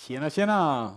Tjena, 0.00 0.30
tjena! 0.30 0.90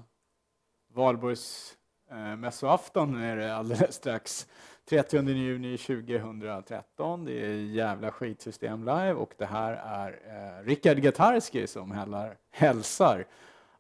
Valborgsmässoafton 0.94 3.16
eh, 3.16 3.30
är 3.30 3.38
det 3.38 3.56
alldeles 3.56 3.96
strax. 3.96 4.48
30 4.90 5.30
juni 5.30 5.78
2013. 5.78 7.26
Det 7.26 7.46
är 7.46 7.50
jävla 7.50 8.12
skitsystem 8.12 8.80
live 8.80 9.14
och 9.14 9.34
det 9.38 9.46
här 9.46 9.74
är 9.74 10.20
eh, 10.28 10.64
Rickard 10.66 10.98
Gatarski 10.98 11.68
som 11.68 11.92
hällar, 11.92 12.38
hälsar 12.52 13.26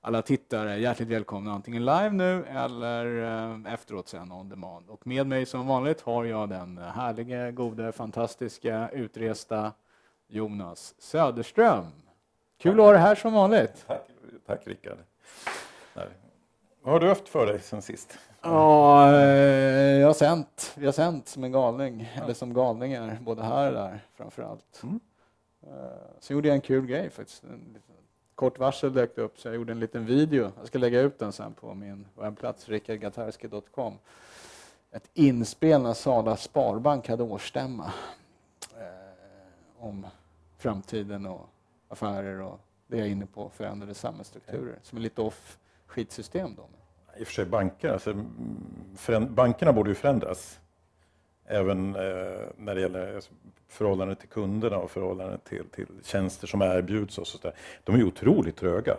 alla 0.01 0.21
tittare 0.21 0.79
hjärtligt 0.79 1.09
välkomna 1.09 1.53
antingen 1.53 1.85
live 1.85 2.11
nu 2.11 2.45
eller 2.45 3.23
eh, 3.23 3.59
efteråt 3.73 4.07
sen 4.07 4.31
on 4.31 4.49
demand. 4.49 4.89
Och 4.89 5.07
med 5.07 5.27
mig 5.27 5.45
som 5.45 5.67
vanligt 5.67 6.01
har 6.01 6.25
jag 6.25 6.49
den 6.49 6.77
härliga, 6.77 7.51
gode, 7.51 7.91
fantastiska, 7.91 8.89
utresta 8.89 9.71
Jonas 10.27 10.95
Söderström. 10.97 11.85
Kul 12.57 12.79
att 12.79 12.85
ha 12.85 12.91
dig 12.91 13.01
här 13.01 13.15
som 13.15 13.33
vanligt. 13.33 13.83
Tack, 13.87 14.07
tack 14.45 14.67
Rickard. 14.67 14.97
Nej. 15.93 16.07
Vad 16.81 16.93
har 16.93 16.99
du 16.99 17.07
haft 17.07 17.29
för 17.29 17.45
dig 17.45 17.59
sen 17.59 17.81
sist? 17.81 18.17
Ja, 18.41 19.11
eh, 19.15 19.99
jag 19.99 20.07
har 20.07 20.13
sänt. 20.13 20.73
Vi 20.75 20.85
har 20.85 20.93
sänt 20.93 21.27
som 21.27 21.43
en 21.43 21.51
galning, 21.51 22.11
ja. 22.15 22.23
eller 22.23 22.33
som 22.33 22.53
galningar, 22.53 23.17
både 23.21 23.43
här 23.43 23.67
och 23.67 23.73
där 23.73 23.99
framför 24.15 24.43
allt. 24.43 24.81
Mm. 24.83 24.99
Eh, 25.63 25.69
så 26.19 26.33
gjorde 26.33 26.47
jag 26.47 26.55
en 26.55 26.61
kul 26.61 26.85
grej 26.85 27.09
faktiskt. 27.09 27.43
En 27.43 27.77
kort 28.35 28.59
varsel 28.59 28.93
dök 28.93 29.17
upp 29.17 29.39
så 29.39 29.47
jag 29.47 29.55
gjorde 29.55 29.71
en 29.71 29.79
liten 29.79 30.05
video. 30.05 30.51
Jag 30.57 30.67
ska 30.67 30.79
lägga 30.79 31.01
ut 31.01 31.19
den 31.19 31.31
sen 31.31 31.53
på 31.53 31.73
min 31.73 32.05
webbplats, 32.15 32.69
rickardgatarski.com. 32.69 33.93
Ett 34.91 35.09
inspel 35.13 35.81
när 35.81 35.93
Sala 35.93 36.37
Sparbank 36.37 37.09
hade 37.09 37.23
årsstämma 37.23 37.93
eh, 38.77 39.85
om 39.85 40.07
framtiden 40.57 41.25
och 41.25 41.49
affärer 41.87 42.41
och 42.41 42.59
det 42.87 42.97
jag 42.97 43.07
är 43.07 43.11
inne 43.11 43.25
på, 43.25 43.49
förändrade 43.49 43.93
samhällsstrukturer 43.93 44.79
som 44.83 44.97
är 44.97 45.01
lite 45.01 45.21
off 45.21 45.57
skitsystem 45.87 46.55
då. 46.55 46.69
I 47.17 47.23
och 47.23 47.27
för 47.27 47.33
sig 47.33 47.45
banker, 47.45 47.89
alltså, 47.89 48.13
bankerna 49.29 49.73
borde 49.73 49.89
ju 49.89 49.95
förändras. 49.95 50.59
Även 51.45 51.95
eh, 51.95 52.01
när 52.57 52.75
det 52.75 52.81
gäller 52.81 53.15
alltså, 53.15 53.31
förhållande 53.67 54.15
till 54.15 54.29
kunderna 54.29 54.77
och 54.77 54.91
förhållande 54.91 55.37
till, 55.37 55.65
till 55.69 55.87
tjänster 56.03 56.47
som 56.47 56.61
erbjuds. 56.61 57.17
Och 57.17 57.27
så 57.27 57.37
där. 57.37 57.53
De 57.83 57.95
är 57.95 58.03
otroligt 58.03 58.55
tröga. 58.55 58.97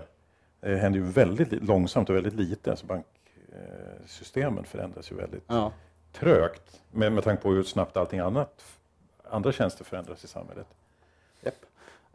Det 0.60 0.76
händer 0.76 0.98
ju 0.98 1.06
väldigt 1.06 1.52
långsamt 1.52 2.10
och 2.10 2.16
väldigt 2.16 2.34
lite. 2.34 2.70
Alltså 2.70 2.86
banksystemen 2.86 4.64
förändras 4.64 5.12
ju 5.12 5.16
väldigt 5.16 5.44
ja. 5.46 5.72
trögt 6.12 6.82
med, 6.90 7.12
med 7.12 7.24
tanke 7.24 7.42
på 7.42 7.50
hur 7.50 7.62
snabbt 7.62 7.96
allting 7.96 8.20
annat, 8.20 8.64
andra 9.30 9.52
tjänster 9.52 9.84
förändras 9.84 10.24
i 10.24 10.28
samhället. 10.28 10.66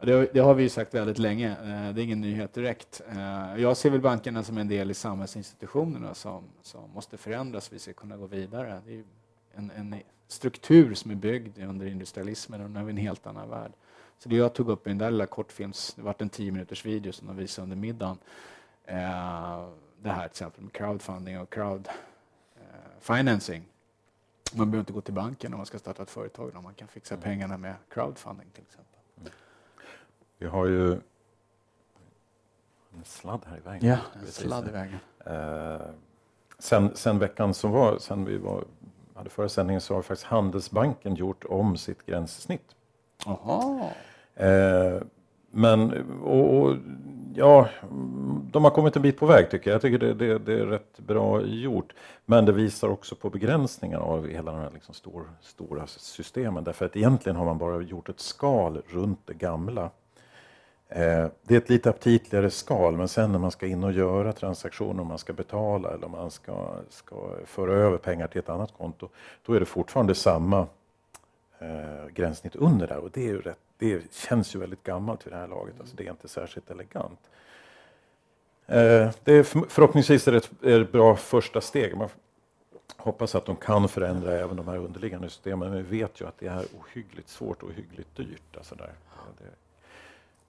Det, 0.02 0.32
det, 0.32 0.40
har 0.40 0.54
vi 0.54 0.68
sagt 0.68 0.94
väldigt 0.94 1.18
länge. 1.18 1.50
Eh, 1.50 1.94
det 1.94 2.00
är 2.00 2.04
ingen 2.04 2.20
nyhet 2.20 2.54
direkt. 2.54 3.00
Eh, 3.08 3.56
jag 3.56 3.76
ser 3.76 3.90
väl 3.90 4.00
bankerna 4.00 4.42
som 4.42 4.58
en 4.58 4.68
del 4.68 4.90
i 4.90 4.94
samhällsinstitutionerna 4.94 6.14
som, 6.14 6.44
som 6.62 6.90
måste 6.90 7.16
förändras 7.16 7.68
för 7.68 7.74
vi 7.74 7.78
ska 7.78 7.92
kunna 7.92 8.16
gå 8.16 8.26
vidare. 8.26 8.80
Det 8.86 8.94
är 8.94 9.04
en, 9.54 9.70
en 9.70 9.96
struktur 10.28 10.94
som 10.94 11.10
är 11.10 11.14
byggd 11.14 11.58
under 11.58 11.86
industrialismen 11.86 12.60
och 12.60 12.70
nu 12.70 12.78
har 12.78 12.86
vi 12.86 12.90
en 12.90 12.96
helt 12.96 13.26
annan 13.26 13.48
värld. 13.48 13.72
Så 14.18 14.28
det 14.28 14.36
jag 14.36 14.54
tog 14.54 14.68
upp 14.68 14.86
i 14.86 14.90
den 14.90 14.98
där 14.98 15.10
lilla 15.10 15.26
kortfilms, 15.26 15.94
det 15.94 16.02
var 16.02 16.14
en 16.18 16.28
tio 16.28 16.52
minuters 16.52 16.86
video 16.86 17.12
som 17.12 17.26
de 17.26 17.36
visade 17.36 17.62
under 17.62 17.76
middagen. 17.76 18.18
Eh, 18.84 19.68
det 20.02 20.10
här 20.10 20.22
till 20.22 20.30
exempel 20.30 20.62
med 20.62 20.72
crowdfunding 20.72 21.40
och 21.40 21.52
crowd 21.52 21.88
financing. 23.00 23.64
Man 24.54 24.70
behöver 24.70 24.80
inte 24.80 24.92
gå 24.92 25.00
till 25.00 25.14
banken 25.14 25.52
om 25.52 25.58
man 25.58 25.66
ska 25.66 25.78
starta 25.78 26.02
ett 26.02 26.10
företag, 26.10 26.52
om 26.56 26.64
man 26.64 26.74
kan 26.74 26.88
fixa 26.88 27.14
mm. 27.14 27.22
pengarna 27.22 27.58
med 27.58 27.74
crowdfunding 27.88 28.50
till 28.54 28.62
exempel. 28.62 28.89
Vi 30.40 30.46
har 30.46 30.66
ju 30.66 30.92
en 32.96 33.04
sladd 33.04 33.40
här 33.46 33.56
i 33.56 33.60
vägen. 33.60 33.88
Ja, 33.88 33.98
en 34.20 34.26
sladd 34.26 34.68
i 34.68 34.70
vägen. 34.70 34.98
Eh, 35.26 35.86
sen, 36.58 36.90
sen 36.94 37.18
veckan 37.18 37.54
som 37.54 37.70
var, 37.70 37.98
sen 37.98 38.24
vi 38.24 38.38
var, 38.38 38.64
hade 39.14 39.30
förra 39.30 39.48
sändningen 39.48 39.80
så 39.80 39.94
har 39.94 40.02
faktiskt 40.02 40.26
Handelsbanken 40.26 41.14
gjort 41.14 41.44
om 41.44 41.76
sitt 41.76 42.06
gränssnitt. 42.06 42.76
Aha. 43.26 43.90
Eh, 44.34 45.02
men, 45.50 45.92
och, 46.22 46.58
och, 46.58 46.76
ja, 47.34 47.68
de 48.50 48.64
har 48.64 48.70
kommit 48.70 48.96
en 48.96 49.02
bit 49.02 49.18
på 49.18 49.26
väg 49.26 49.50
tycker 49.50 49.70
jag. 49.70 49.74
Jag 49.74 49.82
tycker 49.82 49.98
det, 49.98 50.14
det, 50.14 50.38
det, 50.38 50.52
är 50.52 50.66
rätt 50.66 50.98
bra 50.98 51.42
gjort. 51.42 51.94
Men 52.24 52.44
det 52.44 52.52
visar 52.52 52.88
också 52.88 53.14
på 53.14 53.30
begränsningar 53.30 53.98
av 53.98 54.28
hela 54.28 54.52
de 54.52 54.60
här 54.60 54.70
liksom 54.74 54.94
stor, 54.94 55.30
stora 55.40 55.86
systemen. 55.86 56.64
Därför 56.64 56.86
att 56.86 56.96
egentligen 56.96 57.36
har 57.36 57.44
man 57.44 57.58
bara 57.58 57.82
gjort 57.82 58.08
ett 58.08 58.20
skal 58.20 58.82
runt 58.86 59.20
det 59.24 59.34
gamla. 59.34 59.90
Eh, 60.92 61.26
det 61.42 61.54
är 61.54 61.58
ett 61.58 61.68
lite 61.68 61.90
aptitligare 61.90 62.50
skal, 62.50 62.96
men 62.96 63.08
sen 63.08 63.32
när 63.32 63.38
man 63.38 63.50
ska 63.50 63.66
in 63.66 63.84
och 63.84 63.92
göra 63.92 64.32
transaktioner, 64.32 65.00
om 65.00 65.06
man 65.06 65.18
ska 65.18 65.32
betala 65.32 65.90
eller 65.90 66.04
om 66.04 66.12
man 66.12 66.30
ska, 66.30 66.74
ska 66.88 67.16
föra 67.44 67.72
över 67.72 67.98
pengar 67.98 68.28
till 68.28 68.38
ett 68.38 68.48
annat 68.48 68.72
konto, 68.78 69.08
då 69.46 69.52
är 69.52 69.60
det 69.60 69.66
fortfarande 69.66 70.14
samma 70.14 70.66
eh, 71.58 72.06
gränssnitt 72.14 72.56
under 72.56 72.86
där 72.86 72.98
och 72.98 73.10
det, 73.10 73.28
är 73.28 73.34
rätt, 73.34 73.58
det 73.78 74.12
känns 74.12 74.54
ju 74.54 74.58
väldigt 74.58 74.82
gammalt 74.82 75.26
vid 75.26 75.32
det 75.32 75.36
här 75.36 75.48
laget, 75.48 75.74
alltså 75.80 75.96
det 75.96 76.06
är 76.06 76.10
inte 76.10 76.28
särskilt 76.28 76.70
elegant. 76.70 77.20
Eh, 78.66 79.10
det 79.24 79.32
är 79.32 79.42
förhoppningsvis 79.68 80.28
är 80.28 80.32
det 80.32 80.38
ett, 80.38 80.50
är 80.62 80.80
ett 80.80 80.92
bra 80.92 81.16
första 81.16 81.60
steg. 81.60 81.96
Man 81.96 82.08
hoppas 82.96 83.34
att 83.34 83.46
de 83.46 83.56
kan 83.56 83.88
förändra 83.88 84.32
även 84.32 84.56
de 84.56 84.68
här 84.68 84.76
underliggande 84.76 85.28
systemen, 85.28 85.70
men 85.70 85.84
vi 85.84 85.98
vet 85.98 86.20
ju 86.20 86.26
att 86.26 86.38
det 86.38 86.46
är 86.46 86.64
ohyggligt 86.80 87.28
svårt 87.28 87.62
och 87.62 87.68
ohyggligt 87.68 88.16
dyrt. 88.16 88.56
Alltså 88.56 88.74
där. 88.74 88.92
Det, 89.38 89.44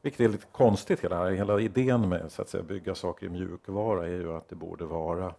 vilket 0.01 0.22
är 0.22 0.29
lite 0.29 0.45
konstigt, 0.51 1.00
hela, 1.00 1.29
hela 1.29 1.59
idén 1.59 2.09
med 2.09 2.31
så 2.31 2.41
att 2.41 2.50
säga, 2.50 2.63
bygga 2.63 2.95
saker 2.95 3.25
i 3.25 3.29
mjukvara 3.29 4.06
är 4.06 4.12
ju 4.12 4.38
att 4.38 4.50
det 4.50 4.56
borde 4.56 4.85
vara 4.85 5.34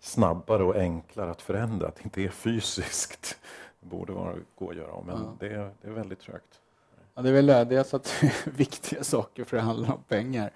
snabbare 0.00 0.64
och 0.64 0.76
enklare 0.76 1.30
att 1.30 1.42
förändra, 1.42 1.88
att 1.88 1.96
det 1.96 2.04
inte 2.04 2.22
är 2.22 2.28
fysiskt. 2.28 3.38
Det 3.80 3.86
borde 3.86 4.12
vara, 4.12 4.34
gå 4.58 4.70
att 4.70 4.76
göra, 4.76 5.02
men 5.06 5.16
ja. 5.16 5.36
det, 5.40 5.46
är, 5.46 5.70
det 5.82 5.88
är 5.88 5.92
väldigt 5.92 6.20
trögt. 6.20 6.60
Ja, 7.14 7.22
det 7.22 7.28
är 7.28 7.32
väl 7.32 7.46
dels 7.46 7.94
att 7.94 8.22
viktiga 8.44 9.04
saker 9.04 9.44
för 9.44 9.56
det 9.56 9.62
handlar 9.62 9.92
om 9.92 10.02
pengar. 10.08 10.52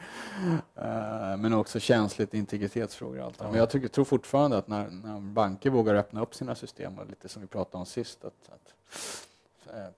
Uh, 0.78 1.36
men 1.38 1.52
också 1.52 1.80
känsligt 1.80 2.34
integritetsfrågor. 2.34 3.18
Och 3.18 3.24
allt. 3.24 3.36
Ja. 3.38 3.48
Men 3.50 3.58
jag 3.58 3.70
tycker, 3.70 3.88
tror 3.88 4.04
fortfarande 4.04 4.58
att 4.58 4.68
när, 4.68 4.90
när 4.90 5.20
banker 5.20 5.70
vågar 5.70 5.94
öppna 5.94 6.22
upp 6.22 6.34
sina 6.34 6.54
system, 6.54 6.98
och 6.98 7.06
lite 7.06 7.28
som 7.28 7.42
vi 7.42 7.48
pratade 7.48 7.78
om 7.78 7.86
sist, 7.86 8.24
att, 8.24 8.50
att 8.54 8.74
Eh, 8.92 9.29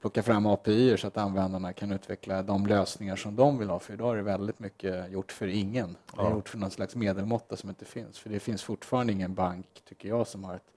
plocka 0.00 0.22
fram 0.22 0.46
API 0.46 0.96
så 0.96 1.06
att 1.06 1.16
användarna 1.16 1.72
kan 1.72 1.92
utveckla 1.92 2.42
de 2.42 2.66
lösningar 2.66 3.16
som 3.16 3.36
de 3.36 3.58
vill 3.58 3.68
ha. 3.68 3.78
För 3.78 3.94
idag 3.94 4.12
är 4.12 4.16
det 4.16 4.22
väldigt 4.22 4.58
mycket 4.58 5.10
gjort 5.10 5.32
för 5.32 5.46
ingen. 5.46 5.96
Det 6.16 6.22
är 6.22 6.30
gjort 6.30 6.48
för 6.48 6.58
någon 6.58 6.70
slags 6.70 6.96
medelmåtta 6.96 7.56
som 7.56 7.68
inte 7.68 7.84
finns. 7.84 8.18
För 8.18 8.30
det 8.30 8.40
finns 8.40 8.62
fortfarande 8.62 9.12
ingen 9.12 9.34
bank, 9.34 9.82
tycker 9.88 10.08
jag, 10.08 10.26
som 10.26 10.44
har 10.44 10.54
ett, 10.54 10.72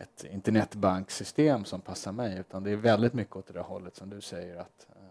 ett 0.00 0.24
internetbanksystem 0.24 1.64
som 1.64 1.80
passar 1.80 2.12
mig. 2.12 2.38
Utan 2.38 2.62
det 2.62 2.70
är 2.70 2.76
väldigt 2.76 3.12
mycket 3.12 3.36
åt 3.36 3.46
det 3.46 3.52
där 3.52 3.60
hållet 3.60 3.96
som 3.96 4.10
du 4.10 4.20
säger, 4.20 4.56
att, 4.56 4.86
eh, 4.90 5.02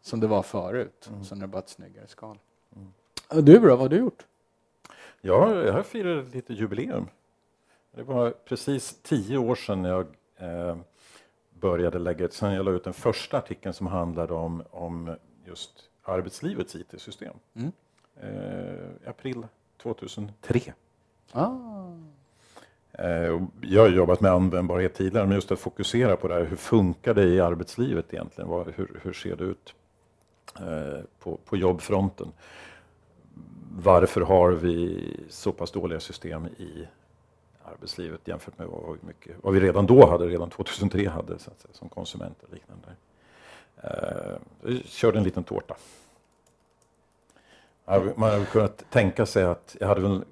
som 0.00 0.20
det 0.20 0.26
var 0.26 0.42
förut. 0.42 1.08
Mm. 1.08 1.24
Sen 1.24 1.38
är 1.38 1.42
det 1.42 1.48
bara 1.48 1.58
ett 1.58 1.68
snyggare 1.68 2.06
skal. 2.06 2.38
Mm. 2.76 3.44
Du 3.44 3.58
då, 3.58 3.68
vad 3.68 3.78
har 3.78 3.88
du 3.88 3.96
gjort? 3.96 4.26
Ja, 5.20 5.54
jag 5.64 5.72
har 5.72 5.82
firat 5.82 6.34
lite 6.34 6.52
jubileum. 6.52 7.08
Det 7.94 8.02
var 8.02 8.30
precis 8.30 8.98
tio 9.02 9.38
år 9.38 9.54
sedan 9.54 9.84
jag 9.84 10.06
eh, 10.36 10.76
började 11.62 11.98
lägga 11.98 12.24
ut, 12.24 12.32
sen 12.32 12.52
jag 12.52 12.64
la 12.64 12.70
ut 12.70 12.84
den 12.84 12.92
första 12.92 13.38
artikeln 13.38 13.74
som 13.74 13.86
handlade 13.86 14.34
om, 14.34 14.62
om 14.70 15.16
just 15.46 15.70
arbetslivets 16.02 16.76
IT-system. 16.76 17.34
Mm. 17.54 17.72
Eh, 18.20 19.10
april 19.10 19.46
2003. 19.82 20.72
Ah. 21.32 21.50
Eh, 22.92 23.40
jag 23.60 23.82
har 23.82 23.88
jobbat 23.88 24.20
med 24.20 24.32
användbarhet 24.32 24.94
tidigare, 24.94 25.26
men 25.26 25.34
just 25.34 25.52
att 25.52 25.58
fokusera 25.58 26.16
på 26.16 26.28
det 26.28 26.34
här, 26.34 26.44
hur 26.44 26.56
funkar 26.56 27.14
det 27.14 27.24
i 27.24 27.40
arbetslivet 27.40 28.14
egentligen? 28.14 28.50
Vad, 28.50 28.66
hur, 28.76 29.00
hur 29.02 29.12
ser 29.12 29.36
det 29.36 29.44
ut 29.44 29.74
eh, 30.60 31.04
på, 31.18 31.36
på 31.44 31.56
jobbfronten? 31.56 32.32
Varför 33.70 34.20
har 34.20 34.50
vi 34.50 35.08
så 35.28 35.52
pass 35.52 35.70
dåliga 35.70 36.00
system 36.00 36.46
i 36.46 36.88
arbetslivet 37.64 38.28
jämfört 38.28 38.58
med 38.58 38.66
vad 38.66 38.98
vi, 39.00 39.06
mycket, 39.06 39.36
vad 39.42 39.54
vi 39.54 39.60
redan 39.60 39.86
då 39.86 40.06
hade, 40.06 40.26
redan 40.26 40.50
2003 40.50 41.08
hade 41.08 41.38
så 41.38 41.50
att 41.50 41.60
säga, 41.60 41.72
som 41.72 41.88
konsumenter. 41.88 42.48
Liknande. 42.52 42.88
Eh, 43.76 44.72
jag 44.72 44.84
körde 44.84 45.18
en 45.18 45.24
liten 45.24 45.44
tårta. 45.44 45.76
Man 48.16 48.30
hade 48.30 48.44
kunnat 48.44 48.84
tänka 48.90 49.26
sig 49.26 49.44
att 49.44 49.76
jag 49.80 49.88
hade 49.88 50.00
väl 50.00 50.24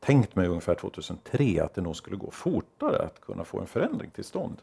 tänkt 0.00 0.36
mig 0.36 0.48
ungefär 0.48 0.74
2003 0.74 1.60
att 1.60 1.74
det 1.74 1.80
nog 1.80 1.96
skulle 1.96 2.16
gå 2.16 2.30
fortare 2.30 3.04
att 3.04 3.20
kunna 3.20 3.44
få 3.44 3.60
en 3.60 3.66
förändring 3.66 4.10
till 4.10 4.24
stånd. 4.24 4.62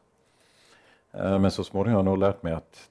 Eh, 1.12 1.40
men 1.40 1.52
så 1.52 1.64
småningom 1.64 1.94
har 1.94 2.00
jag 2.00 2.06
nog 2.06 2.18
lärt 2.18 2.44
mig 2.44 2.54
att 2.54 2.90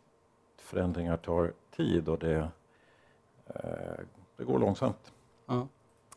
förändringar 0.56 1.16
tar 1.16 1.52
tid 1.76 2.08
och 2.08 2.18
det, 2.18 2.48
eh, 3.46 4.04
det 4.36 4.44
går 4.44 4.58
långsamt. 4.58 5.12
Mm. 5.48 5.68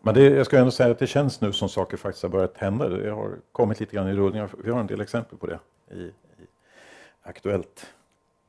Men 0.05 0.13
det, 0.13 0.23
jag 0.23 0.45
ska 0.45 0.57
ändå 0.57 0.71
säga 0.71 0.91
att 0.91 0.99
det 0.99 1.07
känns 1.07 1.41
nu 1.41 1.53
som 1.53 1.69
saker 1.69 1.97
faktiskt 1.97 2.23
har 2.23 2.29
börjat 2.29 2.57
hända. 2.57 2.89
Det 2.89 3.09
har 3.09 3.35
kommit 3.51 3.79
lite 3.79 3.95
grann 3.95 4.07
i 4.07 4.13
rullning. 4.13 4.47
Vi 4.63 4.71
har 4.71 4.79
en 4.79 4.87
del 4.87 5.01
exempel 5.01 5.37
på 5.37 5.47
det 5.47 5.59
i, 5.91 5.99
i 5.99 6.13
Aktuellt. 7.23 7.85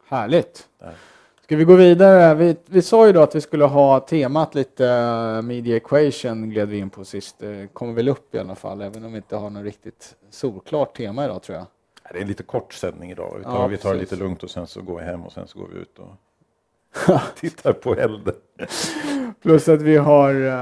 Härligt. 0.06 0.69
Där. 0.79 0.94
Ska 1.43 1.56
vi 1.56 1.64
gå 1.64 1.75
vidare? 1.75 2.35
Vi, 2.35 2.56
vi 2.67 2.82
sa 2.82 3.06
ju 3.06 3.12
då 3.12 3.23
att 3.23 3.35
vi 3.35 3.41
skulle 3.41 3.64
ha 3.64 4.00
temat 4.00 4.55
lite 4.55 4.85
uh, 4.85 5.43
Media 5.43 5.76
Equation 5.76 6.50
gled 6.50 6.69
vi 6.69 6.79
in 6.79 6.91
på 6.91 7.05
sist. 7.05 7.37
Det 7.38 7.73
kommer 7.73 7.93
väl 7.93 8.09
upp 8.09 8.35
i 8.35 8.38
alla 8.38 8.55
fall, 8.55 8.82
även 8.82 9.05
om 9.05 9.12
vi 9.12 9.17
inte 9.17 9.37
har 9.37 9.50
något 9.50 9.64
riktigt 9.64 10.17
solklart 10.31 10.97
tema 10.97 11.25
idag 11.25 11.43
tror 11.43 11.59
jag. 11.59 11.67
Det 12.12 12.19
är 12.19 12.23
en 12.23 12.29
lite 12.29 12.43
kort 12.43 12.73
sändning 12.73 13.11
idag. 13.11 13.35
Vi 13.38 13.44
tar, 13.44 13.52
ja, 13.52 13.67
vi 13.67 13.76
tar 13.76 13.94
det 13.94 14.00
lite 14.00 14.17
lugnt 14.17 14.43
och 14.43 14.50
sen 14.50 14.67
så 14.67 14.82
går 14.82 14.99
vi 14.99 15.05
hem 15.05 15.25
och 15.25 15.32
sen 15.32 15.49
så 15.49 15.59
går 15.59 15.69
vi 15.73 15.79
ut 15.79 15.99
och 15.99 16.09
tittar 17.41 17.73
på 17.73 17.95
elden. 17.95 18.35
Plus 19.43 19.69
att 19.69 19.83
vi 19.83 19.97
har 19.97 20.35
uh, 20.35 20.53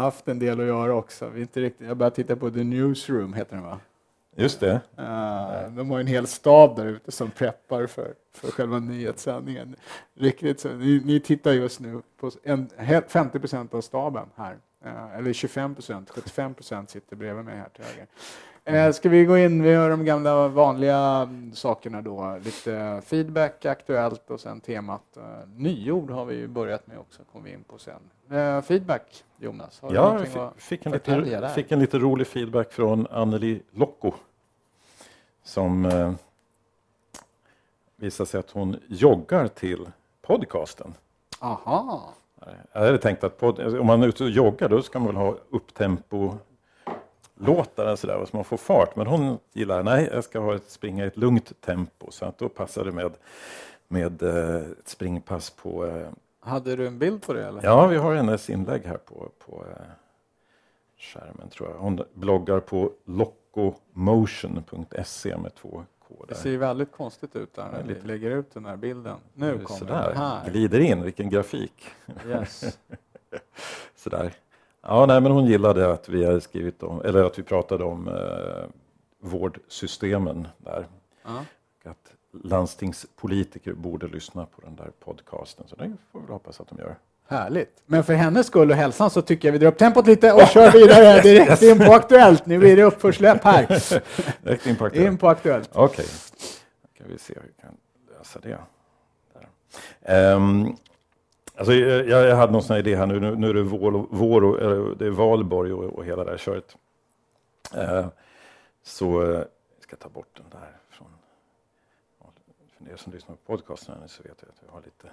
haft 0.00 0.28
en 0.28 0.38
del 0.38 0.60
att 0.60 0.66
göra 0.66 0.94
också. 0.94 1.28
Vi 1.28 1.40
inte 1.40 1.60
riktigt, 1.60 1.86
jag 1.86 1.96
börjar 1.96 2.10
titta 2.10 2.36
på 2.36 2.50
The 2.50 2.64
Newsroom, 2.64 3.34
heter 3.34 3.56
den 3.56 3.64
va? 3.64 3.80
Just 4.36 4.60
det. 4.60 4.80
Uh, 4.98 5.76
de 5.76 5.90
har 5.90 6.00
en 6.00 6.06
hel 6.06 6.26
stab 6.26 6.76
där 6.76 6.86
ute 6.86 7.12
som 7.12 7.30
preppar 7.30 7.86
för, 7.86 8.14
för 8.34 8.50
själva 8.50 8.78
nyhetssändningen. 8.78 9.76
Riktigt 10.14 10.60
så, 10.60 10.68
ni, 10.68 11.02
ni 11.04 11.20
tittar 11.20 11.52
just 11.52 11.80
nu 11.80 12.02
på 12.20 12.30
en, 12.42 12.70
50 13.08 13.38
procent 13.38 13.74
av 13.74 13.80
staben 13.80 14.26
här. 14.36 14.56
Uh, 14.86 15.18
eller 15.18 15.32
25 15.32 15.74
procent, 15.74 16.10
75 16.10 16.54
procent 16.54 16.90
sitter 16.90 17.16
bredvid 17.16 17.44
mig 17.44 17.56
här 17.56 17.68
till 17.68 17.84
höger. 17.84 18.06
Eh, 18.68 18.92
ska 18.92 19.08
vi 19.08 19.24
gå 19.24 19.38
in, 19.38 19.62
vi 19.62 19.74
har 19.74 19.90
de 19.90 20.04
gamla 20.04 20.48
vanliga 20.48 21.28
sakerna 21.52 22.02
då, 22.02 22.38
lite 22.44 23.02
feedback, 23.04 23.64
aktuellt 23.64 24.30
och 24.30 24.40
sen 24.40 24.60
temat. 24.60 25.16
Eh, 25.16 25.22
nyord 25.56 26.10
har 26.10 26.24
vi 26.24 26.48
börjat 26.48 26.86
med 26.86 26.98
också, 26.98 27.22
kommer 27.32 27.44
vi 27.44 27.52
in 27.52 27.64
på 27.64 27.78
sen. 27.78 28.00
Eh, 28.38 28.62
feedback, 28.62 29.24
Jonas? 29.36 29.80
Har 29.80 29.94
ja, 29.94 30.24
jag 30.34 30.52
fick, 30.56 30.86
en 30.86 30.92
lite, 30.92 31.50
fick 31.54 31.72
en 31.72 31.78
lite 31.78 31.98
rolig 31.98 32.26
feedback 32.26 32.72
från 32.72 33.06
Anneli 33.10 33.62
Locko 33.70 34.12
som 35.42 35.84
eh, 35.84 36.12
visar 37.96 38.24
sig 38.24 38.40
att 38.40 38.50
hon 38.50 38.76
joggar 38.86 39.48
till 39.48 39.88
podcasten. 40.22 40.94
Aha. 41.38 42.12
Jag 42.72 42.80
hade 42.80 42.98
tänkt 42.98 43.24
att 43.24 43.38
pod, 43.38 43.78
om 43.78 43.86
man 43.86 44.02
är 44.02 44.08
ute 44.08 44.24
och 44.24 44.30
joggar 44.30 44.68
då 44.68 44.82
ska 44.82 44.98
man 44.98 45.06
väl 45.06 45.16
ha 45.16 45.36
upptempo 45.50 46.34
låtar 47.40 47.96
sådär 47.96 48.24
så 48.30 48.36
man 48.36 48.44
får 48.44 48.56
fart. 48.56 48.96
Men 48.96 49.06
hon 49.06 49.38
gillar, 49.52 49.82
nej 49.82 50.08
jag 50.12 50.24
ska 50.24 50.40
ha 50.40 50.54
ett, 50.54 50.70
springa 50.70 51.04
i 51.04 51.06
ett 51.06 51.16
lugnt 51.16 51.60
tempo. 51.60 52.10
Så 52.10 52.24
att 52.24 52.38
då 52.38 52.48
passar 52.48 52.84
det 52.84 52.92
med, 52.92 53.12
med 53.88 54.22
eh, 54.22 54.56
ett 54.56 54.88
springpass 54.88 55.50
på... 55.50 55.86
Eh, 55.86 56.08
Hade 56.40 56.76
du 56.76 56.86
en 56.86 56.98
bild 56.98 57.22
på 57.22 57.32
det? 57.32 57.46
Eller? 57.46 57.60
Ja, 57.64 57.86
vi 57.86 57.96
har 57.96 58.14
hennes 58.14 58.50
inlägg 58.50 58.82
här 58.84 58.96
på, 58.96 59.28
på 59.46 59.64
eh, 59.70 59.76
skärmen 60.98 61.48
tror 61.48 61.68
jag. 61.70 61.78
Hon 61.78 62.00
bloggar 62.14 62.60
på 62.60 62.92
locomotion.se 63.04 65.36
med 65.36 65.54
två 65.54 65.84
koder. 66.08 66.26
Det 66.28 66.34
ser 66.34 66.56
väldigt 66.56 66.92
konstigt 66.92 67.36
ut 67.36 67.54
där 67.54 67.68
när 67.72 67.82
vi 67.82 67.94
lägger 67.94 68.30
ut 68.30 68.54
den 68.54 68.64
här 68.64 68.76
bilden. 68.76 69.16
Nu 69.34 69.58
kommer 69.58 69.86
den 69.86 70.16
här. 70.16 70.50
Glider 70.50 70.80
in, 70.80 71.02
vilken 71.02 71.30
grafik. 71.30 71.86
Yes. 72.26 72.78
sådär. 73.96 74.32
Ja, 74.82 75.06
nej, 75.06 75.20
men 75.20 75.32
hon 75.32 75.46
gillade 75.46 75.92
att 75.92 76.08
vi 76.08 76.24
hade 76.24 76.40
skrivit 76.40 76.82
om, 76.82 77.02
eller 77.02 77.24
att 77.24 77.38
vi 77.38 77.42
pratade 77.42 77.84
om 77.84 78.08
eh, 78.08 78.14
vårdsystemen 79.20 80.48
där. 80.58 80.86
Ja. 81.24 81.44
Att 81.90 82.12
landstingspolitiker 82.44 83.72
borde 83.72 84.06
lyssna 84.06 84.46
på 84.46 84.60
den 84.60 84.76
där 84.76 84.90
podcasten. 85.04 85.64
Så 85.68 85.76
det 85.76 85.96
får 86.12 86.20
vi 86.20 86.32
hoppas 86.32 86.60
att 86.60 86.68
de 86.68 86.78
gör. 86.78 86.96
Härligt. 87.28 87.82
Men 87.86 88.04
för 88.04 88.14
hennes 88.14 88.46
skull 88.46 88.70
och 88.70 88.76
hälsan 88.76 89.10
så 89.10 89.22
tycker 89.22 89.48
jag 89.48 89.52
vi 89.52 89.58
drar 89.58 89.68
upp 89.68 89.78
tempot 89.78 90.06
lite 90.06 90.32
och 90.32 90.48
kör 90.48 90.72
vidare 90.72 91.20
direkt 91.22 91.62
in 91.62 91.78
på 91.78 91.92
Aktuellt. 91.92 92.46
Nu 92.46 92.58
blir 92.58 92.76
det 92.76 92.82
uppförsläpp 92.82 93.44
här. 93.44 93.66
direkt 94.44 94.66
in 94.66 94.76
på 94.76 94.84
Aktuellt. 94.84 95.08
In 95.08 95.18
på 95.18 95.28
Aktuellt. 95.28 95.70
Okej. 95.72 95.84
Okay. 95.84 96.06
Då 96.82 96.88
kan 96.98 97.12
vi 97.12 97.18
se 97.18 97.34
hur 97.34 97.42
vi 97.42 97.62
kan 97.62 97.76
lösa 98.18 98.40
det. 98.40 98.58
Um, 100.34 100.76
Alltså, 101.58 101.72
eh, 101.72 101.80
jag, 101.80 102.26
jag 102.26 102.36
hade 102.36 102.52
någon 102.52 102.62
sån 102.62 102.76
idé 102.76 102.96
här 102.96 103.06
nu, 103.06 103.20
nu, 103.20 103.36
nu 103.36 103.50
är 103.50 103.54
det, 103.54 103.62
vår, 103.62 104.06
vår 104.10 104.44
och, 104.44 104.96
det 104.96 105.06
är 105.06 105.10
valborg 105.10 105.72
och, 105.72 105.84
och 105.84 106.04
hela 106.04 106.24
det 106.24 106.30
här 106.30 106.38
köret. 106.38 106.76
Eh, 107.74 108.08
så 108.82 109.22
eh, 109.22 109.28
jag 109.38 109.46
ska 109.80 109.96
ta 109.96 110.08
bort 110.08 110.36
den 110.36 110.46
där 110.50 110.76
från... 110.88 111.08
För 112.76 112.92
er 112.92 112.96
som 112.96 113.12
lyssnar 113.12 113.36
på 113.36 113.56
podcasten 113.56 114.08
så 114.08 114.22
vet 114.22 114.42
jag 114.42 114.48
att 114.48 114.62
vi 114.62 114.68
har 114.68 114.82
lite 114.82 115.10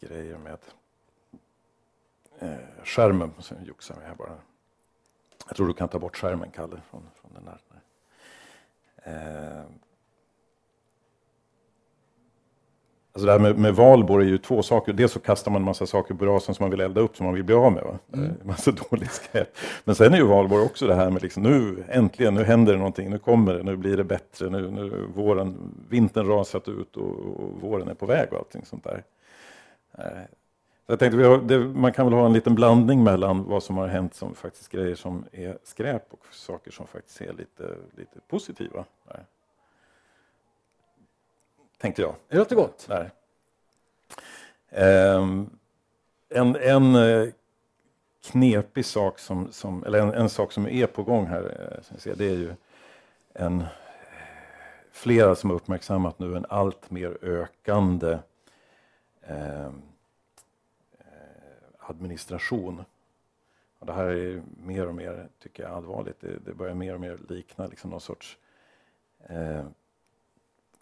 grejer 0.00 0.38
med 0.38 0.58
eh, 2.38 2.84
skärmen. 2.84 3.32
Så 3.38 3.54
joxar 3.64 3.96
vi 4.00 4.06
här 4.06 4.14
bara. 4.14 4.38
Jag 5.46 5.56
tror 5.56 5.66
du 5.66 5.74
kan 5.74 5.88
ta 5.88 5.98
bort 5.98 6.16
skärmen, 6.16 6.50
Kalle, 6.50 6.80
från, 6.90 7.10
från 7.14 7.32
den 7.34 7.44
där. 7.44 7.60
Eh, 8.96 9.64
Alltså 13.16 13.26
det 13.26 13.32
här 13.32 13.38
med, 13.38 13.58
med 13.58 13.74
valborg 13.74 14.26
är 14.26 14.30
ju 14.30 14.38
två 14.38 14.62
saker. 14.62 14.92
Dels 14.92 15.12
så 15.12 15.20
kastar 15.20 15.50
man 15.50 15.62
en 15.62 15.66
massa 15.66 15.86
saker 15.86 16.14
på 16.14 16.24
brasan 16.24 16.54
som 16.54 16.64
man 16.64 16.70
vill 16.70 16.80
elda 16.80 17.00
upp, 17.00 17.16
som 17.16 17.26
man 17.26 17.34
vill 17.34 17.44
bli 17.44 17.54
av 17.54 17.72
med. 17.72 17.82
Va? 17.82 17.98
Mm. 18.12 18.32
Massa 18.42 18.70
dåligt 18.90 19.12
skräp. 19.12 19.56
Men 19.84 19.94
sen 19.94 20.14
är 20.14 20.18
ju 20.18 20.24
valborg 20.24 20.64
också 20.64 20.86
det 20.86 20.94
här 20.94 21.10
med 21.10 21.22
liksom, 21.22 21.42
nu 21.42 21.84
äntligen, 21.88 22.34
nu 22.34 22.44
händer 22.44 22.72
det 22.72 22.78
någonting, 22.78 23.10
nu 23.10 23.18
kommer 23.18 23.54
det, 23.54 23.62
nu 23.62 23.76
blir 23.76 23.96
det 23.96 24.04
bättre, 24.04 24.50
nu, 24.50 24.70
nu 24.70 25.06
våren, 25.14 25.74
vintern 25.88 26.26
rasat 26.26 26.68
ut 26.68 26.96
och, 26.96 27.10
och 27.10 27.60
våren 27.60 27.88
är 27.88 27.94
på 27.94 28.06
väg 28.06 28.32
och 28.32 28.38
allting 28.38 28.64
sånt 28.64 28.84
där. 28.84 29.04
Eh, 29.98 30.04
så 30.86 30.92
jag 30.92 30.98
tänkte, 30.98 31.18
har, 31.18 31.58
man 31.74 31.92
kan 31.92 32.06
väl 32.06 32.14
ha 32.14 32.26
en 32.26 32.32
liten 32.32 32.54
blandning 32.54 33.04
mellan 33.04 33.44
vad 33.44 33.62
som 33.62 33.76
har 33.76 33.86
hänt 33.86 34.14
som 34.14 34.34
faktiskt 34.34 34.70
grejer 34.70 34.94
som 34.94 35.24
är 35.32 35.58
skräp 35.64 36.06
och 36.10 36.26
saker 36.30 36.70
som 36.70 36.86
faktiskt 36.86 37.20
är 37.20 37.32
lite, 37.32 37.76
lite 37.96 38.20
positiva. 38.28 38.84
Tänkte 41.78 42.02
jag. 42.02 42.14
Det 42.28 42.36
låter 42.36 42.56
gott. 42.56 42.88
Där. 42.88 43.10
Um, 45.16 45.58
en, 46.28 46.56
en 46.56 46.94
uh, 46.96 47.32
knepig 48.24 48.84
sak 48.84 49.18
som, 49.18 49.52
som 49.52 49.84
eller 49.84 49.98
en, 49.98 50.14
en, 50.14 50.28
sak 50.28 50.52
som 50.52 50.68
är 50.68 50.86
på 50.86 51.02
gång 51.02 51.26
här, 51.26 51.42
uh, 51.42 51.98
ser, 51.98 52.14
det 52.14 52.24
är 52.24 52.36
ju 52.36 52.54
en 53.32 53.64
flera 54.92 55.34
som 55.34 55.50
har 55.50 55.56
uppmärksammat 55.56 56.18
nu 56.18 56.36
en 56.36 56.46
allt 56.48 56.90
mer 56.90 57.18
ökande 57.22 58.18
uh, 59.30 59.70
administration. 61.78 62.84
Och 63.78 63.86
det 63.86 63.92
här 63.92 64.06
är 64.06 64.42
mer 64.62 64.86
och 64.86 64.94
mer, 64.94 65.28
tycker 65.42 65.62
jag, 65.62 65.72
allvarligt. 65.72 66.20
Det, 66.20 66.38
det 66.44 66.54
börjar 66.54 66.74
mer 66.74 66.94
och 66.94 67.00
mer 67.00 67.18
likna 67.28 67.66
liksom 67.66 67.90
någon 67.90 68.00
sorts 68.00 68.38
eh, 69.18 69.66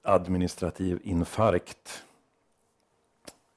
administrativ 0.03 1.01
infarkt 1.03 2.05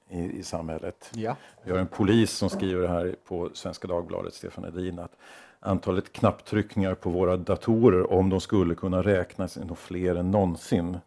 i, 0.09 0.19
i 0.19 0.43
samhället. 0.43 1.11
Ja. 1.13 1.35
Vi 1.63 1.71
har 1.71 1.79
en 1.79 1.87
polis 1.87 2.31
som 2.31 2.49
skriver 2.49 2.87
här 2.87 3.15
på 3.25 3.49
Svenska 3.53 3.87
Dagbladet, 3.87 4.33
Stefan 4.33 4.65
Edin, 4.65 4.99
att 4.99 5.17
antalet 5.59 6.13
knapptryckningar 6.13 6.95
på 6.95 7.09
våra 7.09 7.37
datorer, 7.37 8.13
om 8.13 8.29
de 8.29 8.41
skulle 8.41 8.75
kunna 8.75 9.01
räknas, 9.01 9.57
är 9.57 9.65
nog 9.65 9.77
fler 9.77 10.15
än 10.15 10.31
någonsin. 10.31 10.97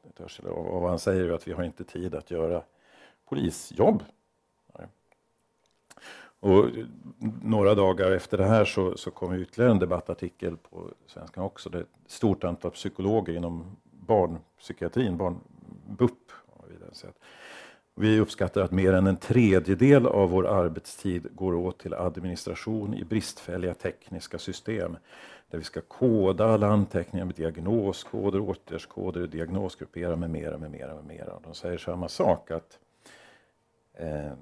Och 0.45 0.81
vad 0.81 0.91
han 0.91 0.99
säger 0.99 1.25
är 1.25 1.33
att 1.33 1.49
vi 1.49 1.53
har 1.53 1.65
inte 1.65 1.85
tid 1.85 2.15
att 2.15 2.31
göra 2.31 2.63
polisjobb. 3.29 4.03
Och 6.41 6.65
några 7.43 7.75
dagar 7.75 8.11
efter 8.11 8.39
det 8.39 8.45
här 8.45 8.65
så, 8.65 8.97
så 8.97 9.11
kom 9.11 9.35
ytterligare 9.35 9.71
en 9.71 9.79
debattartikel 9.79 10.57
på 10.57 10.91
Svenskan 11.07 11.45
också. 11.45 11.71
Det 11.71 11.79
är 11.79 11.83
ett 11.83 11.89
stort 12.07 12.45
antal 12.45 12.71
psykologer 12.71 13.37
inom 13.37 13.77
barnpsykiatrin, 14.09 15.17
barn, 15.17 15.41
BUP. 15.87 16.33
Vi 17.95 18.21
uppskattar 18.21 18.61
att 18.61 18.71
mer 18.71 18.93
än 18.93 19.07
en 19.07 19.17
tredjedel 19.17 20.07
av 20.07 20.31
vår 20.31 20.47
arbetstid 20.47 21.27
går 21.35 21.55
åt 21.55 21.79
till 21.79 21.95
administration 21.95 22.95
i 22.95 23.05
bristfälliga 23.05 23.75
tekniska 23.75 24.39
system 24.39 24.97
där 25.51 25.59
vi 25.59 25.65
ska 25.65 25.81
koda 25.81 26.45
alla 26.45 26.67
anteckningar 26.67 27.27
med 27.27 27.35
diagnoskoder, 27.35 28.41
åtgärdskoder, 28.41 29.27
diagnosgruppera 29.27 30.17
med 30.17 30.31
mera, 30.31 30.59
med 30.59 30.71
mera, 30.71 30.95
med 30.95 31.05
mera. 31.05 31.41
De 31.45 31.55
säger 31.55 31.79
samma 31.79 32.09
sak 32.09 32.51
att 32.51 32.79
eh, 33.95 34.33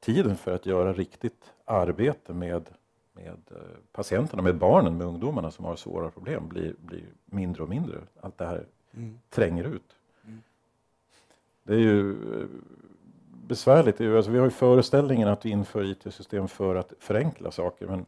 tiden 0.00 0.36
för 0.36 0.54
att 0.54 0.66
göra 0.66 0.92
riktigt 0.92 1.52
arbete 1.64 2.32
med 2.32 2.70
med 3.14 3.40
eh, 3.50 3.56
patienterna, 3.92 4.42
med 4.42 4.58
barnen, 4.58 4.96
med 4.96 5.06
ungdomarna 5.06 5.50
som 5.50 5.64
har 5.64 5.76
svåra 5.76 6.10
problem 6.10 6.48
blir, 6.48 6.74
blir 6.78 7.04
mindre 7.24 7.62
och 7.62 7.68
mindre. 7.68 7.98
Allt 8.20 8.38
det 8.38 8.46
här 8.46 8.66
mm. 8.96 9.18
tränger 9.30 9.64
ut. 9.64 9.96
Mm. 10.24 10.42
Det 11.62 11.74
är 11.74 11.78
ju 11.78 12.10
eh, 12.10 12.46
besvärligt. 13.46 14.00
Alltså 14.00 14.30
vi 14.30 14.38
har 14.38 14.44
ju 14.44 14.50
föreställningen 14.50 15.28
att 15.28 15.46
vi 15.46 15.50
inför 15.50 15.84
IT-system 15.84 16.48
för 16.48 16.76
att 16.76 16.92
förenkla 16.98 17.50
saker 17.50 17.86
men 17.86 18.06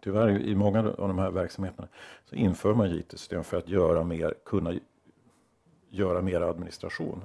tyvärr 0.00 0.38
i 0.38 0.54
många 0.54 0.78
av 0.78 1.08
de 1.08 1.18
här 1.18 1.30
verksamheterna 1.30 1.88
så 2.24 2.34
inför 2.34 2.74
man 2.74 2.86
IT-system 2.86 3.44
för 3.44 3.56
att 3.56 3.68
göra 3.68 4.04
mer, 4.04 4.34
kunna 4.44 4.74
göra 5.90 6.22
mer 6.22 6.40
administration. 6.40 7.24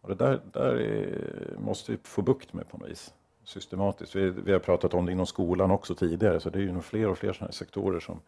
Och 0.00 0.08
det 0.08 0.14
där, 0.14 0.40
där 0.52 0.74
är, 0.74 1.56
måste 1.58 1.92
vi 1.92 1.98
få 2.02 2.22
bukt 2.22 2.52
med 2.52 2.68
på 2.68 2.78
något 2.78 2.90
vis 2.90 3.14
systematiskt. 3.44 4.16
Vi, 4.16 4.30
vi, 4.30 4.52
har 4.52 4.58
pratat 4.58 4.94
om 4.94 5.06
det 5.06 5.12
inom 5.12 5.26
skolan 5.26 5.70
också 5.70 5.94
tidigare 5.94 6.40
så 6.40 6.50
det 6.50 6.58
är 6.58 6.62
ju 6.62 6.72
nog 6.72 6.84
fler 6.84 7.08
och 7.08 7.18
fler 7.18 7.32
sådana 7.32 7.52
sektorer 7.52 8.00
som 8.00 8.20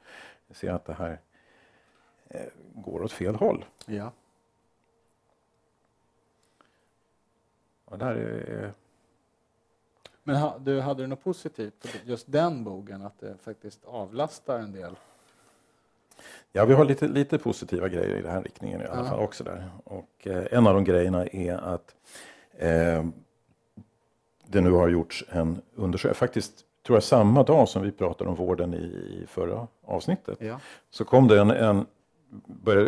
ser 0.50 0.72
att 0.72 0.84
det 0.84 0.92
här 0.92 1.18
går 2.74 3.02
åt 3.02 3.12
fel 3.12 3.34
håll. 3.34 3.64
Ja. 3.86 4.12
Och 7.84 7.98
där 7.98 8.14
är, 8.14 8.72
Men 10.22 10.36
ha, 10.36 10.58
du, 10.58 10.80
hade 10.80 11.02
du 11.02 11.06
något 11.06 11.24
positivt 11.24 11.86
just 12.04 12.32
den 12.32 12.64
boken, 12.64 13.02
att 13.02 13.18
det 13.20 13.36
faktiskt 13.42 13.84
avlastar 13.84 14.58
en 14.58 14.72
del? 14.72 14.96
Ja, 16.52 16.64
vi 16.64 16.74
har 16.74 16.84
lite, 16.84 17.08
lite 17.08 17.38
positiva 17.38 17.88
grejer 17.88 18.16
i 18.16 18.22
den 18.22 18.30
här 18.32 18.42
riktningen 18.42 18.80
i 18.80 18.84
alla 18.84 19.02
Ja. 19.02 19.08
fall 19.08 19.20
också 19.20 19.44
där. 19.44 19.70
Och 19.84 20.26
eh, 20.26 20.46
en 20.50 20.66
av 20.66 20.74
de 20.74 20.84
grejerna 20.84 21.26
är 21.26 21.54
att 21.56 21.94
eh, 22.52 23.04
det 24.46 24.60
nu 24.60 24.70
har 24.70 24.88
gjorts 24.88 25.24
en 25.28 25.62
undersökning, 25.74 26.14
faktiskt 26.14 26.64
tror 26.82 26.96
jag 26.96 27.02
samma 27.02 27.42
dag 27.42 27.68
som 27.68 27.82
vi 27.82 27.92
pratade 27.92 28.30
om 28.30 28.36
vården 28.36 28.74
i, 28.74 28.76
i 29.22 29.24
förra 29.28 29.66
avsnittet, 29.84 30.38
Ja. 30.40 30.60
så 30.90 31.04
kom 31.04 31.28
det 31.28 31.40
en, 31.40 31.50
en 31.50 31.86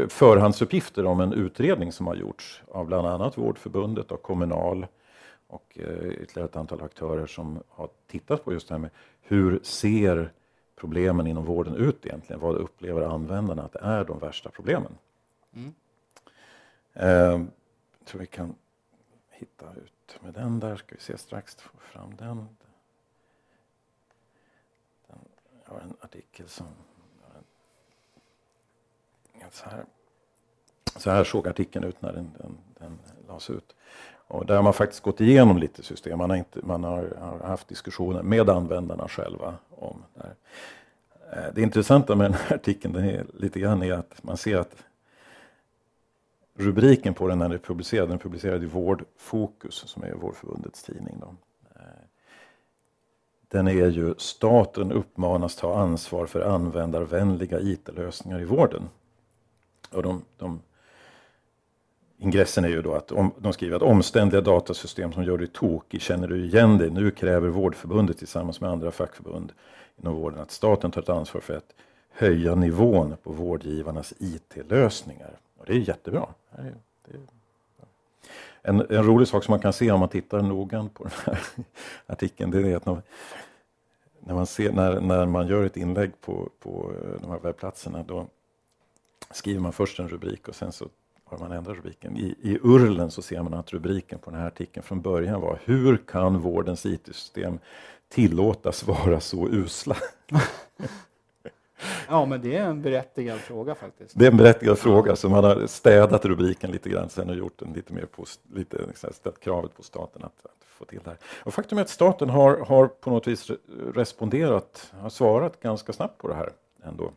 förhandsuppgifter 0.08 1.06
om 1.06 1.20
en 1.20 1.32
utredning 1.32 1.92
som 1.92 2.06
har 2.06 2.14
gjorts 2.14 2.62
av 2.68 2.86
bland 2.86 3.06
annat 3.06 3.38
Vårdförbundet 3.38 4.12
och 4.12 4.22
Kommunal 4.22 4.86
och 5.46 5.78
eh, 5.78 6.08
ytterligare 6.08 6.48
ett 6.48 6.56
antal 6.56 6.82
aktörer 6.82 7.26
som 7.26 7.62
har 7.68 7.88
tittat 8.06 8.44
på 8.44 8.52
just 8.52 8.68
det 8.68 8.74
här 8.74 8.78
med 8.78 8.90
hur 9.20 9.60
ser 9.62 10.32
problemen 10.76 11.26
inom 11.26 11.44
vården 11.44 11.76
ut 11.76 12.06
egentligen? 12.06 12.40
Vad 12.40 12.56
upplever 12.56 13.02
användarna 13.02 13.62
att 13.62 13.72
det 13.72 13.80
är 13.82 14.04
de 14.04 14.18
värsta 14.18 14.50
problemen? 14.50 14.98
Mm. 15.52 15.74
Eh, 16.92 17.48
jag 17.98 18.06
tror 18.06 18.20
vi 18.20 18.26
kan 18.26 18.54
hitta 19.30 19.66
ut 19.74 20.18
med 20.20 20.34
den 20.34 20.60
där. 20.60 20.76
Ska 20.76 20.94
vi 20.94 21.00
se 21.00 21.18
strax 21.18 21.54
få 21.54 21.78
fram 21.78 22.16
den. 22.16 22.48
den 25.06 25.18
jag 25.64 25.72
har 25.72 25.80
en 25.80 25.96
artikel 26.00 26.48
som... 26.48 26.66
Så 29.50 29.64
här, 29.64 29.84
så 30.96 31.10
här 31.10 31.24
såg 31.24 31.48
artikeln 31.48 31.84
ut 31.84 32.02
när 32.02 32.12
den, 32.12 32.30
den, 32.38 32.58
den 32.78 32.98
lades 33.28 33.50
ut. 33.50 33.74
Och 34.32 34.46
där 34.46 34.56
har 34.56 34.62
man 34.62 34.72
faktiskt 34.72 35.02
gått 35.02 35.20
igenom 35.20 35.58
lite 35.58 35.82
system. 35.82 36.18
Man 36.18 36.30
har, 36.30 36.36
inte, 36.36 36.60
man 36.62 36.84
har, 36.84 37.14
har 37.20 37.48
haft 37.48 37.68
diskussioner 37.68 38.22
med 38.22 38.50
användarna 38.50 39.08
själva 39.08 39.54
om 39.70 40.02
det 40.14 40.22
här. 40.22 40.34
Eh, 41.32 41.54
det 41.54 41.62
intressanta 41.62 42.16
med 42.16 42.30
den 42.30 42.34
här 42.34 42.56
artikeln 42.56 42.94
den 42.94 43.04
är 43.04 43.24
lite 43.34 43.60
grann 43.60 43.82
är 43.82 43.92
att 43.92 44.22
man 44.22 44.36
ser 44.36 44.56
att 44.56 44.84
rubriken 46.54 47.14
på 47.14 47.28
den 47.28 47.38
när 47.38 47.48
den 47.48 47.54
är 47.54 47.58
publicerad, 47.58 48.08
den 48.08 48.16
är 48.16 48.22
publicerad 48.22 48.62
i 48.62 48.66
Vårdfokus 48.66 49.74
som 49.74 50.02
är 50.02 50.12
Vårdförbundets 50.12 50.82
tidning. 50.82 51.16
Då. 51.20 51.34
Eh, 51.74 51.82
den 53.48 53.68
är 53.68 53.90
ju 53.90 54.14
staten 54.18 54.92
uppmanas 54.92 55.56
ta 55.56 55.78
ansvar 55.78 56.26
för 56.26 56.40
användarvänliga 56.40 57.60
IT-lösningar 57.60 58.40
i 58.40 58.44
vården. 58.44 58.88
Och 59.92 60.02
de, 60.02 60.24
de, 60.38 60.60
ingressen 62.18 62.64
är 62.64 62.68
ju 62.68 62.82
då 62.82 62.94
att 62.94 63.12
om, 63.12 63.32
de 63.38 63.52
skriver 63.52 63.76
att 63.76 63.82
omständliga 63.82 64.40
datasystem 64.40 65.12
som 65.12 65.24
gör 65.24 65.38
dig 65.38 65.46
tokig 65.46 66.02
känner 66.02 66.28
du 66.28 66.44
igen 66.44 66.78
dig. 66.78 66.90
Nu 66.90 67.10
kräver 67.10 67.48
Vårdförbundet 67.48 68.18
tillsammans 68.18 68.60
med 68.60 68.70
andra 68.70 68.90
fackförbund 68.90 69.52
inom 69.96 70.14
vården 70.14 70.40
att 70.40 70.50
staten 70.50 70.90
tar 70.90 71.02
ett 71.02 71.08
ansvar 71.08 71.40
för 71.40 71.56
att 71.56 71.74
höja 72.10 72.54
nivån 72.54 73.16
på 73.22 73.32
vårdgivarnas 73.32 74.14
IT-lösningar. 74.18 75.38
Och 75.58 75.66
det 75.66 75.72
är 75.72 75.78
jättebra. 75.78 76.28
En, 78.62 78.80
en 78.80 79.04
rolig 79.04 79.28
sak 79.28 79.44
som 79.44 79.52
man 79.52 79.60
kan 79.60 79.72
se 79.72 79.90
om 79.90 80.00
man 80.00 80.08
tittar 80.08 80.42
noggrant 80.42 80.94
på 80.94 81.04
den 81.04 81.12
här 81.26 81.38
artikeln, 82.06 82.50
det 82.50 82.72
är 82.72 82.76
att 82.76 82.86
när, 82.86 83.02
när, 84.20 84.34
man, 84.34 84.46
ser, 84.46 84.72
när, 84.72 85.00
när 85.00 85.26
man 85.26 85.46
gör 85.46 85.64
ett 85.64 85.76
inlägg 85.76 86.20
på, 86.20 86.48
på 86.58 86.92
eh, 87.02 87.20
de 87.20 87.30
här 87.30 87.38
webbplatserna, 87.38 88.02
då 88.02 88.26
skriver 89.32 89.60
man 89.60 89.72
först 89.72 89.98
en 89.98 90.08
rubrik 90.08 90.48
och 90.48 90.54
sen 90.54 90.72
så 90.72 90.88
har 91.24 91.38
man 91.38 91.52
ändrat 91.52 91.76
rubriken. 91.76 92.16
I, 92.16 92.34
I 92.42 92.58
urlen 92.62 93.10
så 93.10 93.22
ser 93.22 93.42
man 93.42 93.54
att 93.54 93.72
rubriken 93.72 94.18
på 94.18 94.30
den 94.30 94.40
här 94.40 94.46
artikeln 94.46 94.84
från 94.84 95.00
början 95.00 95.40
var 95.40 95.58
Hur 95.64 95.96
kan 95.96 96.40
vårdens 96.40 96.86
IT-system 96.86 97.58
tillåtas 98.08 98.86
vara 98.86 99.20
så 99.20 99.48
usla? 99.48 99.96
ja, 102.08 102.26
men 102.26 102.40
det 102.40 102.56
är 102.56 102.64
en 102.64 102.82
berättigad 102.82 103.38
fråga 103.38 103.74
faktiskt. 103.74 104.18
Det 104.18 104.26
är 104.26 104.30
en 104.30 104.36
berättigad 104.36 104.78
fråga, 104.78 105.16
så 105.16 105.28
man 105.28 105.44
har 105.44 105.66
städat 105.66 106.24
rubriken 106.24 106.70
lite 106.70 106.88
grann 106.88 107.08
sen 107.08 107.30
och 107.30 107.36
gjort 107.36 107.58
den 107.58 107.72
lite 107.72 107.92
mer 107.92 108.06
på, 108.06 108.24
lite, 108.54 108.76
här, 109.02 109.12
ställt 109.12 109.40
kravet 109.40 109.76
på 109.76 109.82
staten 109.82 110.24
att, 110.24 110.46
att 110.46 110.64
få 110.66 110.84
till 110.84 111.00
det 111.04 111.10
här. 111.10 111.18
Och 111.44 111.54
faktum 111.54 111.78
är 111.78 111.82
att 111.82 111.88
staten 111.88 112.30
har, 112.30 112.56
har 112.56 112.86
på 112.86 113.10
något 113.10 113.26
vis 113.26 113.50
re- 113.50 113.92
responderat, 113.94 114.92
har 115.00 115.10
svarat 115.10 115.60
ganska 115.60 115.92
snabbt 115.92 116.18
på 116.18 116.28
det 116.28 116.34
här 116.34 116.52
ändå. 116.84 117.12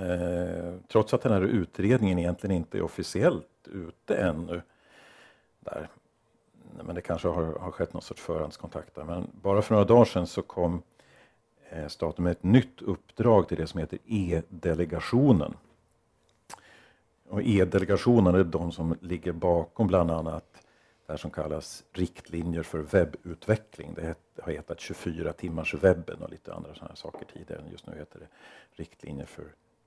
Eh, 0.00 0.74
trots 0.88 1.14
att 1.14 1.22
den 1.22 1.32
här 1.32 1.40
utredningen 1.40 2.18
egentligen 2.18 2.56
inte 2.56 2.78
är 2.78 2.82
officiellt 2.82 3.46
ute 3.64 4.16
ännu. 4.16 4.62
Där. 5.60 5.88
Men 6.84 6.94
det 6.94 7.00
kanske 7.00 7.28
har, 7.28 7.44
har 7.44 7.70
skett 7.70 7.92
någon 7.92 8.02
sorts 8.02 8.22
förhandskontakt 8.22 8.94
där. 8.94 9.04
Men 9.04 9.30
bara 9.42 9.62
för 9.62 9.74
några 9.74 9.84
dagar 9.84 10.04
sedan 10.04 10.26
så 10.26 10.42
kom 10.42 10.82
eh, 11.70 11.88
staten 11.88 12.24
med 12.24 12.30
ett 12.30 12.42
nytt 12.42 12.82
uppdrag 12.82 13.48
till 13.48 13.56
det 13.56 13.66
som 13.66 13.80
heter 13.80 13.98
E-delegationen. 14.06 15.54
Och 17.28 17.42
E-delegationen 17.42 18.34
är 18.34 18.44
de 18.44 18.72
som 18.72 18.96
ligger 19.00 19.32
bakom 19.32 19.86
bland 19.86 20.10
annat 20.10 20.64
det 21.06 21.12
här 21.12 21.18
som 21.18 21.30
kallas 21.30 21.84
riktlinjer 21.92 22.62
för 22.62 22.78
webbutveckling. 22.78 23.94
Det 23.94 24.14
har 24.42 24.52
hetat 24.52 24.80
24 24.80 25.32
timmars 25.32 25.74
webben 25.74 26.22
och 26.22 26.30
lite 26.30 26.54
andra 26.54 26.74
sådana 26.74 26.96
saker 26.96 27.26
tidigare. 27.32 27.62
Just 27.70 27.86
nu 27.86 27.94
heter 27.98 28.18
det 28.18 28.28
riktlinjer 28.72 29.26
för 29.26 29.44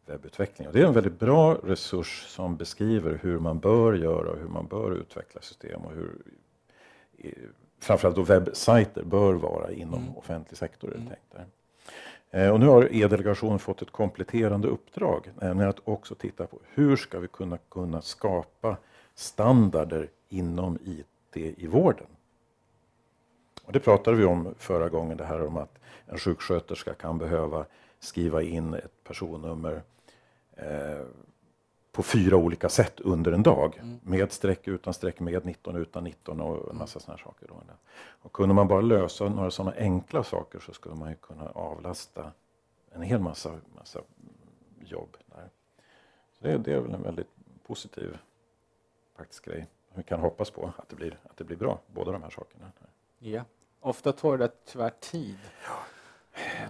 webbutveckling. 0.10 0.68
Och 0.68 0.74
det 0.74 0.82
är 0.82 0.86
en 0.86 0.94
väldigt 0.94 1.20
bra 1.20 1.54
resurs 1.64 2.26
som 2.28 2.58
beskriver 2.58 3.20
hur 3.24 3.40
man 3.40 3.60
bör 3.60 3.94
göra 3.94 4.30
och 4.32 4.38
hur 4.38 4.48
man 4.48 4.68
bör 4.68 4.92
utveckla 4.92 5.42
system 5.42 5.82
och 5.82 5.92
hur 5.92 6.16
framförallt 7.80 8.16
då 8.16 8.24
webbsajter 8.24 9.04
bör 9.04 9.34
vara 9.34 9.72
inom 9.72 10.02
Mm. 10.02 10.18
offentlig 10.18 10.58
sektor. 10.58 10.96
Mm. 10.96 11.08
tänkt. 11.08 11.50
Eh, 12.32 12.50
Och 12.54 12.60
nu 12.60 12.66
har 12.68 12.90
E-delegationen 12.96 13.60
fått 13.60 13.82
ett 13.82 13.92
kompletterande 13.92 14.68
uppdrag, 14.68 15.32
nämligen 15.42 15.70
att 15.70 15.80
också 15.88 16.16
titta 16.16 16.48
på 16.48 16.60
hur 16.74 16.96
ska 16.96 17.20
vi 17.20 17.28
kunna, 17.28 17.58
kunna 17.58 18.02
skapa 18.02 18.78
standarder 19.16 20.10
inom 20.30 20.78
IT 20.86 21.38
i 21.38 21.68
vården. 21.68 22.08
Och 23.64 23.72
det 23.74 23.80
pratade 23.80 24.18
vi 24.18 24.26
om 24.26 24.56
förra 24.58 24.90
gången, 24.90 25.18
det 25.18 25.26
här 25.26 25.48
om 25.48 25.58
att 25.58 25.80
en 26.06 26.18
sjuksköterska 26.18 26.94
kan 26.94 27.18
behöva 27.18 27.66
skriva 28.00 28.42
in 28.42 28.74
ett 28.74 29.04
personnummer 29.04 29.82
eh, 30.58 31.06
på 31.92 32.04
fyra 32.04 32.36
olika 32.36 32.70
sätt 32.70 33.00
under 33.00 33.32
en 33.32 33.44
dag. 33.44 33.78
Mm. 33.78 34.00
Med 34.04 34.32
streck, 34.32 34.68
utan 34.68 34.94
streck, 34.94 35.20
med 35.20 35.46
19, 35.46 35.76
utan 35.76 36.04
19 36.04 36.42
och 36.42 36.72
en 36.72 36.78
massa 36.78 37.00
sådana 37.00 37.18
saker. 37.24 37.48
Då. 37.48 37.56
Och 37.98 38.34
kunde 38.34 38.56
man 38.56 38.68
bara 38.68 38.82
lösa 38.82 39.30
några 39.30 39.52
sådana 39.52 39.76
enkla 39.78 40.24
saker 40.24 40.60
så 40.60 40.74
skulle 40.74 40.96
man 40.96 41.10
ju 41.10 41.16
kunna 41.16 41.50
avlasta 41.50 42.32
en 42.92 43.02
hel 43.02 43.20
massa, 43.20 43.52
massa 43.76 44.02
jobb. 44.80 45.18
Där. 45.26 45.50
Så 46.32 46.48
det, 46.48 46.58
det 46.58 46.74
är 46.74 46.80
väl 46.80 46.94
en 46.94 47.04
väldigt 47.04 47.30
positiv 47.68 48.18
praktisk 49.16 49.46
grej. 49.46 49.68
Vi 49.94 50.04
kan 50.04 50.20
hoppas 50.20 50.50
på 50.50 50.72
att 50.78 50.90
det 50.90 50.96
blir, 50.96 51.20
att 51.24 51.38
det 51.38 51.44
blir 51.44 51.58
bra, 51.58 51.80
båda 51.88 52.12
de 52.12 52.24
här 52.24 52.30
sakerna. 52.30 52.72
Ja. 53.20 53.44
Ofta 53.80 54.12
tar 54.12 54.38
det 54.38 54.52
tyvärr 54.66 54.94
tid. 55.00 55.38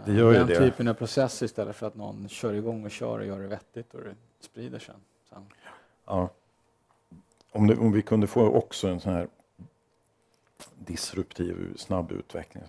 Det 0.05 0.13
gör 0.13 0.31
ju 0.31 0.37
Den 0.37 0.47
det. 0.47 0.57
typen 0.57 0.87
av 0.87 0.93
process 0.93 1.41
istället 1.41 1.75
för 1.75 1.87
att 1.87 1.95
någon 1.95 2.29
kör 2.29 2.53
igång 2.53 2.85
och 2.85 2.91
kör 2.91 3.19
och 3.19 3.25
gör 3.25 3.39
det 3.39 3.47
vettigt 3.47 3.93
och 3.93 4.01
det 4.03 4.15
sprider 4.39 4.79
sen. 4.79 4.95
sen. 5.29 5.45
Ja. 6.05 6.29
Om, 7.51 7.67
det, 7.67 7.75
om 7.77 7.91
vi 7.91 8.01
kunde 8.01 8.27
få 8.27 8.49
också 8.49 8.87
en 8.87 8.99
sån 8.99 9.13
här 9.13 9.27
disruptiv, 10.75 11.77
snabb 11.77 12.11
utveckling. 12.11 12.63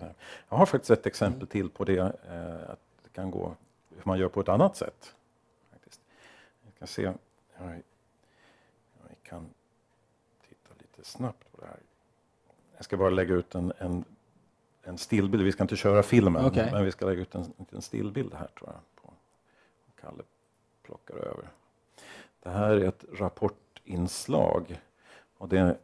Jag 0.49 0.57
har 0.57 0.65
faktiskt 0.65 0.91
ett 0.91 1.05
exempel 1.05 1.47
till 1.47 1.69
på 1.69 1.85
det, 1.85 1.99
eh, 1.99 2.69
att 2.69 2.79
det 3.03 3.09
kan 3.13 3.31
gå 3.31 3.55
hur 3.89 4.01
man 4.03 4.19
gör 4.19 4.29
på 4.29 4.41
ett 4.41 4.49
annat 4.49 4.75
sätt. 4.77 5.15
Faktiskt. 5.71 6.01
Vi 6.65 6.71
kan 6.79 6.87
se, 6.87 7.01
ja, 7.57 7.65
vi 9.09 9.15
kan 9.23 9.49
titta 10.49 10.69
lite 10.79 11.09
snabbt 11.09 11.51
på 11.51 11.61
det 11.61 11.67
här. 11.67 11.79
Jag 12.75 12.85
ska 12.85 12.97
bara 12.97 13.09
lägga 13.09 13.35
ut 13.35 13.55
en, 13.55 13.73
en, 13.77 14.05
en 14.89 14.97
stillbild, 14.97 15.43
vi 15.43 15.51
ska 15.51 15.63
inte 15.63 15.75
köra 15.75 16.03
filmen, 16.03 16.45
Okej. 16.45 16.69
men 16.71 16.85
vi 16.85 16.91
ska 16.91 17.05
lägga 17.05 17.21
ut 17.21 17.35
en, 17.35 17.53
en 17.71 17.81
stillbild 17.81 18.33
här 18.33 18.47
tror 18.47 18.69
jag. 18.69 19.03
På, 19.03 19.13
Kalle 20.01 20.23
plockar 20.83 21.15
över. 21.15 21.49
Det 22.43 22.49
här 22.49 22.71
är 22.71 22.87
ett 22.87 23.05
rapportinslag. 23.13 24.81
Och 25.37 25.49
det 25.49 25.77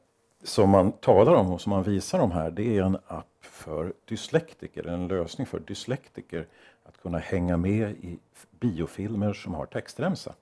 som 0.43 0.69
man 0.69 0.91
talar 0.91 1.33
om 1.33 1.51
och 1.51 1.61
som 1.61 1.69
man 1.69 1.83
visar 1.83 2.19
om 2.19 2.31
här, 2.31 2.51
det 2.51 2.77
är 2.77 2.83
en 2.83 2.97
app 3.07 3.27
för 3.41 3.93
dyslektiker, 4.05 4.87
en 4.87 5.07
lösning 5.07 5.47
för 5.47 5.59
dyslektiker 5.59 6.47
att 6.83 7.01
kunna 7.01 7.17
hänga 7.17 7.57
med 7.57 7.91
i 7.91 8.19
biofilmer 8.59 9.33
som 9.33 9.53
har 9.53 9.65
textremsa. 9.65 10.33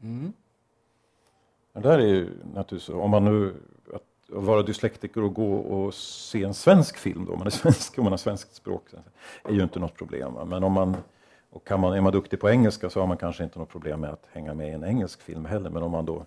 Mm. 0.00 0.32
Det 1.72 1.80
där 1.80 1.98
är 1.98 2.06
ju 2.06 2.30
naturligtvis, 2.54 2.88
om 2.88 3.10
man 3.10 3.24
nu 3.24 3.54
att 3.94 4.04
vara 4.28 4.62
dyslektiker 4.62 5.22
och 5.22 5.34
gå 5.34 5.54
och 5.56 5.94
se 5.94 6.44
en 6.44 6.54
svensk 6.54 6.96
film 6.98 7.24
då, 7.24 7.36
man 7.36 7.46
är 7.46 7.50
svensk, 7.62 7.98
om 7.98 8.04
man 8.04 8.12
har 8.12 8.18
svenskt 8.18 8.54
språk, 8.54 8.84
är 9.44 9.52
ju 9.52 9.62
inte 9.62 9.78
något 9.78 9.94
problem. 9.94 10.34
va. 10.34 10.44
Men 10.44 10.64
om 10.64 10.72
man, 10.72 10.96
och 11.50 11.66
kan 11.66 11.80
man, 11.80 11.92
är 11.94 12.00
man 12.00 12.12
duktig 12.12 12.40
på 12.40 12.50
engelska 12.50 12.90
så 12.90 13.00
har 13.00 13.06
man 13.06 13.16
kanske 13.16 13.44
inte 13.44 13.58
något 13.58 13.68
problem 13.68 14.00
med 14.00 14.10
att 14.10 14.26
hänga 14.32 14.54
med 14.54 14.68
i 14.68 14.72
en 14.72 14.84
engelsk 14.84 15.22
film 15.22 15.44
heller. 15.44 15.70
Men 15.70 15.82
om 15.82 15.90
man 15.90 16.04
då 16.04 16.24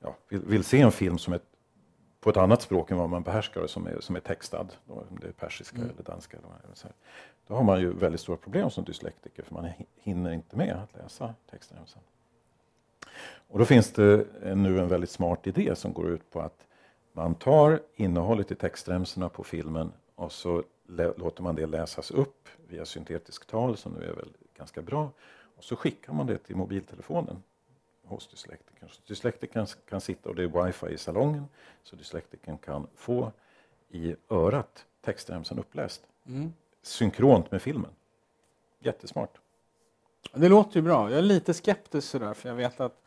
ja, 0.00 0.14
vill, 0.28 0.40
vill 0.40 0.64
se 0.64 0.80
en 0.80 0.92
film 0.92 1.18
som 1.18 1.32
är 1.32 1.40
på 2.20 2.30
ett 2.30 2.36
annat 2.36 2.62
språk 2.62 2.90
än 2.90 2.96
vad 2.98 3.08
man 3.10 3.22
behärskar 3.22 3.66
som 3.66 3.86
är, 3.86 4.00
som 4.00 4.16
är 4.16 4.20
textad, 4.20 4.66
då, 4.84 4.94
om 4.94 5.18
det 5.20 5.26
är 5.26 5.32
persiska 5.32 5.76
Mm. 5.76 5.90
eller 5.90 6.02
danska. 6.02 6.36
Eller. 6.36 6.74
Så 6.74 6.86
här. 6.86 6.94
Då 7.46 7.54
har 7.54 7.62
man 7.62 7.80
ju 7.80 7.92
väldigt 7.92 8.20
stora 8.20 8.36
problem 8.36 8.70
som 8.70 8.84
dyslektiker 8.84 9.42
för 9.42 9.54
man 9.54 9.64
hi- 9.64 9.86
hinner 9.96 10.32
inte 10.32 10.56
med 10.56 10.76
att 10.76 11.02
läsa 11.02 11.34
textremsan. 11.50 12.02
Och 13.48 13.58
då 13.58 13.64
finns 13.64 13.92
det 13.92 14.26
eh, 14.42 14.56
nu 14.56 14.80
en 14.80 14.88
väldigt 14.88 15.10
smart 15.10 15.46
idé 15.46 15.74
som 15.76 15.92
går 15.92 16.10
ut 16.10 16.30
på 16.30 16.40
att 16.40 16.66
man 17.12 17.34
tar 17.34 17.80
innehållet 17.94 18.50
i 18.50 18.54
textremsorna 18.54 19.28
på 19.28 19.44
filmen 19.44 19.92
och 20.14 20.32
så 20.32 20.62
låter 21.16 21.42
man 21.42 21.54
det 21.54 21.66
läsas 21.66 22.10
upp 22.10 22.48
via 22.68 22.84
syntetisk 22.84 23.46
tal 23.46 23.76
som 23.76 23.92
nu 23.92 24.04
är 24.04 24.12
väl 24.14 24.28
ganska 24.56 24.82
bra. 24.82 25.10
Och 25.56 25.64
så 25.64 25.76
skickar 25.76 26.12
man 26.12 26.26
det 26.26 26.38
till 26.38 26.56
mobiltelefonen 26.56 27.42
hos 28.04 28.28
dyslektikern. 28.28 28.88
Så 28.88 29.00
dyslektikern 29.06 29.66
kan 29.88 30.00
sitta 30.00 30.28
och 30.28 30.34
det 30.34 30.42
är 30.42 30.64
wifi 30.66 30.86
i 30.86 30.98
salongen 30.98 31.44
så 31.82 31.96
dyslektikern 31.96 32.58
kan 32.58 32.86
få 32.94 33.32
i 33.88 34.16
örat 34.30 34.86
textremsan 35.00 35.58
uppläst 35.58 36.02
Mm. 36.26 36.52
synkront 36.82 37.50
med 37.50 37.62
filmen. 37.62 37.90
Jättesmart. 38.78 39.38
Det 40.34 40.48
låter 40.48 40.76
ju 40.76 40.82
bra. 40.82 41.10
Jag 41.10 41.18
är 41.18 41.22
lite 41.22 41.54
skeptisk 41.54 42.08
sådär, 42.08 42.34
för 42.34 42.48
jag 42.48 42.56
vet 42.56 42.80
att 42.80 43.02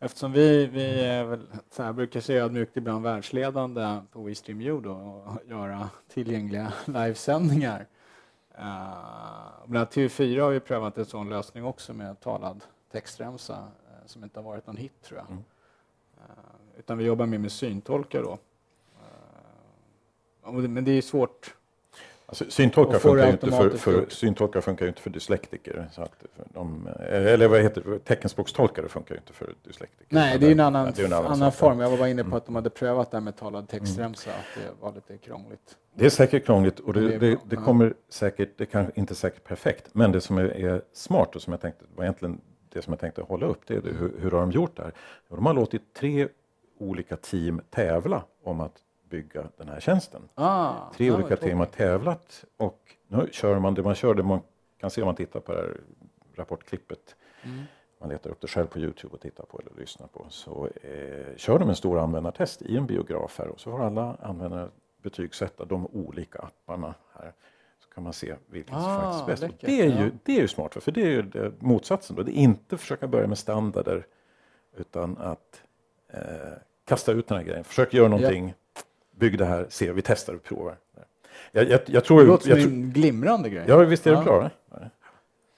eftersom 0.00 0.32
vi, 0.32 0.66
vi 0.66 1.00
är 1.00 1.24
väl, 1.24 1.46
så 1.70 1.82
här, 1.82 1.92
brukar 1.92 2.20
säga 2.20 2.44
ödmjukt 2.44 2.76
ibland 2.76 3.02
världsledande 3.04 4.00
på 4.12 4.22
WeStreamU 4.22 4.80
då, 4.80 4.92
och 4.92 5.50
göra 5.50 5.90
tillgängliga 6.08 6.72
livesändningar. 6.86 7.86
Uh, 8.58 9.64
bland 9.66 9.76
annat 9.76 9.94
TV4 9.96 10.40
har 10.40 10.50
ju 10.50 10.60
prövat 10.60 10.98
en 10.98 11.04
sån 11.04 11.28
lösning 11.28 11.64
också 11.64 11.94
med 11.94 12.20
talad 12.20 12.64
textremsa 12.92 13.54
eh, 13.54 14.06
som 14.06 14.24
inte 14.24 14.38
har 14.40 14.44
varit 14.44 14.66
någon 14.66 14.76
hit 14.76 15.02
tror 15.02 15.18
jag. 15.18 15.26
Mm. 15.30 15.44
Eh, 16.16 16.78
utan 16.78 16.98
vi 16.98 17.04
jobbar 17.04 17.26
mer 17.26 17.38
med 17.38 17.52
syntolkar 17.52 18.22
då. 18.22 18.38
Det- 20.62 20.68
men 20.68 20.84
det 20.84 20.90
är 20.92 21.02
svårt. 21.02 21.54
Alltså, 22.40 22.50
syntolkar, 22.50 22.98
funkar 22.98 23.30
inte 23.30 23.50
för, 23.50 23.70
för, 23.70 23.94
upp. 23.94 24.12
syntolkar 24.12 24.60
funkar 24.60 24.84
ju 24.84 24.88
inte 24.88 25.02
för 25.02 25.10
dyslektiker. 25.10 25.88
Så 25.92 26.02
att 26.02 26.24
de, 26.54 26.88
eller 27.08 27.48
vad 27.48 27.60
heter 27.60 27.82
det, 27.86 27.98
teckenspråkstolkare 27.98 28.88
funkar 28.88 29.14
ju 29.14 29.18
inte 29.18 29.32
för 29.32 29.54
dyslektiker. 29.64 30.06
Nej, 30.14 30.38
det 30.38 30.46
är 30.46 30.48
ju 30.48 30.52
en 30.52 30.60
annan, 30.60 30.92
en 30.98 31.12
annan, 31.12 31.32
annan 31.32 31.52
form. 31.52 31.80
Jag 31.80 31.90
var 31.90 31.96
bara 31.96 32.08
inne 32.08 32.24
på 32.24 32.36
att 32.36 32.46
de 32.46 32.54
hade 32.54 32.70
prövat 32.70 33.10
det 33.10 33.16
här 33.16 33.22
med 33.22 33.36
talad 33.36 33.68
textremsa, 33.68 34.30
att 34.30 34.62
det 34.62 34.84
var 34.84 34.92
lite 34.92 35.16
krångligt. 35.16 35.76
Det 35.94 36.06
är 36.06 36.10
säkert 36.10 36.46
krångligt 36.46 36.80
och 36.80 36.92
Det 36.92 37.18
det, 37.18 37.38
det, 37.44 37.56
kommer 37.56 37.94
säkert, 38.08 38.58
det 38.58 38.66
kan 38.66 38.90
inte 38.94 39.14
säkert 39.14 39.44
perfekt, 39.44 39.88
men 39.92 40.12
det 40.12 40.20
som 40.20 40.38
är, 40.38 40.44
är 40.44 40.82
smart 40.92 41.36
och 41.36 41.42
som 41.42 41.52
jag 41.52 41.60
tänkte 41.60 41.84
var 41.96 42.04
egentligen 42.04 42.40
det 42.72 42.82
som 42.82 42.92
jag 42.92 43.00
tänkte 43.00 43.22
hålla 43.22 43.46
upp, 43.46 43.60
det 43.66 43.74
är 43.74 43.80
det, 43.80 43.90
hur, 43.90 44.12
hur 44.20 44.30
har 44.30 44.40
de 44.40 44.50
gjort 44.50 44.76
det 44.76 44.82
här? 44.82 44.92
De 45.28 45.46
har 45.46 45.54
låtit 45.54 45.94
tre 45.94 46.28
olika 46.78 47.16
team 47.16 47.60
tävla 47.70 48.24
om 48.44 48.60
att 48.60 48.83
bygga 49.14 49.48
den 49.56 49.68
här 49.68 49.80
tjänsten. 49.80 50.28
Ah, 50.34 50.74
Tre 50.94 51.06
ja, 51.06 51.14
olika 51.14 51.36
team 51.36 51.58
har 51.58 51.66
tävlat 51.66 52.44
och 52.56 52.96
nu 53.08 53.28
kör 53.32 53.58
man 53.58 53.74
det 53.74 53.82
man 53.82 53.94
kör, 53.94 54.14
det 54.14 54.22
man 54.22 54.40
kan 54.80 54.90
se 54.90 55.02
om 55.02 55.06
man 55.06 55.14
tittar 55.16 55.40
på 55.40 55.52
det 55.52 55.58
här 55.58 55.80
rapportklippet. 56.34 57.16
Mm. 57.42 57.62
Man 58.00 58.08
letar 58.08 58.30
upp 58.30 58.40
det 58.40 58.46
själv 58.48 58.66
på 58.66 58.78
Youtube 58.78 59.14
och 59.14 59.20
tittar 59.20 59.44
på 59.44 59.60
eller 59.60 59.80
lyssnar 59.80 60.06
på. 60.06 60.26
Så 60.28 60.68
eh, 60.82 61.36
kör 61.36 61.58
de 61.58 61.68
en 61.68 61.76
stor 61.76 61.98
användartest 61.98 62.62
i 62.62 62.76
en 62.76 62.86
biograf 62.86 63.38
här 63.38 63.48
och 63.48 63.60
så 63.60 63.70
får 63.70 63.82
alla 63.84 64.16
användare 64.22 64.68
betygsätta 65.02 65.64
de 65.64 65.86
olika 65.86 66.38
apparna 66.38 66.94
här. 67.18 67.32
Så 67.78 67.88
kan 67.94 68.04
man 68.04 68.12
se 68.12 68.34
vilken 68.46 68.74
som 68.74 68.84
Ah, 68.84 69.00
faktiskt 69.00 69.26
bäst. 69.26 69.42
Läckert, 69.42 69.60
det, 69.60 69.80
är 69.80 69.86
ju, 69.86 70.04
ja. 70.04 70.10
det 70.24 70.36
är 70.36 70.40
ju 70.40 70.48
smart, 70.48 70.74
för 70.84 70.92
det 70.92 71.02
är 71.02 71.10
ju 71.10 71.22
det, 71.22 71.52
motsatsen. 71.62 72.16
Då. 72.16 72.22
Det 72.22 72.32
är 72.32 72.42
inte 72.42 72.76
försöka 72.78 73.06
börja 73.06 73.26
med 73.26 73.38
standarder 73.38 74.06
utan 74.76 75.18
att 75.18 75.62
eh, 76.08 76.20
kasta 76.84 77.12
ut 77.12 77.26
den 77.28 77.38
här 77.38 77.44
grejen. 77.44 77.64
Försök 77.64 77.94
göra 77.94 78.08
någonting, 78.08 78.54
bygg 79.16 79.38
det 79.38 79.44
här, 79.44 79.66
se, 79.68 79.92
vi 79.92 80.02
testar 80.02 80.34
och 80.34 80.42
provar. 80.42 80.76
Jag, 81.52 81.68
jag, 81.68 81.80
jag 81.86 82.04
tror... 82.04 82.20
Det 82.20 82.26
låter 82.26 82.50
jag 82.50 82.62
som 82.62 82.72
en 82.72 82.90
glimrande 82.90 83.50
grej. 83.50 83.64
ja, 83.68 83.76
visst 83.76 84.06
är 84.06 84.12
Ja. 84.12 84.22
bra? 84.22 84.50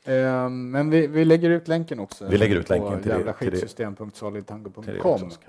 det? 0.04 0.16
Eh, 0.16 0.48
men 0.48 0.90
vi, 0.90 1.06
vi 1.06 1.24
lägger 1.24 1.50
ut 1.50 1.68
länken 1.68 2.00
också. 2.00 2.26
Vi 2.28 2.38
lägger 2.38 2.56
ut 2.56 2.68
länken 2.68 3.02
till 3.02 3.10
det- 3.10 3.56
så 3.58 3.82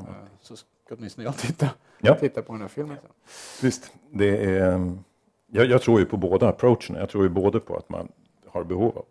Eh, 0.08 0.14
så 0.42 0.56
ska 0.56 0.68
åtminstone 0.92 1.26
jag 1.28 1.38
titta, 1.38 1.70
Ja. 2.00 2.16
titta 2.16 2.42
på 2.42 2.54
den 2.54 2.62
här 2.62 2.68
filmen 2.68 2.98
sen. 3.02 3.12
Visst, 3.68 3.92
det 4.12 4.46
är, 4.46 4.72
ehm, 4.74 5.00
jag, 5.48 5.66
jag 5.66 5.82
tror 5.82 6.00
ju 6.00 6.06
på 6.06 6.18
båda 6.18 6.48
approacherna. 6.50 7.00
Jag 7.00 7.10
tror 7.10 7.24
ju 7.24 7.30
både 7.30 7.60
på 7.60 7.78
att 7.78 7.90
man 7.90 8.08
har 8.48 8.64
behov 8.64 8.98
av 8.98 9.06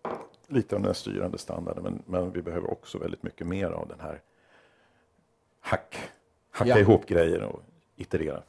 lite 0.49 0.75
av 0.75 0.81
den 0.81 0.87
här 0.87 0.95
styrande 0.95 1.39
standarden, 1.39 1.83
men, 1.83 2.03
men 2.07 2.33
vi 2.33 2.43
behöver 2.43 2.71
också 2.73 2.99
väldigt 2.99 3.23
mycket 3.23 3.47
mer 3.47 3.67
av 3.71 3.89
den 3.89 4.01
här 4.01 4.21
hack, 5.61 5.97
hacka 6.51 6.71
Ja. 6.71 6.79
ihop 6.79 7.07
grejer 7.07 7.43
och 7.43 7.63
iterera. 7.97 8.43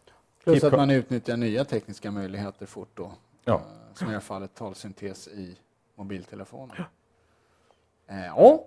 Plus 0.51 0.63
att 0.63 0.73
man 0.73 0.89
utnyttjar 0.89 1.37
nya 1.37 1.65
tekniska 1.65 2.11
möjligheter 2.11 2.65
fort 2.65 2.89
då. 2.93 3.11
Ja. 3.45 3.53
Eh, 3.55 3.93
som 3.93 4.13
i 4.15 4.19
fallet 4.19 4.55
talsyntes 4.55 5.27
i 5.27 5.57
mobiltelefonen. 5.95 6.77
Eh, 8.07 8.25
ja. 8.25 8.65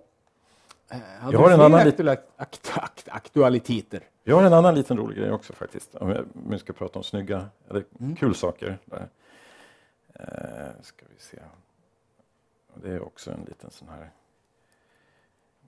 Eh, 0.89 0.97
Jag 1.31 1.39
har 1.39 1.51
en 1.51 1.61
annan 1.61 1.87
aktuella- 1.87 2.17
akt, 2.37 2.71
akt, 2.77 3.07
aktualiteter? 3.09 4.03
Vi 4.23 4.31
har 4.31 4.43
en 4.43 4.53
annan 4.53 4.75
liten 4.75 4.97
rolig 4.97 5.17
grej 5.17 5.31
också 5.31 5.53
faktiskt. 5.53 5.95
Om 5.95 6.09
jag- 6.09 6.25
vi 6.33 6.59
ska 6.59 6.73
prata 6.73 6.99
om 6.99 7.03
snygga, 7.03 7.49
eller 7.69 7.85
Mm. 7.99 8.15
kul 8.15 8.35
saker. 8.35 8.77
Där. 8.85 9.09
Eh, 10.13 10.81
ska 10.81 11.05
vi 11.15 11.19
se. 11.23 11.37
Det 12.75 12.89
är 12.91 13.01
också 13.03 13.31
en 13.31 13.41
liten 13.47 13.71
sån 13.71 13.89
här 13.89 14.11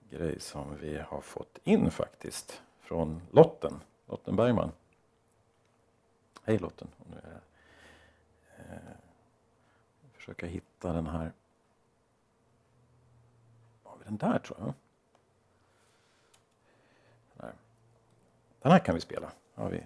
grej 0.10 0.40
som 0.40 0.78
vi 0.82 0.98
har 1.08 1.22
fått 1.22 1.60
in 1.64 1.92
faktiskt 1.92 2.62
från 2.82 3.22
Lotten, 3.32 3.80
Lotten 4.08 4.36
Bergman. 4.36 4.72
Hej 6.46 6.58
Lotten. 6.58 6.88
Och 7.00 7.06
Nu 7.10 7.18
är 7.18 7.32
jag, 7.32 8.76
eh, 8.76 8.82
försöka 10.14 10.46
hitta 10.46 10.94
den 10.94 11.08
här. 11.08 11.32
Har 13.84 13.98
vi 13.98 14.04
den 14.06 14.18
där 14.18 14.40
tror 14.40 14.60
jag? 14.60 14.74
Där. 17.38 17.54
Den 18.62 18.72
här 18.72 18.80
kan 18.80 18.96
vi 18.96 19.02
spela. 19.02 19.32
Har 19.56 19.70
vi 19.70 19.84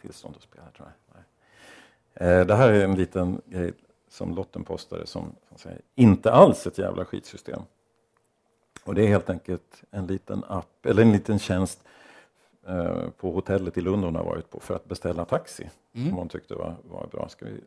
tillstånd 0.00 0.36
att 0.36 0.42
spela 0.42 0.70
tror 0.70 0.88
jag. 0.88 1.14
Nej. 1.14 2.38
Eh, 2.40 2.46
Det 2.46 2.54
här 2.54 2.72
är 2.72 2.84
en 2.84 2.94
liten 2.94 3.42
grej 3.46 3.72
som 4.08 4.34
Lotten 4.34 4.64
postade 4.64 5.06
som, 5.06 5.34
som 5.48 5.58
säger, 5.58 5.80
inte 5.94 6.32
alls 6.32 6.66
ett 6.66 6.78
jävla 6.78 7.04
skitsystem. 7.04 7.62
Och 8.84 8.94
det 8.94 9.02
är 9.02 9.08
helt 9.08 9.30
enkelt 9.30 9.84
en 9.90 10.06
liten 10.06 10.44
app, 10.48 10.86
eller 10.86 11.02
en 11.02 11.12
liten 11.12 11.38
tjänst 11.38 11.84
eh, 12.66 13.10
på 13.10 13.32
hotellet 13.32 13.78
i 13.78 13.80
Lund 13.80 14.04
hon 14.04 14.14
har 14.14 14.24
varit 14.24 14.50
på 14.50 14.60
för 14.60 14.74
att 14.74 14.84
beställa 14.84 15.24
taxi. 15.24 15.70
Mm. 15.92 16.08
Som 16.08 16.18
hon 16.18 16.28
tyckte 16.28 16.54
var, 16.54 16.76
var 16.82 17.06
bra. 17.06 17.28
Ska 17.28 17.46
vi 17.46 17.60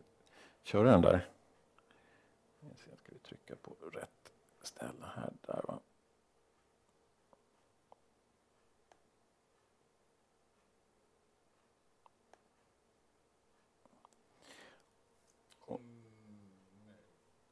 köra 0.63 0.91
den 0.91 1.01
där? 1.01 1.27
Ska 2.75 3.11
vi 3.11 3.19
trycka 3.19 3.55
på 3.61 3.71
rätt 3.93 4.33
ställe 4.61 5.05
här. 5.15 5.33
Där 5.47 5.61
va. 5.67 5.79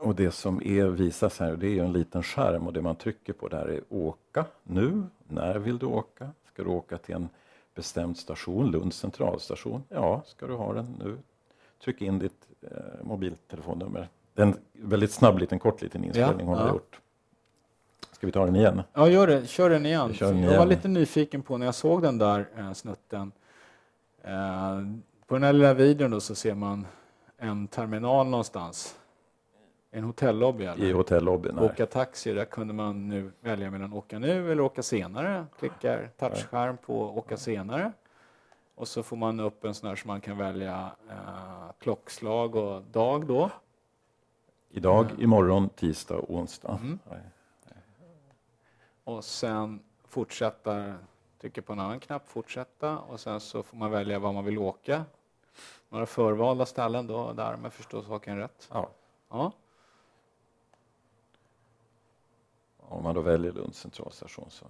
Och 0.02 0.16
det 0.16 0.32
som 0.32 0.62
är 0.64 0.86
visas 0.86 1.40
här, 1.40 1.56
det 1.56 1.80
är 1.80 1.84
en 1.84 1.94
liten 1.94 2.24
skärm 2.24 2.68
och 2.68 2.74
det 2.74 2.82
man 2.82 2.96
trycker 2.96 3.34
på 3.34 3.48
där 3.48 3.68
är 3.68 3.82
åka 3.90 4.46
nu. 4.64 5.04
När 5.28 5.60
vill 5.60 5.78
du 5.78 5.86
åka? 5.86 6.30
Ska 6.62 6.70
du 6.70 6.76
åka 6.76 6.98
till 6.98 7.16
en 7.16 7.30
bestämd 7.76 8.18
station, 8.18 8.72
Lunds 8.72 8.98
centralstation? 8.98 9.84
Ja, 9.90 10.22
ska 10.26 10.48
du 10.48 10.54
ha 10.54 10.74
den 10.74 10.96
nu? 11.00 11.18
Tryck 11.84 12.02
in 12.02 12.20
ditt 12.20 12.48
eh, 12.62 13.04
mobiltelefonnummer. 13.04 14.10
Det 14.34 14.42
är 14.42 14.46
en 14.46 14.58
väldigt 14.74 15.12
snabb 15.12 15.40
liten 15.40 15.60
kort 15.60 15.82
liten 15.82 16.04
inspelning 16.04 16.48
hon 16.48 16.58
ja. 16.58 16.64
har 16.64 16.70
gjort. 16.70 17.00
Ska 18.12 18.28
vi 18.28 18.32
ta 18.32 18.46
den 18.46 18.56
igen? 18.56 18.82
Ja, 18.94 19.10
gör 19.10 19.28
det. 19.28 19.48
Kör 19.48 19.70
den 19.70 19.86
igen. 19.86 20.14
Kör 20.14 20.34
den 20.34 20.44
Jag 20.44 20.50
var 20.50 20.56
igen. 20.56 20.70
lite 20.70 20.88
nyfiken 20.88 21.42
på 21.42 21.58
när 21.58 21.66
jag 21.66 21.76
såg 21.76 22.02
den 22.02 22.18
där 22.18 22.50
eh, 22.58 22.74
snutten. 22.74 23.32
Eh, 24.24 24.82
på 25.28 25.36
den 25.36 25.44
här 25.44 25.54
lilla 25.54 25.74
videon 25.74 26.12
då 26.12 26.20
så 26.20 26.36
ser 26.36 26.56
man 26.56 26.88
en 27.38 27.68
terminal 27.68 28.28
någonstans. 28.28 28.96
En 29.94 30.04
hotellobby 30.04 30.66
eller? 30.66 30.86
I 30.86 30.92
hotellobbyn. 30.92 31.60
Åka 31.60 31.86
taxi, 31.86 32.34
där 32.34 32.46
kunde 32.46 32.74
man 32.74 33.10
nu 33.10 33.32
välja 33.42 33.72
mellan 33.72 33.94
åka 33.94 34.20
nu 34.20 34.52
eller 34.52 34.64
åka 34.64 34.84
senare. 34.84 35.46
Klickar 35.60 36.10
touchskärm 36.18 36.78
på 36.78 37.18
åka 37.18 37.38
senare. 37.38 37.92
Och 38.76 38.88
så 38.88 39.04
får 39.04 39.18
man 39.18 39.40
upp 39.40 39.64
en 39.64 39.74
sån 39.74 39.90
här 39.90 39.96
som 39.96 40.08
man 40.08 40.22
kan 40.22 40.38
välja 40.38 40.92
eh, 41.10 41.72
klockslag 41.80 42.56
och 42.56 42.82
dag 42.82 43.26
då. 43.26 43.50
Idag, 44.70 45.08
imorgon, 45.20 45.70
tisdag 45.70 46.18
och 46.18 46.36
onsdag. 46.36 46.80
Mm. 46.82 47.00
Och 49.04 49.24
sen 49.24 49.80
fortsätta, 50.06 50.94
trycka 51.42 51.62
på 51.62 51.74
en 51.74 51.80
annan 51.80 52.00
knapp, 52.00 52.30
fortsätta 52.30 52.98
och 52.98 53.20
sen 53.20 53.40
så 53.40 53.64
får 53.64 53.78
man 53.78 53.92
välja 53.92 54.20
var 54.20 54.34
man 54.34 54.46
vill 54.46 54.58
åka. 54.58 55.06
Några 55.90 56.06
förvalda 56.06 56.66
ställen 56.66 57.08
då, 57.08 57.34
där 57.34 57.58
jag 57.64 57.74
förstår 57.74 58.02
saken 58.02 58.38
rätt. 58.38 58.70
Ja. 58.72 58.90
Ja. 59.30 59.52
Om 62.92 63.04
man 63.04 63.16
då 63.16 63.22
väljer 63.22 63.52
Lunds 63.52 63.80
centralstation 63.80 64.46
så 64.50 64.66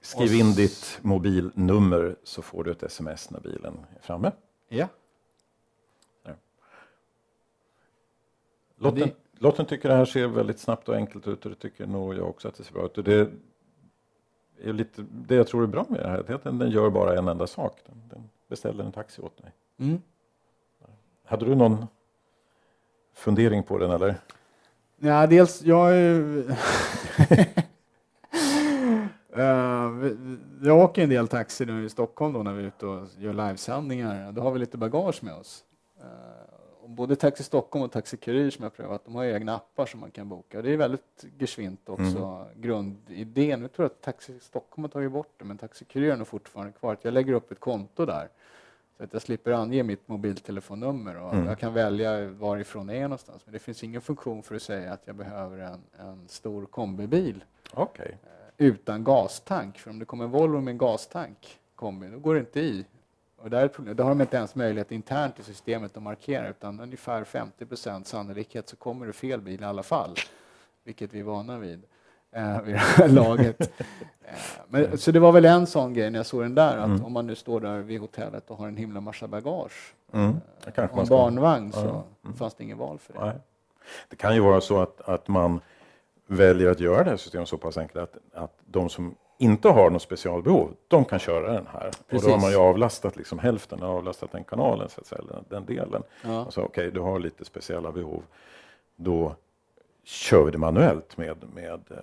skriv 0.00 0.34
in 0.34 0.52
ditt 0.54 0.98
mobilnummer 1.02 2.16
så 2.24 2.42
får 2.42 2.64
du 2.64 2.70
ett 2.70 2.82
sms 2.82 3.30
när 3.30 3.40
bilen 3.40 3.86
är 3.96 4.00
framme. 4.02 4.32
Ja. 4.68 4.88
Lotten, 8.76 8.98
det- 9.08 9.14
Lotten 9.42 9.66
tycker 9.66 9.88
det 9.88 9.94
här 9.94 10.04
ser 10.04 10.26
väldigt 10.26 10.58
snabbt 10.58 10.88
och 10.88 10.94
enkelt 10.94 11.28
ut 11.28 11.44
och 11.44 11.50
det 11.50 11.56
tycker 11.56 11.86
nog 11.86 12.14
jag 12.14 12.28
också 12.28 12.48
att 12.48 12.54
det 12.54 12.64
ser 12.64 12.72
bra 12.72 12.84
ut. 12.86 12.98
Och 12.98 13.04
det, 13.04 13.30
är 14.62 14.72
lite, 14.72 15.06
det 15.10 15.34
jag 15.34 15.46
tror 15.46 15.62
är 15.62 15.66
bra 15.66 15.86
med 15.88 16.00
det 16.00 16.08
här 16.08 16.18
är 16.30 16.34
att 16.34 16.44
den, 16.44 16.58
den 16.58 16.70
gör 16.70 16.90
bara 16.90 17.18
en 17.18 17.28
enda 17.28 17.46
sak. 17.46 17.80
Den, 17.86 18.02
den 18.10 18.30
beställer 18.48 18.84
en 18.84 18.92
taxi 18.92 19.22
åt 19.22 19.36
dig. 19.36 19.52
Mm. 19.78 20.02
Hade 21.24 21.44
du 21.44 21.54
någon 21.54 21.86
fundering 23.12 23.62
på 23.62 23.78
den 23.78 23.90
eller? 23.90 24.20
Ja, 25.02 25.26
dels, 25.26 25.62
jag 25.62 25.92
är 25.92 26.00
ju... 26.00 26.48
Vi- 30.00 30.36
jag 30.62 30.78
åker 30.78 31.02
en 31.02 31.08
del 31.08 31.28
taxi 31.28 31.66
nu 31.66 31.84
i 31.84 31.88
Stockholm 31.88 32.32
då 32.32 32.42
när 32.42 32.52
vi 32.52 32.62
är 32.62 32.66
ute 32.66 32.86
och 32.86 33.06
gör 33.18 33.32
livesändningar. 33.32 34.32
Då 34.32 34.42
har 34.42 34.50
vi 34.50 34.58
lite 34.58 34.76
bagage 34.78 35.22
med 35.24 35.34
oss. 35.34 35.64
Och 36.82 36.90
både 36.90 37.16
Taxi 37.16 37.42
Stockholm 37.42 37.84
och 37.84 37.92
Taxi 37.92 38.16
Kurir 38.16 38.50
som 38.50 38.62
jag 38.62 38.76
prövat, 38.76 39.04
de 39.04 39.14
har 39.14 39.24
egna 39.24 39.54
appar 39.56 39.86
som 39.86 40.00
man 40.00 40.10
kan 40.10 40.28
boka. 40.28 40.62
Det 40.62 40.72
är 40.72 40.76
väldigt 40.76 41.24
geschwint 41.38 41.88
också, 41.88 42.46
grundidén. 42.56 43.60
Nu 43.62 43.68
tror 43.68 43.84
jag 43.84 43.90
att 43.90 44.00
Taxi 44.00 44.38
Stockholm 44.40 44.84
har 44.84 44.88
tagit 44.88 45.12
bort 45.12 45.32
det, 45.38 45.44
men 45.44 45.58
Taxi 45.58 45.84
Kurir 45.84 46.12
är 46.12 46.16
nog 46.16 46.26
fortfarande 46.26 46.72
kvar. 46.72 46.96
Jag 47.02 47.14
lägger 47.14 47.32
upp 47.32 47.52
ett 47.52 47.60
konto 47.60 48.06
där. 48.06 48.28
Så 49.00 49.04
att 49.04 49.12
jag 49.12 49.22
slipper 49.22 49.50
ange 49.52 49.82
mitt 49.82 50.08
mobiltelefonnummer 50.08 51.16
och 51.16 51.32
Mm. 51.34 51.46
jag 51.46 51.58
kan 51.58 51.74
välja 51.74 52.26
varifrån 52.28 52.88
jag 52.88 52.96
är 52.98 53.02
någonstans. 53.02 53.42
Men 53.44 53.52
det 53.52 53.58
finns 53.58 53.84
ingen 53.84 54.00
funktion 54.00 54.42
för 54.42 54.54
att 54.54 54.62
säga 54.62 54.92
att 54.92 55.00
jag 55.04 55.16
behöver 55.16 55.58
en, 55.58 55.80
en 55.98 56.28
stor 56.28 56.66
kombibil 56.66 57.44
Okej. 57.74 58.18
eh, 58.22 58.66
utan 58.66 59.04
gastank. 59.04 59.78
För 59.78 59.90
om 59.90 59.98
det 59.98 60.04
kommer 60.04 60.24
en 60.24 60.30
Volvo 60.30 60.60
med 60.60 60.72
en 60.72 60.78
gastank, 60.78 61.58
kombi, 61.74 62.08
då 62.08 62.18
går 62.18 62.34
det 62.34 62.40
inte 62.40 62.60
i. 62.60 62.84
Och 63.36 63.50
där 63.50 63.60
är 63.60 63.64
ett 63.66 63.72
problem. 63.72 63.96
Då 63.96 64.02
har 64.02 64.10
de 64.10 64.20
inte 64.20 64.36
ens 64.36 64.54
möjlighet 64.54 64.92
internt 64.92 65.38
i 65.38 65.42
systemet 65.42 65.96
att 65.96 66.02
markera 66.02 66.48
utan 66.48 66.80
ungefär 66.80 67.24
50 67.24 67.66
procent 67.66 68.06
sannolikhet 68.06 68.68
så 68.68 68.76
kommer 68.76 69.06
det 69.06 69.12
fel 69.12 69.40
bil 69.40 69.60
i 69.60 69.64
alla 69.64 69.82
fall. 69.82 70.14
Vilket 70.84 71.14
vi 71.14 71.20
är 71.20 71.24
vana 71.24 71.58
vid 71.58 71.82
eh, 72.32 72.60
vid 72.62 72.74
det 72.74 72.78
här 72.98 73.08
laget. 73.08 73.60
Eh, 73.60 74.34
Men, 74.68 74.98
så 74.98 75.10
det 75.10 75.20
var 75.20 75.32
väl 75.32 75.44
en 75.44 75.66
sån 75.66 75.94
grej 75.94 76.10
när 76.10 76.18
jag 76.18 76.26
såg 76.26 76.42
den 76.42 76.54
där 76.54 76.76
att 76.78 76.84
Mm. 76.84 77.04
om 77.04 77.12
man 77.12 77.26
nu 77.26 77.34
står 77.34 77.60
där 77.60 77.78
vid 77.78 78.00
hotellet 78.00 78.50
och 78.50 78.56
har 78.56 78.68
en 78.68 78.76
himla 78.76 79.00
massa 79.00 79.28
bagage 79.28 79.94
Mm. 80.12 80.36
Kanske 80.74 80.96
och 80.96 81.02
en 81.02 81.08
barnvagn 81.08 81.72
så 81.72 81.80
Ja. 81.80 82.04
Mm. 82.24 82.36
fanns 82.36 82.54
det 82.54 82.64
ingen 82.64 82.78
val 82.78 82.98
för 82.98 83.12
det. 83.12 83.20
Nej. 83.24 83.34
Det 84.08 84.16
kan 84.16 84.34
ju 84.34 84.40
vara 84.40 84.60
så 84.60 84.80
att, 84.80 85.00
att 85.00 85.28
man 85.28 85.60
väljer 86.26 86.70
att 86.70 86.80
göra 86.80 87.04
det 87.04 87.10
här 87.10 87.16
systemet 87.16 87.48
så 87.48 87.58
pass 87.58 87.78
enkelt 87.78 88.02
att, 88.02 88.16
att 88.42 88.58
de 88.66 88.88
som 88.88 89.14
inte 89.38 89.68
har 89.68 89.90
något 89.90 90.02
specialbehov, 90.02 90.74
de 90.88 91.04
kan 91.04 91.18
köra 91.18 91.52
den 91.52 91.66
här. 91.72 91.86
Och 91.86 91.94
då 92.08 92.16
har 92.16 92.20
Precis. 92.20 92.42
man 92.42 92.50
ju 92.50 92.56
avlastat 92.56 93.16
liksom 93.16 93.38
hälften, 93.38 93.82
avlastat 93.82 94.32
den 94.32 94.44
kanalen, 94.44 94.88
så 94.88 95.00
att 95.00 95.06
säga, 95.06 95.22
den, 95.48 95.64
delen. 95.64 96.02
Ja. 96.24 96.44
Och 96.44 96.52
så 96.52 96.62
okej, 96.62 96.90
du 96.90 97.00
har 97.00 97.18
lite 97.18 97.44
speciella 97.44 97.92
behov. 97.92 98.22
Då 98.96 99.34
kör 100.04 100.44
vi 100.44 100.50
det 100.50 100.58
manuellt 100.58 101.16
med, 101.16 101.36
med 101.54 101.80
eh, 101.90 101.96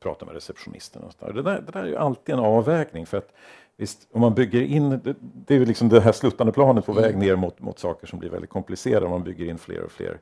prata 0.00 0.24
med 0.24 0.34
receptionisten. 0.34 1.02
Och 1.02 1.12
så 1.12 1.26
där. 1.26 1.32
Det, 1.32 1.42
där, 1.42 1.60
det 1.66 1.72
där 1.72 1.80
är 1.82 1.86
ju 1.88 1.96
alltid 1.96 2.34
en 2.34 2.40
avvägning. 2.40 3.06
För 3.06 3.16
att 3.18 3.32
visst, 3.76 4.08
om 4.12 4.20
man 4.20 4.34
bygger 4.34 4.62
in, 4.62 4.90
det, 4.90 5.14
det 5.20 5.54
är 5.54 5.58
ju 5.58 5.64
liksom 5.64 5.88
det 5.88 6.00
här 6.00 6.12
sluttande 6.12 6.52
planet 6.52 6.86
på 6.86 6.92
väg 6.92 7.04
Mm. 7.14 7.18
ner 7.26 7.36
mot, 7.36 7.60
mot 7.60 7.78
saker 7.78 8.06
som 8.06 8.18
blir 8.18 8.30
väldigt 8.30 8.50
komplicerade. 8.50 9.04
Om 9.06 9.10
man 9.12 9.22
bygger 9.24 9.46
in 9.46 9.58
fler 9.58 9.82
och 9.82 9.92
fler 9.92 10.18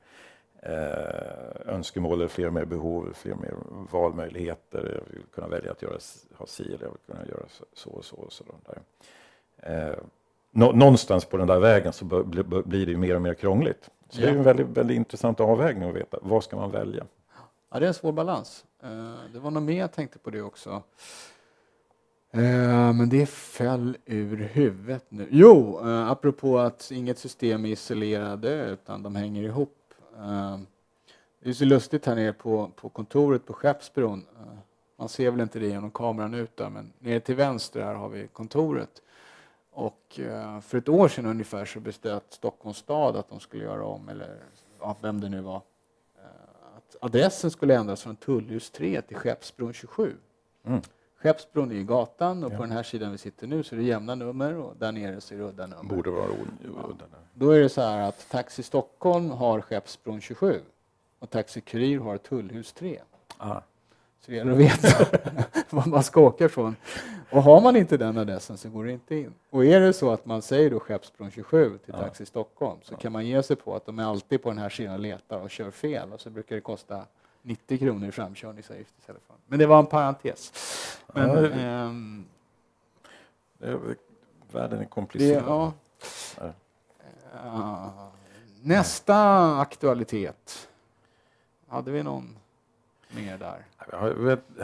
eh, 0.62 1.75
önskemål, 1.75 2.29
fler 2.29 2.47
och 2.47 2.53
mer 2.53 2.64
behov, 2.64 3.12
fler 3.14 3.33
och 3.33 3.40
mer 3.40 3.55
valmöjligheter. 3.90 5.01
Jag 5.07 5.14
vill 5.14 5.23
kunna 5.35 5.49
välja 5.49 5.71
att 5.73 5.83
göra, 5.83 5.99
ha 6.35 6.47
si 6.47 6.62
eller 6.62 6.83
jag 6.85 6.90
vill 6.90 7.01
kunna 7.17 7.27
göra 7.27 7.45
så- 7.49 7.64
så 7.75 7.90
och 7.90 8.05
så. 8.05 8.17
Och 8.17 8.33
så 8.33 8.45
där. 8.67 8.79
Eh, 9.90 9.95
nå, 10.51 10.73
någonstans 10.73 11.25
på 11.25 11.37
den 11.37 11.47
där 11.47 11.59
vägen 11.61 11.93
så 11.93 12.05
bör- 12.05 12.62
blir 12.62 12.87
det 12.87 12.93
ju 12.93 12.99
mer 12.99 13.14
och 13.14 13.23
mer 13.23 13.35
krångligt. 13.35 13.90
Så 14.09 14.21
det 14.21 14.27
är 14.27 14.33
Ja. 14.33 14.38
en 14.38 14.43
väldigt, 14.43 14.67
väldigt 14.67 14.97
intressant 14.97 15.40
avvägning 15.40 15.88
att 15.88 15.95
veta. 15.97 16.19
Vad 16.23 16.45
ska 16.45 16.57
man 16.57 16.71
välja? 16.71 17.05
Ja, 17.73 17.79
det 17.79 17.87
är 17.87 17.88
en 17.88 17.95
svår 17.95 18.12
balans. 18.12 18.64
Eh, 18.83 19.14
Det 19.33 19.38
var 19.38 19.51
nog 19.51 19.62
mer 19.62 19.79
jag 19.81 19.93
tänkte 19.93 20.19
på 20.19 20.31
det 20.31 20.43
också. 20.43 20.83
Eh, 22.31 22.93
Men 22.93 23.09
det 23.09 23.27
föll 23.29 23.97
ur 24.07 24.37
huvudet 24.37 25.05
nu. 25.09 25.27
Jo, 25.31 25.81
eh, 25.88 26.11
apropå 26.11 26.59
att 26.59 26.90
inget 26.95 27.19
system 27.19 27.64
är 27.64 27.69
isolerade 27.69 28.64
utan 28.64 29.03
de 29.03 29.17
hänger 29.17 29.43
ihop. 29.43 29.71
Det 31.43 31.51
är 31.51 31.53
så 31.53 31.64
lustigt 31.64 32.07
här 32.07 32.14
nere 32.14 32.33
på, 32.33 32.71
på 32.77 32.88
kontoret 32.88 33.47
på 33.47 33.53
Skeppsbron. 33.53 34.25
Man 34.97 35.09
ser 35.09 35.31
väl 35.31 35.40
inte 35.40 35.59
det 35.59 35.67
genom 35.67 35.90
kameran 35.90 36.35
ut 36.35 36.57
där, 36.57 36.71
men 36.71 36.93
nere 36.99 37.21
till 37.21 37.35
vänster 37.35 37.81
här 37.83 37.95
har 37.95 38.09
vi 38.09 38.29
kontoret. 38.33 39.03
Och 39.75 40.21
eh, 40.21 40.61
för 40.61 40.79
ett 40.79 40.89
år 40.89 41.09
sedan 41.09 41.27
ungefär 41.27 41.65
så 41.65 41.81
beslöt 41.81 42.25
Stockholms 42.29 42.77
stad 42.79 43.17
att 43.17 43.29
de 43.29 43.41
skulle 43.41 43.65
göra 43.65 43.85
om, 43.85 44.09
eller 44.09 44.37
ja, 44.81 44.97
vem 45.01 45.21
det 45.21 45.29
nu 45.29 45.41
var, 45.41 45.57
eh, 46.19 46.77
att 46.77 46.97
adressen 47.01 47.51
skulle 47.51 47.75
ändras 47.77 48.03
från 48.03 48.17
Tullhus 48.17 48.71
3 48.71 49.03
till 49.03 49.17
Skeppsbron 49.17 49.73
27. 49.73 50.17
Mm. 50.65 50.81
Skeppsbron 51.17 51.71
är 51.71 51.75
ju 51.75 51.85
gatan 51.85 52.45
och 52.45 52.53
Ja. 52.53 52.57
på 52.57 52.63
den 52.63 52.73
här 52.73 52.83
sidan 52.83 53.13
vi 53.13 53.19
sitter 53.19 53.47
nu 53.47 53.63
så 53.63 53.75
är 53.75 53.79
det 53.79 53.85
jämna 53.85 54.15
nummer 54.15 54.57
och 54.57 54.77
där 54.77 54.93
nere 54.93 55.21
så 55.21 55.35
är 55.35 55.39
det 55.39 55.45
udda 55.45 55.67
nummer. 55.67 55.95
Borde 55.95 56.11
vara 56.11 56.27
udda 56.27 57.05
där. 57.11 57.21
Då 57.35 57.51
är 57.51 57.61
det 57.61 57.69
så 57.69 57.81
här 57.81 58.09
att 58.09 58.27
Taxi 58.31 58.63
Stockholm 58.63 59.31
har 59.31 59.61
Skeppsbron 59.61 60.21
27 60.21 60.61
och 61.19 61.31
Taxi 61.31 61.61
Kurir 61.61 61.99
har 61.99 62.19
Tullhus 62.19 62.73
3. 62.73 63.01
Ah. 63.39 63.61
Så 64.25 64.31
det 64.31 64.37
gäller 64.37 64.53
att 64.53 64.59
veta 64.59 65.19
var 65.71 65.87
man 65.87 66.03
ska 66.03 66.21
åka 66.21 66.45
ifrån. 66.45 66.77
Och 67.31 67.43
har 67.43 67.61
man 67.61 67.77
inte 67.77 67.97
den 67.97 68.19
adressen 68.19 68.59
så 68.59 68.69
går 68.69 68.85
det 68.85 68.93
inte 68.93 69.17
in. 69.17 69.35
Och 69.51 69.65
är 69.65 69.81
det 69.81 69.93
så 69.93 70.11
att 70.11 70.27
man 70.27 70.43
säger 70.43 70.71
då 70.71 70.81
Skeppsbron 70.81 71.31
27 71.31 71.79
till 71.79 71.95
Ja. 71.97 72.03
Taxi 72.03 72.27
Stockholm 72.27 72.79
så 72.83 72.97
kan 72.97 73.13
man 73.13 73.27
ge 73.27 73.43
sig 73.43 73.57
på 73.57 73.77
att 73.77 73.87
de 73.87 73.99
är 73.99 74.05
alltid 74.05 74.43
på 74.43 74.49
den 74.49 74.59
här 74.59 74.69
sidan 74.69 74.95
och 74.95 75.01
letar 75.01 75.39
och 75.41 75.51
kör 75.51 75.71
fel 75.71 76.13
och 76.13 76.21
så 76.21 76.31
brukar 76.31 76.55
det 76.55 76.61
kosta 76.61 77.05
90 77.43 77.79
kronor 77.79 78.09
i 78.09 78.13
framkörningsavgift 78.13 78.95
istället 78.99 79.23
för. 79.27 79.37
Men 79.47 79.59
det 79.59 79.67
var 79.67 79.79
en 79.79 79.87
parentes. 79.87 80.53
Men, 81.15 81.29
Ja, 81.29 81.35
det- 81.41 81.53
ehm, 81.55 82.25
Det 83.59 83.67
är, 83.69 83.79
världen 84.53 84.79
är 84.79 84.83
det, 84.83 84.89
komplicerad. 84.89 85.45
ja. 85.47 85.73
Ja. 86.41 86.53
Ja, 87.45 88.13
nästa 88.63 89.17
aktualitet. 89.61 90.69
Hade 91.69 91.91
vi 91.91 92.03
någon 92.03 92.37
mer 93.11 93.38
där? 93.38 93.64
Vi 93.90 93.97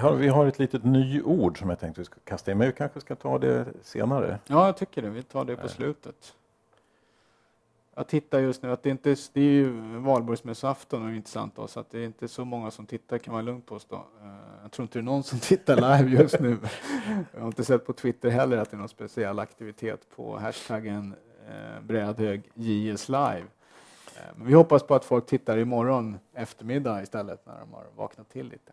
har, 0.01 0.15
vi 0.15 0.29
har- 0.29 0.47
ett 0.47 0.59
litet 0.59 0.85
nyord 0.85 1.59
som 1.59 1.69
jag 1.71 1.79
tänkte 1.81 2.01
vi 2.01 2.05
ska 2.05 2.17
kasta 2.25 2.51
in, 2.53 2.59
men 2.59 2.67
vi 2.67 2.73
kanske 2.73 3.01
ska 3.01 3.15
ta 3.15 3.39
det 3.39 3.67
senare. 3.83 4.39
Ja, 4.47 4.67
jag 4.67 4.77
tycker 4.77 5.03
det. 5.03 5.11
Vi 5.11 5.23
tar 5.23 5.45
det 5.45 5.57
på 5.57 5.69
slutet. 5.69 6.35
Jag 7.95 8.07
tittar 8.09 8.39
just 8.41 8.63
nu 8.63 8.73
att 8.73 8.83
det 8.83 8.91
inte 8.91 9.17
det 9.33 9.41
är 9.41 9.45
ju 9.45 9.71
valborgsmässoafton 9.99 11.07
och 11.07 11.13
intressant 11.15 11.57
då, 11.57 11.67
så 11.67 11.81
att 11.81 11.91
det 11.91 11.99
är 11.99 12.05
inte 12.05 12.29
så 12.29 12.45
många 12.45 12.71
som 12.71 12.87
tittar 12.87 13.19
kan 13.19 13.35
man 13.35 13.45
lugnt 13.45 13.67
påstå. 13.67 13.97
Eh, 13.97 14.29
Jag 14.63 14.71
tror 14.73 14.85
inte 14.85 14.99
det 14.99 15.01
är 15.01 15.05
någon 15.05 15.23
som 15.23 15.39
tittar 15.41 15.77
live 15.99 16.23
just 16.23 16.41
nu. 16.41 16.59
Jag 17.35 17.41
har 17.41 17.47
inte 17.47 17.65
sett 17.65 17.87
på 17.87 17.93
Twitter 17.93 18.31
heller 18.31 18.57
att 18.57 18.71
det 18.71 18.75
är 18.75 18.79
någon 18.79 18.89
speciell 18.89 19.39
aktivitet 19.39 20.01
på 20.17 20.39
hashtaggen 20.39 21.15
eh, 21.49 21.81
brädhög 21.83 22.51
JS 22.55 23.09
live. 23.09 23.45
Eh, 24.21 24.45
vi 24.45 24.55
hoppas 24.55 24.83
på 24.83 24.95
att 24.95 25.05
folk 25.05 25.27
tittar 25.27 25.59
imorgon 25.59 26.19
eftermiddag 26.35 27.03
istället 27.03 27.47
när 27.47 27.61
de 27.61 27.73
har 27.73 27.85
vaknat 27.97 28.29
till 28.31 28.47
lite. 28.49 28.73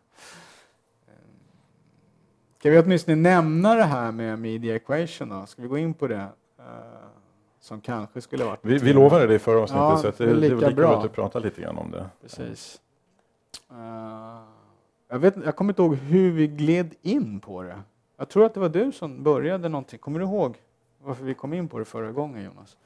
Eh, 1.08 1.14
Ska 2.60 2.70
vi 2.70 2.80
åtminstone 2.80 3.16
nämna 3.16 3.76
det 3.76 3.84
här 3.84 4.12
med 4.12 4.40
media 4.40 4.76
equation 4.76 5.30
då? 5.30 5.46
Ska 5.46 5.62
vi 5.62 5.68
gå 5.68 5.78
in 5.78 5.94
på 5.94 6.08
det? 6.08 6.28
eh, 6.60 6.64
som 7.60 7.82
kanske 7.82 8.22
skulle 8.22 8.46
varit 8.46 8.60
Vi, 8.62 8.78
vi 8.78 8.94
lovade 8.94 9.28
det 9.28 9.34
i 9.36 9.40
förra 9.40 9.60
avsnittet 9.62 9.82
Ja, 9.82 9.98
så 9.98 10.08
att 10.08 10.18
det, 10.18 10.26
det 10.26 10.34
lika 10.34 10.56
väl 10.56 10.64
lika 10.64 10.76
bra. 10.76 10.88
bra 10.88 10.98
att 10.98 11.04
du 11.04 11.10
pratar 11.10 11.40
lite 11.40 11.62
grann 11.62 11.78
om 11.78 11.92
det. 11.92 12.10
Precis. 12.22 12.82
Eh, 13.72 14.40
jag, 15.08 15.20
vet, 15.20 15.36
jag 15.46 15.56
kommer 15.56 15.72
inte 15.74 15.82
ihåg 15.82 15.96
hur 15.96 16.32
vi 16.32 16.48
gled 16.48 16.94
in 17.02 17.40
på 17.40 17.64
det. 17.64 17.82
Jag 18.18 18.30
tror 18.30 18.46
att 18.46 18.54
det 18.54 18.60
var 18.60 18.70
du 18.70 18.92
som 18.92 19.24
började 19.24 19.70
någonting. 19.70 20.00
Kommer 20.00 20.20
du 20.20 20.26
ihåg 20.26 20.58
varför 21.04 21.24
vi 21.24 21.34
kom 21.34 21.54
in 21.54 21.68
på 21.68 21.80
det 21.80 21.86
förra 21.86 22.12
gången 22.12 22.44
Jonas? 22.44 22.78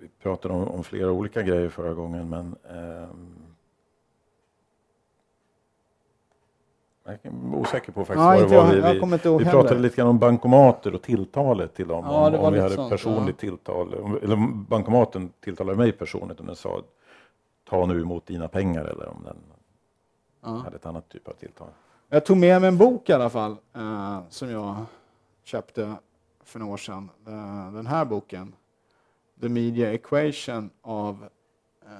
Vi 0.00 0.08
pratade 0.22 0.54
om, 0.54 0.68
om 0.68 0.84
flera 0.84 1.10
olika 1.12 1.42
grejer 1.42 1.68
förra 1.68 1.94
gången 1.94 2.28
men 2.28 2.56
ehm, 2.70 3.34
jag 7.04 7.14
är 7.22 7.54
osäker 7.54 7.92
på 7.92 8.04
faktiskt 8.04 8.20
Ja, 8.20 8.26
vad 8.28 8.50
det 8.50 8.56
var. 8.56 8.66
Vi, 8.66 8.74
vi, 8.74 9.38
vi 9.38 9.44
heller. 9.44 9.50
pratade 9.50 9.80
lite 9.80 9.96
grann 9.96 10.08
om 10.08 10.18
bankomater 10.18 10.94
och 10.94 11.02
tilltalet 11.02 11.74
till 11.74 11.88
dem. 11.88 12.04
Ja, 12.04 12.28
om 12.38 12.44
om 12.44 12.52
vi 12.52 12.60
hade 12.60 12.74
sånt, 12.74 12.90
personligt 12.90 13.38
tilltal. 13.38 13.94
Om, 13.94 14.16
eller 14.22 14.34
om 14.34 14.64
bankomaten 14.64 15.32
tilltalade 15.40 15.78
mig 15.78 15.92
personligt 15.92 16.40
om 16.40 16.46
den 16.46 16.56
sa 16.56 16.82
ta 17.68 17.86
nu 17.86 18.00
emot 18.00 18.26
dina 18.26 18.48
pengar 18.48 18.84
eller 18.84 19.08
om 19.08 19.22
den 19.24 19.36
Ja. 20.42 20.48
hade 20.48 20.76
ett 20.76 20.86
annat 20.86 21.08
typ 21.08 21.28
av 21.28 21.32
tilltal. 21.32 21.68
Jag 22.08 22.24
tog 22.26 22.36
med 22.36 22.60
mig 22.60 22.68
en 22.68 22.78
bok 22.78 23.08
i 23.08 23.12
alla 23.12 23.30
fall 23.30 23.56
eh, 23.76 24.20
som 24.28 24.50
jag 24.50 24.76
köpte 25.44 25.94
för 26.44 26.58
några 26.58 26.72
år 26.72 26.76
sedan. 26.76 27.10
Eh, 27.26 27.72
den 27.72 27.86
här 27.86 28.04
boken, 28.04 28.54
The 29.40 29.48
Media 29.48 29.92
Equation 29.92 30.70
av 30.82 31.28
eh, 31.82 31.90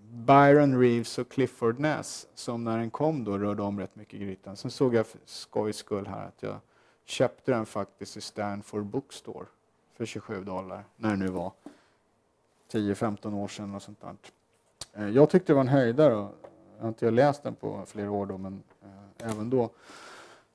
Byron 0.00 0.80
Reeves 0.80 1.18
och 1.18 1.28
Clifford 1.28 1.78
Ness 1.78 2.26
som 2.34 2.64
när 2.64 2.78
den 2.78 2.90
kom 2.90 3.24
då 3.24 3.38
rörde 3.38 3.62
om 3.62 3.80
rätt 3.80 3.96
mycket 3.96 4.14
i 4.14 4.18
grytan. 4.24 4.56
Sen 4.56 4.70
såg 4.70 4.94
jag 4.94 5.06
för 5.06 5.20
skojs 5.24 5.76
skull 5.76 6.06
här 6.06 6.26
att 6.26 6.42
jag 6.42 6.56
köpte 7.04 7.52
den 7.52 7.66
faktiskt 7.66 8.16
i 8.16 8.20
Stanford 8.20 8.86
Bookstore 8.86 9.46
för 9.96 10.06
27 10.06 10.44
dollar, 10.44 10.84
när 10.96 11.10
det 11.10 11.16
nu 11.16 11.28
var 11.28 11.52
10-15 12.72 13.34
år 13.34 13.48
sedan. 13.48 13.74
Och 13.74 13.82
sånt 13.82 14.00
där. 14.00 14.16
Eh, 14.92 15.08
jag 15.08 15.30
tyckte 15.30 15.52
det 15.52 15.54
var 15.54 15.60
en 15.60 15.68
höjdare. 15.68 16.12
Jag 16.12 16.30
har 16.80 16.88
inte 16.88 17.10
läst 17.10 17.42
den 17.42 17.54
på 17.54 17.84
flera 17.86 18.10
år 18.10 18.26
då, 18.26 18.38
men 18.38 18.62
eh, 18.82 19.30
även 19.30 19.50
då. 19.50 19.70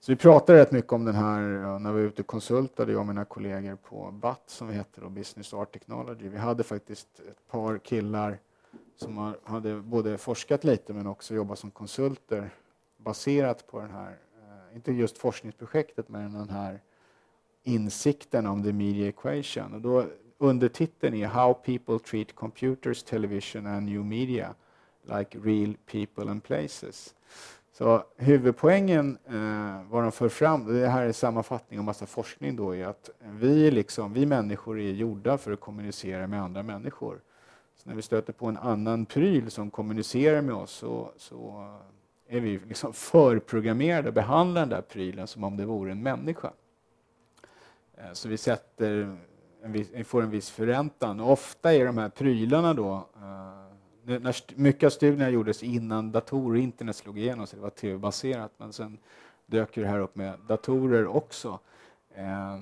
Så 0.07 0.11
vi 0.11 0.15
pratade 0.15 0.59
rätt 0.59 0.71
mycket 0.71 0.93
om 0.93 1.05
den 1.05 1.15
här 1.15 1.41
när 1.79 1.91
vi 1.91 2.01
var 2.01 2.07
ute 2.07 2.21
och 2.21 2.27
konsultade, 2.27 2.91
jag 2.91 2.99
och 2.99 3.07
mina 3.07 3.25
kollegor 3.25 3.75
på 3.75 4.11
BAT 4.11 4.43
som 4.45 4.67
vi 4.67 4.73
heter, 4.73 5.01
då, 5.01 5.09
Business 5.09 5.53
Art 5.53 5.73
Technology. 5.73 6.29
Vi 6.29 6.37
hade 6.37 6.63
faktiskt 6.63 7.19
ett 7.19 7.47
par 7.51 7.77
killar 7.77 8.39
som 8.95 9.33
hade 9.43 9.75
både 9.75 10.17
forskat 10.17 10.63
lite 10.63 10.93
men 10.93 11.07
också 11.07 11.35
jobbat 11.35 11.59
som 11.59 11.71
konsulter 11.71 12.49
baserat 12.97 13.67
på 13.67 13.79
den 13.79 13.91
här, 13.91 14.09
eh, 14.09 14.75
inte 14.75 14.91
just 14.91 15.17
forskningsprojektet, 15.17 16.09
men 16.09 16.33
den 16.33 16.49
här 16.49 16.81
insikten 17.63 18.47
om 18.47 18.63
the 18.63 18.73
media 18.73 19.07
equation. 19.07 19.73
Och 19.73 19.81
då, 19.81 20.05
undertiteln 20.37 21.13
är 21.13 21.27
How 21.27 21.53
people 21.53 21.99
treat 21.99 22.35
computers, 22.35 23.03
television 23.03 23.65
and 23.65 23.85
new 23.85 24.05
media 24.05 24.55
like 25.03 25.39
real 25.39 25.75
people 25.85 26.31
and 26.31 26.43
places. 26.43 27.13
Så 27.77 28.03
huvudpoängen, 28.15 29.17
eh, 29.25 29.89
vad 29.89 30.03
de 30.03 30.11
för 30.11 30.29
fram, 30.29 30.73
det 30.73 30.87
här 30.87 31.05
är 31.05 31.11
sammanfattning 31.11 31.79
av 31.79 31.85
massa 31.85 32.05
forskning 32.05 32.55
då, 32.55 32.75
är 32.75 32.85
att 32.85 33.09
vi, 33.19 33.71
liksom, 33.71 34.13
vi 34.13 34.25
människor 34.25 34.79
är 34.79 34.91
gjorda 34.91 35.37
för 35.37 35.51
att 35.51 35.59
kommunicera 35.59 36.27
med 36.27 36.41
andra 36.41 36.63
människor. 36.63 37.21
Så 37.75 37.89
när 37.89 37.95
vi 37.95 38.01
stöter 38.01 38.33
på 38.33 38.45
en 38.45 38.57
annan 38.57 39.05
pryl 39.05 39.51
som 39.51 39.71
kommunicerar 39.71 40.41
med 40.41 40.55
oss 40.55 40.71
så, 40.71 41.11
så 41.17 41.69
är 42.27 42.39
vi 42.39 42.59
liksom 42.67 42.93
förprogrammerade 42.93 44.09
att 44.09 44.15
behandla 44.15 44.59
den 44.59 44.69
där 44.69 44.81
prylen 44.81 45.27
som 45.27 45.43
om 45.43 45.57
det 45.57 45.65
vore 45.65 45.91
en 45.91 46.03
människa. 46.03 46.51
Eh, 47.97 48.13
så 48.13 48.29
vi 48.29 48.37
sätter 48.37 49.17
en 49.63 49.71
viss, 49.71 50.07
får 50.07 50.21
en 50.21 50.29
viss 50.29 50.49
förräntan. 50.49 51.19
Och 51.19 51.31
ofta 51.31 51.73
är 51.73 51.85
de 51.85 51.97
här 51.97 52.09
prylarna 52.09 52.73
då 52.73 52.93
eh, 53.15 53.66
när 54.07 54.59
mycket 54.59 54.87
av 54.87 54.89
studierna 54.89 55.29
gjordes 55.29 55.63
innan 55.63 56.11
datorer 56.11 56.51
och 56.51 56.57
internet 56.57 56.95
slog 56.95 57.19
igenom, 57.19 57.47
så 57.47 57.55
det 57.55 57.61
var 57.61 57.69
tv-baserat, 57.69 58.51
men 58.57 58.73
sen 58.73 58.97
dök 59.45 59.75
det 59.75 59.87
här 59.87 59.99
upp 59.99 60.15
med 60.15 60.39
datorer 60.47 61.07
också. 61.07 61.59
Eh, 62.15 62.59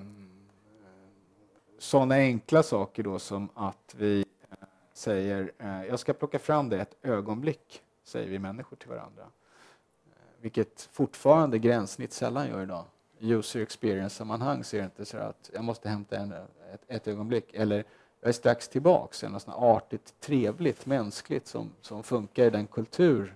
sådana 1.78 2.16
enkla 2.16 2.64
saker 2.64 3.04
då 3.04 3.20
som 3.20 3.50
att 3.54 3.96
vi 3.98 4.26
eh, 4.52 4.58
säger, 4.94 5.52
eh, 5.58 5.86
jag 5.86 6.00
ska 6.00 6.14
plocka 6.14 6.40
fram 6.40 6.70
det 6.70 6.82
ett 6.82 6.96
ögonblick, 7.02 7.82
säger 8.04 8.30
vi 8.30 8.40
människor 8.40 8.78
till 8.78 8.90
varandra. 8.90 9.24
Eh, 9.24 10.42
vilket 10.42 10.90
fortfarande 10.92 11.60
gränssnitt 11.60 12.14
sällan 12.14 12.48
gör 12.48 12.64
idag. 12.64 12.86
I 13.20 13.32
user 13.32 13.60
experience-sammanhang 13.60 14.64
ser 14.64 14.78
är 14.78 14.82
det 14.82 14.86
inte 14.86 15.06
så 15.06 15.18
att 15.18 15.50
jag 15.54 15.64
måste 15.64 15.90
hämta 15.90 16.18
en, 16.18 16.32
ett, 16.74 16.84
ett 16.88 17.08
ögonblick, 17.08 17.54
eller 17.54 17.84
jag 18.26 18.30
är 18.30 18.34
strax 18.34 18.68
tillbaks, 18.68 19.24
något 19.24 19.42
sånt 19.42 19.58
artigt, 19.58 20.14
trevligt, 20.20 20.86
mänskligt 20.86 21.48
som, 21.48 21.72
som 21.82 22.04
funkar 22.04 22.44
i 22.44 22.50
den 22.50 22.68
kultur 22.68 23.36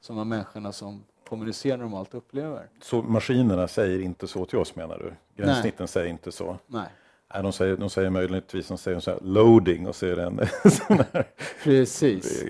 som 0.00 0.16
de 0.16 0.28
människorna 0.28 0.72
som 0.72 1.04
kommunicerar 1.28 1.76
normalt 1.76 2.14
upplever. 2.14 2.68
Så 2.82 3.02
maskinerna 3.02 3.68
säger 3.68 4.00
inte 4.00 4.26
så 4.26 4.44
till 4.44 4.58
oss 4.58 4.76
menar 4.76 4.98
du? 4.98 5.12
Gränssnitten 5.42 5.76
Nej. 5.78 5.88
säger 5.88 6.08
inte 6.08 6.32
så? 6.32 6.58
Nej. 6.66 6.88
Nej, 7.34 7.42
de 7.42 7.52
säger, 7.52 7.76
de 7.76 7.90
säger 7.90 8.10
möjligtvis 8.10 8.68
de 8.68 8.78
säger 8.78 9.00
så 9.00 9.10
här, 9.10 9.20
loading 9.22 9.86
och 9.86 9.96
så 9.96 10.06
är 10.06 10.16
det 10.16 10.22
en 10.22 10.40
sån 10.70 10.98
här 11.12 11.26
Precis. 11.62 12.44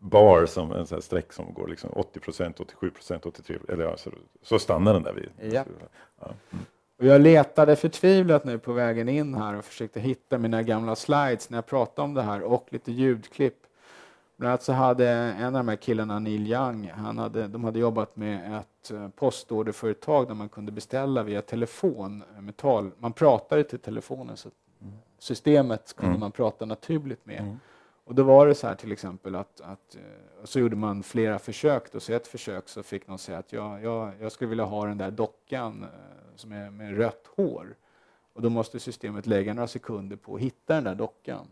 bar 0.00 0.46
som 0.46 0.72
en 0.72 0.86
sån 0.86 1.02
streck 1.02 1.32
som 1.32 1.54
går 1.54 1.68
liksom 1.68 1.90
80 1.92 2.20
procent, 2.20 2.60
87 2.60 2.90
procent, 2.90 3.26
83 3.26 3.56
eller 3.68 3.84
ja, 3.84 3.96
så, 3.96 4.10
så 4.42 4.58
stannar 4.58 4.94
den 4.94 5.02
där 5.02 5.12
vid. 5.12 5.52
Ja. 5.54 5.64
ja. 6.20 6.26
Mm. 6.52 6.64
Och 6.98 7.06
jag 7.06 7.20
letade 7.20 7.76
förtvivlat 7.76 8.44
nu 8.44 8.58
på 8.58 8.72
vägen 8.72 9.08
in 9.08 9.34
här 9.34 9.54
och 9.54 9.64
försökte 9.64 10.00
hitta 10.00 10.38
mina 10.38 10.62
gamla 10.62 10.96
slides 10.96 11.50
när 11.50 11.58
jag 11.58 11.66
pratade 11.66 12.04
om 12.04 12.14
det 12.14 12.22
här 12.22 12.42
och 12.42 12.66
lite 12.70 12.92
ljudklipp. 12.92 13.56
Bland 14.36 14.50
annat 14.50 14.62
så 14.62 14.72
hade 14.72 15.08
en 15.08 15.46
av 15.46 15.52
de 15.52 15.68
här 15.68 15.76
killarna, 15.76 16.18
Neil 16.18 16.46
Young, 16.52 16.90
han 16.96 17.18
hade, 17.18 17.48
de 17.48 17.64
hade 17.64 17.78
jobbat 17.78 18.16
med 18.16 18.58
ett 18.58 18.90
eh, 18.90 19.08
postorderföretag 19.08 20.28
där 20.28 20.34
man 20.34 20.48
kunde 20.48 20.72
beställa 20.72 21.22
via 21.22 21.42
telefon. 21.42 22.22
Eh, 22.36 22.42
Metall. 22.42 22.90
Man 22.98 23.12
pratade 23.12 23.64
till 23.64 23.78
telefonen 23.78 24.36
så 24.36 24.50
systemet 25.18 25.96
kunde 25.96 26.10
mm. 26.10 26.20
man 26.20 26.32
prata 26.32 26.64
naturligt 26.64 27.26
med. 27.26 27.40
Mm. 27.40 27.60
Och 28.04 28.14
då 28.14 28.22
var 28.22 28.46
det 28.46 28.54
så 28.54 28.66
här 28.66 28.74
till 28.74 28.92
exempel 28.92 29.34
att, 29.34 29.60
att 29.60 29.94
eh, 29.94 30.44
så 30.44 30.60
gjorde 30.60 30.76
man 30.76 31.02
flera 31.02 31.38
försök. 31.38 31.92
Då, 31.92 32.00
så 32.00 32.12
ett 32.12 32.26
försök 32.26 32.68
så 32.68 32.82
fick 32.82 33.08
någon 33.08 33.18
säga 33.18 33.38
att 33.38 33.52
jag, 33.52 33.82
jag, 33.82 34.12
jag 34.20 34.32
skulle 34.32 34.48
vilja 34.48 34.64
ha 34.64 34.86
den 34.86 34.98
där 34.98 35.10
dockan 35.10 35.86
som 36.36 36.52
är 36.52 36.70
med 36.70 36.96
rött 36.96 37.26
hår. 37.36 37.76
Och 38.32 38.42
då 38.42 38.50
måste 38.50 38.80
systemet 38.80 39.26
lägga 39.26 39.54
några 39.54 39.68
sekunder 39.68 40.16
på 40.16 40.34
att 40.34 40.40
hitta 40.40 40.74
den 40.74 40.84
där 40.84 40.94
dockan. 40.94 41.46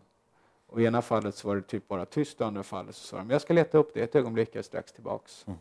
Och 0.67 0.81
I 0.81 0.85
ena 0.85 1.03
fallet 1.03 1.35
så 1.35 1.49
var 1.49 1.57
det 1.57 1.63
typ 1.63 1.89
bara 1.89 2.07
tyst, 2.07 2.41
och 2.41 2.45
i 2.45 2.49
andra 2.49 2.63
fallet 2.63 2.95
så 2.95 3.07
sa 3.07 3.17
de 3.17 3.31
jag 3.31 3.41
ska 3.41 3.55
leta 3.55 3.79
upp 3.79 3.95
det 3.95 4.01
ett 4.01 4.17
ögonblick, 4.17 4.49
jag 4.53 4.59
är 4.59 4.63
strax 4.63 4.93
tillbaks. 4.93 5.45
Mm. 5.47 5.59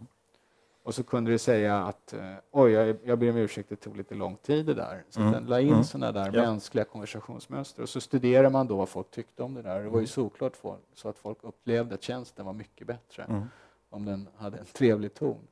Och 0.84 0.96
så 0.96 1.04
kunde 1.04 1.32
det 1.32 1.40
säga 1.40 1.78
att 1.78 2.14
eh, 2.14 2.34
oj, 2.52 2.72
jag, 2.72 2.98
jag 3.04 3.20
ber 3.20 3.30
om 3.30 3.38
ursäkt, 3.38 3.70
det 3.70 3.76
tog 3.76 3.98
lite 3.98 4.16
lång 4.16 4.36
tid 4.36 4.66
det 4.66 4.74
där. 4.74 5.04
Så 5.10 5.20
mm. 5.20 5.32
den 5.32 5.46
la 5.46 5.60
in 5.60 5.70
mm. 5.70 5.84
sådana 5.84 6.12
där 6.12 6.32
ja. 6.34 6.42
mänskliga 6.42 6.86
konversationsmönster. 6.86 7.84
Och 7.84 7.90
så 7.90 8.02
studerar 8.02 8.50
man 8.50 8.68
då 8.68 8.78
vad 8.78 8.90
folk 8.90 9.12
tyckte 9.12 9.44
om 9.44 9.54
det 9.54 9.62
där. 9.62 9.80
Det 9.84 9.90
var 9.90 10.00
ju 10.00 10.00
mm. 10.00 10.08
såklart 10.08 10.54
så 10.94 11.10
att 11.10 11.18
folk 11.18 11.38
upplevde 11.42 11.96
att 11.96 12.04
tjänsten 12.04 12.46
var 12.46 12.54
mycket 12.54 12.88
bättre 12.88 13.24
mm. 13.24 13.42
om 13.90 14.06
den 14.06 14.28
hade 14.38 14.58
en 14.58 14.66
trevlig 14.66 15.14
ton. 15.14 15.48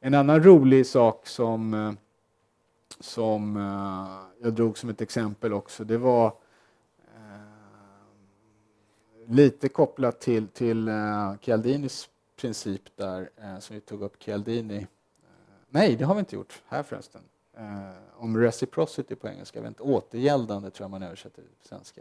En 0.00 0.14
annan 0.14 0.42
rolig 0.42 0.86
sak 0.86 1.26
som 1.26 1.74
eh, 1.74 1.92
som 3.00 3.56
uh, 3.56 4.22
jag 4.42 4.52
drog 4.52 4.78
som 4.78 4.90
ett 4.90 5.00
exempel 5.00 5.52
också, 5.52 5.84
det 5.84 5.98
var 5.98 6.26
uh, 6.26 6.32
lite 9.26 9.68
kopplat 9.68 10.20
till, 10.20 10.48
till 10.48 10.88
uh, 10.88 11.34
Chialdinis 11.40 12.08
princip 12.36 12.82
där, 12.96 13.30
som 13.60 13.74
vi 13.74 13.80
tog 13.80 14.02
upp 14.02 14.22
Chialdini. 14.22 14.86
nej, 15.68 15.96
det 15.96 16.04
har 16.04 16.14
vi 16.14 16.18
inte 16.18 16.34
gjort 16.34 16.62
här 16.66 16.82
förresten. 16.82 17.20
om 18.16 18.38
reciprocity 18.38 19.14
på 19.14 19.28
engelska, 19.28 19.60
vet 19.60 19.68
inte, 19.68 19.82
återgäldande 19.82 20.70
tror 20.70 20.84
jag 20.84 20.90
man 20.90 21.02
översätter 21.02 21.42
det 21.42 21.48
till 21.48 21.68
svenska. 21.68 22.00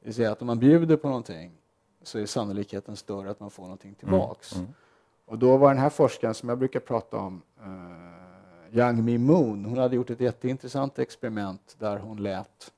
Det 0.00 0.06
vill 0.06 0.14
säga 0.14 0.32
att 0.32 0.40
om 0.40 0.46
man 0.46 0.58
bjuder 0.58 0.96
på 0.96 1.08
någonting 1.08 1.52
så 2.02 2.18
är 2.18 2.26
sannolikheten 2.26 2.96
större 2.96 3.30
att 3.30 3.40
man 3.40 3.50
får 3.50 3.62
någonting 3.62 3.94
tillbaks. 3.94 4.52
Mm. 4.52 4.64
Mm. 4.64 4.74
Och 5.24 5.38
då 5.38 5.56
var 5.56 5.68
den 5.68 5.82
här 5.82 5.90
forskaren 5.90 6.34
som 6.34 6.48
jag 6.48 6.58
brukar 6.58 6.80
prata 6.80 7.16
om 7.16 7.42
Young 8.74 9.04
Mi 9.04 9.18
Moon. 9.18 9.64
Hon 9.64 9.78
hade 9.78 9.96
gjort 9.96 10.10
ett 10.10 10.20
jätteintressant 10.20 10.98
experiment 10.98 11.76
där 11.78 11.98
hon 11.98 12.22
lät 12.22 12.72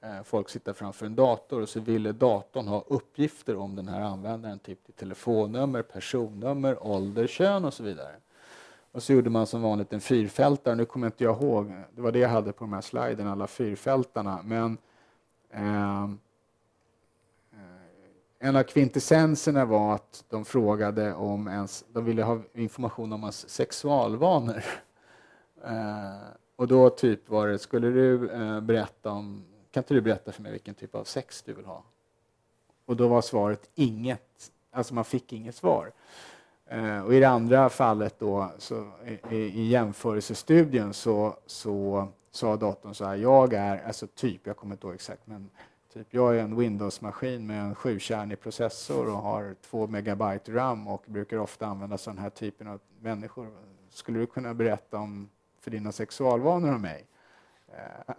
eh, 0.00 0.22
folk 0.24 0.48
sitta 0.48 0.74
framför 0.74 1.06
en 1.06 1.14
dator 1.14 1.62
och 1.62 1.68
så 1.68 1.80
ville 1.80 2.12
datorn 2.12 2.68
ha 2.68 2.84
uppgifter 2.86 3.56
om 3.56 3.76
den 3.76 3.88
här 3.88 4.00
användaren, 4.00 4.58
typ 4.58 4.84
till 4.84 4.94
telefonnummer, 4.94 5.82
personnummer, 5.82 6.86
ålder, 6.86 7.26
kön 7.26 7.64
och 7.64 7.74
så 7.74 7.82
vidare. 7.82 8.14
Och 8.92 9.02
så 9.02 9.12
gjorde 9.12 9.30
man 9.30 9.46
som 9.46 9.62
vanligt 9.62 9.92
en 9.92 10.00
fyrfältare, 10.00 10.74
nu 10.74 10.84
kommer 10.84 11.06
inte 11.06 11.24
jag 11.24 11.42
ihåg, 11.42 11.72
det 11.94 12.00
var 12.00 12.12
det 12.12 12.18
jag 12.18 12.28
hade 12.28 12.52
på 12.52 12.64
de 12.64 12.72
här 12.72 12.80
sliden, 12.80 13.26
alla 13.26 13.46
fyrfältarna, 13.46 14.40
men 14.44 14.78
eh, 15.50 16.02
eh 16.04 16.10
en 18.42 18.56
av 18.56 18.62
kvintessenserna 18.62 19.64
var 19.64 19.94
att 19.94 20.24
de 20.28 20.44
frågade 20.44 21.14
om 21.14 21.48
ens, 21.48 21.84
de 21.92 22.04
ville 22.04 22.22
ha 22.22 22.40
information 22.54 23.12
om 23.12 23.20
ens 23.20 23.48
sexualvanor. 23.48 24.64
Eh, 25.64 26.28
och 26.56 26.68
då 26.68 26.90
typ 26.90 27.28
var 27.28 27.48
det, 27.48 27.58
skulle 27.58 27.88
du 27.88 28.30
eh, 28.30 28.60
berätta 28.60 29.10
om, 29.10 29.44
kan 29.70 29.80
inte 29.80 29.94
du 29.94 30.00
berätta 30.00 30.32
för 30.32 30.42
mig 30.42 30.52
vilken 30.52 30.74
typ 30.74 30.94
av 30.94 31.04
sex 31.04 31.42
du 31.42 31.52
vill 31.52 31.64
ha? 31.64 31.82
Och 32.86 32.96
då 32.96 33.08
var 33.08 33.22
svaret 33.22 33.70
inget, 33.74 34.52
alltså 34.70 34.94
man 34.94 35.04
fick 35.04 35.32
inget 35.32 35.54
svar. 35.54 35.92
Eh, 36.66 37.00
och 37.00 37.14
i 37.14 37.20
det 37.20 37.28
andra 37.28 37.68
fallet 37.68 38.18
då, 38.18 38.52
så, 38.58 38.90
i, 39.30 39.36
i 39.36 39.68
jämförelsestudien 39.68 40.94
så, 40.94 41.36
så 41.46 42.08
sa 42.30 42.56
datorn 42.56 42.94
så 42.94 43.04
här, 43.04 43.16
jag 43.16 43.52
är, 43.52 43.86
alltså 43.86 44.06
typ, 44.06 44.46
jag 44.46 44.56
kommer 44.56 44.74
inte 44.74 44.86
ihåg 44.86 44.94
exakt, 44.94 45.26
men 45.26 45.50
typ 45.92 46.06
jag 46.10 46.36
är 46.36 46.42
en 46.42 46.56
Windows-maskin 46.56 47.46
med 47.46 47.62
en 47.62 47.74
sjukärnig 47.74 48.40
processor 48.40 49.08
och 49.08 49.18
har 49.18 49.56
två 49.70 49.86
megabyte 49.86 50.52
RAM 50.52 50.88
och 50.88 51.02
brukar 51.06 51.36
ofta 51.36 51.66
använda 51.66 51.94
av 51.94 52.00
den 52.04 52.18
här 52.18 52.30
typen 52.30 52.68
av 52.68 52.80
människor. 53.00 53.48
Skulle 53.90 54.18
du 54.18 54.26
kunna 54.26 54.54
berätta 54.54 54.98
om 54.98 55.28
för 55.60 55.70
dina 55.70 55.92
sexualvanor 55.92 56.74
av 56.74 56.80
mig. 56.80 57.06
Eh, 57.68 58.14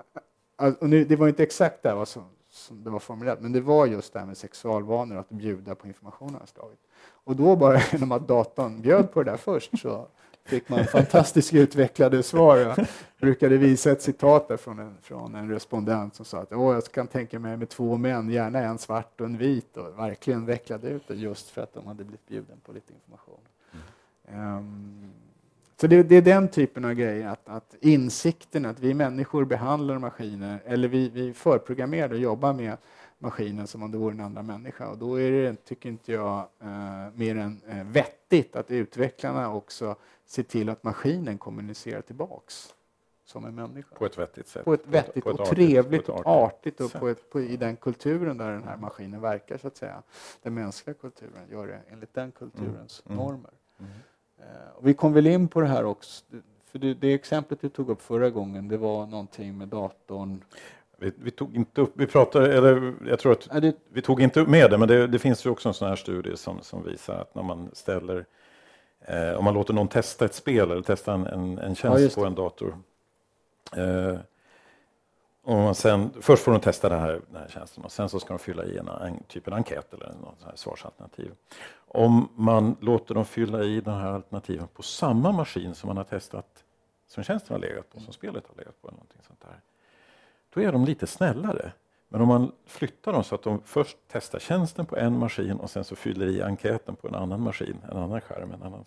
och 0.79 0.89
nu, 0.89 1.05
det 1.05 1.15
var 1.15 1.27
inte 1.27 1.43
exakt 1.43 1.83
det 1.83 2.05
som, 2.05 2.23
som 2.49 2.83
det 2.83 2.89
var 2.89 2.99
formulerat, 2.99 3.41
men 3.41 3.51
det 3.51 3.61
var 3.61 3.85
just 3.85 4.13
det 4.13 4.19
här 4.19 4.25
med 4.25 4.37
sexualvanor, 4.37 5.17
att 5.17 5.29
bjuda 5.29 5.75
på 5.75 5.87
information 5.87 6.35
av 6.35 6.45
slaget. 6.45 6.79
Och 7.03 7.35
då 7.35 7.55
bara 7.55 7.79
genom 7.91 8.11
att 8.11 8.27
datorn 8.27 8.81
bjöd 8.81 9.11
på 9.11 9.23
det 9.23 9.31
där 9.31 9.37
först 9.37 9.79
så 9.79 10.07
fick 10.43 10.69
man 10.69 10.85
fantastiskt 10.85 11.53
utvecklade 11.53 12.23
svar. 12.23 12.57
Jag 12.57 12.87
brukade 13.19 13.57
visa 13.57 13.91
ett 13.91 14.01
citat 14.01 14.47
där 14.47 14.57
från 14.57 14.79
en, 14.79 14.97
från 15.01 15.35
en 15.35 15.49
respondent 15.49 16.15
som 16.15 16.25
sa 16.25 16.39
att 16.39 16.53
Åh, 16.53 16.73
jag 16.73 16.83
kan 16.83 17.07
tänka 17.07 17.39
mig 17.39 17.57
med 17.57 17.69
två 17.69 17.97
män, 17.97 18.29
gärna 18.29 18.59
en 18.59 18.77
svart 18.77 19.21
och 19.21 19.25
en 19.25 19.37
vit 19.37 19.77
och 19.77 19.99
verkligen 19.99 20.45
vecklade 20.45 20.89
ut 20.89 21.07
det 21.07 21.15
just 21.15 21.49
för 21.49 21.61
att 21.61 21.73
de 21.73 21.87
hade 21.87 22.03
blivit 22.03 22.27
bjuden 22.27 22.59
på 22.65 22.71
lite 22.71 22.93
information. 22.93 23.39
Mm. 24.27 24.57
Um, 24.57 25.13
så 25.81 25.87
det, 25.87 26.03
det, 26.03 26.15
är 26.15 26.21
den 26.21 26.47
typen 26.47 26.85
av 26.85 26.93
grejer, 26.93 27.27
att, 27.27 27.49
att 27.49 27.75
insikten 27.79 28.65
att 28.65 28.79
vi 28.79 28.93
människor 28.93 29.45
behandlar 29.45 29.99
maskiner, 29.99 30.59
eller 30.65 30.87
vi, 30.87 31.09
vi 31.09 31.33
förprogrammerade 31.33 32.15
och 32.15 32.21
jobbar 32.21 32.53
med 32.53 32.77
maskinen 33.19 33.67
som 33.67 33.83
om 33.83 33.91
det 33.91 33.97
vore 33.97 34.13
en 34.13 34.19
andra 34.19 34.41
människa. 34.41 34.87
Och 34.87 34.97
då 34.97 35.19
är 35.19 35.31
det, 35.31 35.65
tycker 35.65 35.89
inte 35.89 36.11
jag, 36.11 36.37
eh, 36.59 37.13
mer 37.13 37.35
än 37.35 37.61
eh, 37.67 37.83
vettigt 37.83 38.55
att 38.55 38.71
utvecklarna 38.71 39.53
också 39.53 39.95
ser 40.25 40.43
till 40.43 40.69
att 40.69 40.83
maskinen 40.83 41.37
kommunicerar 41.37 42.01
tillbaks 42.01 42.73
som 43.25 43.45
en 43.45 43.55
människa. 43.55 43.95
På 43.95 44.05
ett 44.05 44.17
vettigt 44.17 44.47
sätt. 44.47 44.65
På 44.65 44.73
ett 44.73 44.87
vettigt 44.87 45.23
på 45.23 45.29
ett 45.29 45.39
och 45.39 45.47
trevligt 45.47 46.09
och 46.09 46.27
artigt 46.27 46.81
och 46.81 46.91
på 46.91 47.07
ett, 47.07 47.29
på, 47.29 47.41
i 47.41 47.57
den 47.57 47.75
kulturen 47.75 48.37
där 48.37 48.51
den 48.51 48.63
här 48.63 48.77
maskinen 48.77 49.21
verkar, 49.21 49.57
så 49.57 49.67
att 49.67 49.77
säga. 49.77 50.03
Den 50.41 50.53
mänskliga 50.53 50.93
kulturen 50.93 51.49
gör 51.51 51.67
det 51.67 51.81
enligt 51.91 52.13
den 52.13 52.31
kulturens 52.31 53.03
mm. 53.05 53.19
mm. 53.19 53.25
normer. 53.25 53.51
Mm. 53.79 53.91
Eh, 54.41 54.45
vi 54.81 54.93
kom 54.93 55.13
väl 55.13 55.27
in 55.27 55.47
på 55.47 55.61
det 55.61 55.67
här 55.67 55.85
också, 55.85 56.23
för 56.71 56.79
det, 56.79 56.93
det 56.93 57.13
exemplet 57.13 57.61
du 57.61 57.69
tog 57.69 57.89
upp 57.89 58.01
förra 58.01 58.29
gången, 58.29 58.67
det 58.67 58.77
var 58.77 59.05
någonting 59.05 59.57
med 59.57 59.67
datorn 59.67 60.41
vi, 61.01 61.11
vi, 61.15 61.31
tog 61.31 61.55
inte 61.55 61.81
upp, 61.81 61.91
vi 61.93 62.07
pratade, 62.07 62.57
eller 62.57 62.93
jag 63.07 63.19
tror 63.19 63.31
att 63.31 63.61
det, 63.61 63.75
vi 63.89 64.01
tog 64.01 64.21
inte 64.21 64.39
upp 64.39 64.47
med 64.47 64.71
det, 64.71 64.77
men 64.77 64.87
det, 64.87 65.07
det, 65.07 65.19
finns 65.19 65.45
ju 65.45 65.49
också 65.49 65.69
en 65.69 65.73
sån 65.73 65.87
här 65.87 65.95
studie 65.95 66.37
som, 66.37 66.61
som 66.61 66.83
visar 66.83 67.13
att 67.13 67.35
när 67.35 67.43
man 67.43 67.69
ställer, 67.73 68.25
eh, 69.01 69.31
om 69.31 69.45
man 69.45 69.53
låter 69.53 69.73
någon 69.73 69.87
testa 69.87 70.25
ett 70.25 70.33
spel 70.33 70.71
eller 70.71 70.81
testa 70.81 71.13
en, 71.13 71.27
en, 71.27 71.57
en 71.57 71.75
tjänst 71.75 72.17
ja, 72.17 72.21
på 72.21 72.27
en 72.27 72.35
dator. 72.35 72.77
Eh, 73.75 74.17
och 75.43 75.55
man 75.55 75.75
sen, 75.75 76.09
först 76.21 76.43
får 76.43 76.51
de 76.51 76.61
testa 76.61 76.89
den 76.89 76.99
här, 76.99 77.21
den 77.31 77.41
här 77.41 77.47
tjänsten 77.47 77.83
och 77.83 77.91
sen 77.91 78.09
så 78.09 78.19
ska 78.19 78.33
de 78.33 78.39
fylla 78.39 78.65
i 78.65 78.77
en, 78.77 78.87
en 78.87 79.23
typ 79.27 79.47
av 79.47 79.53
enkät 79.53 79.93
eller 79.93 80.07
något 80.07 80.43
här 80.45 80.55
svarsalternativ. 80.55 81.31
Om 81.93 82.29
man 82.35 82.75
låter 82.79 83.15
dem 83.15 83.25
fylla 83.25 83.63
i 83.63 83.81
de 83.81 83.91
här 83.91 84.11
alternativen 84.11 84.67
på 84.67 84.83
samma 84.83 85.31
maskin 85.31 85.75
som 85.75 85.87
man 85.87 85.97
har 85.97 86.03
testat, 86.03 86.63
som 87.07 87.23
tjänsten 87.23 87.53
har 87.53 87.61
legat 87.61 87.89
på, 87.89 87.99
som 87.99 88.13
spelet 88.13 88.47
har 88.47 88.55
legat 88.55 88.81
på, 88.81 88.87
eller 88.87 88.95
någonting 88.97 89.21
sånt 89.27 89.41
där 89.41 89.59
då 90.53 90.61
är 90.61 90.71
de 90.71 90.85
lite 90.85 91.07
snällare. 91.07 91.71
Men 92.09 92.21
om 92.21 92.27
man 92.27 92.51
flyttar 92.65 93.13
dem 93.13 93.23
så 93.23 93.35
att 93.35 93.43
de 93.43 93.61
först 93.65 93.97
testar 94.11 94.39
tjänsten 94.39 94.85
på 94.85 94.97
en 94.97 95.19
maskin 95.19 95.57
och 95.59 95.69
sen 95.69 95.83
så 95.83 95.95
fyller 95.95 96.27
i 96.27 96.41
enkäten 96.41 96.95
på 96.95 97.07
en 97.07 97.15
annan 97.15 97.41
maskin, 97.41 97.77
en 97.91 97.97
annan 97.97 98.21
skärm, 98.21 98.51
en 98.51 98.63
annan 98.63 98.85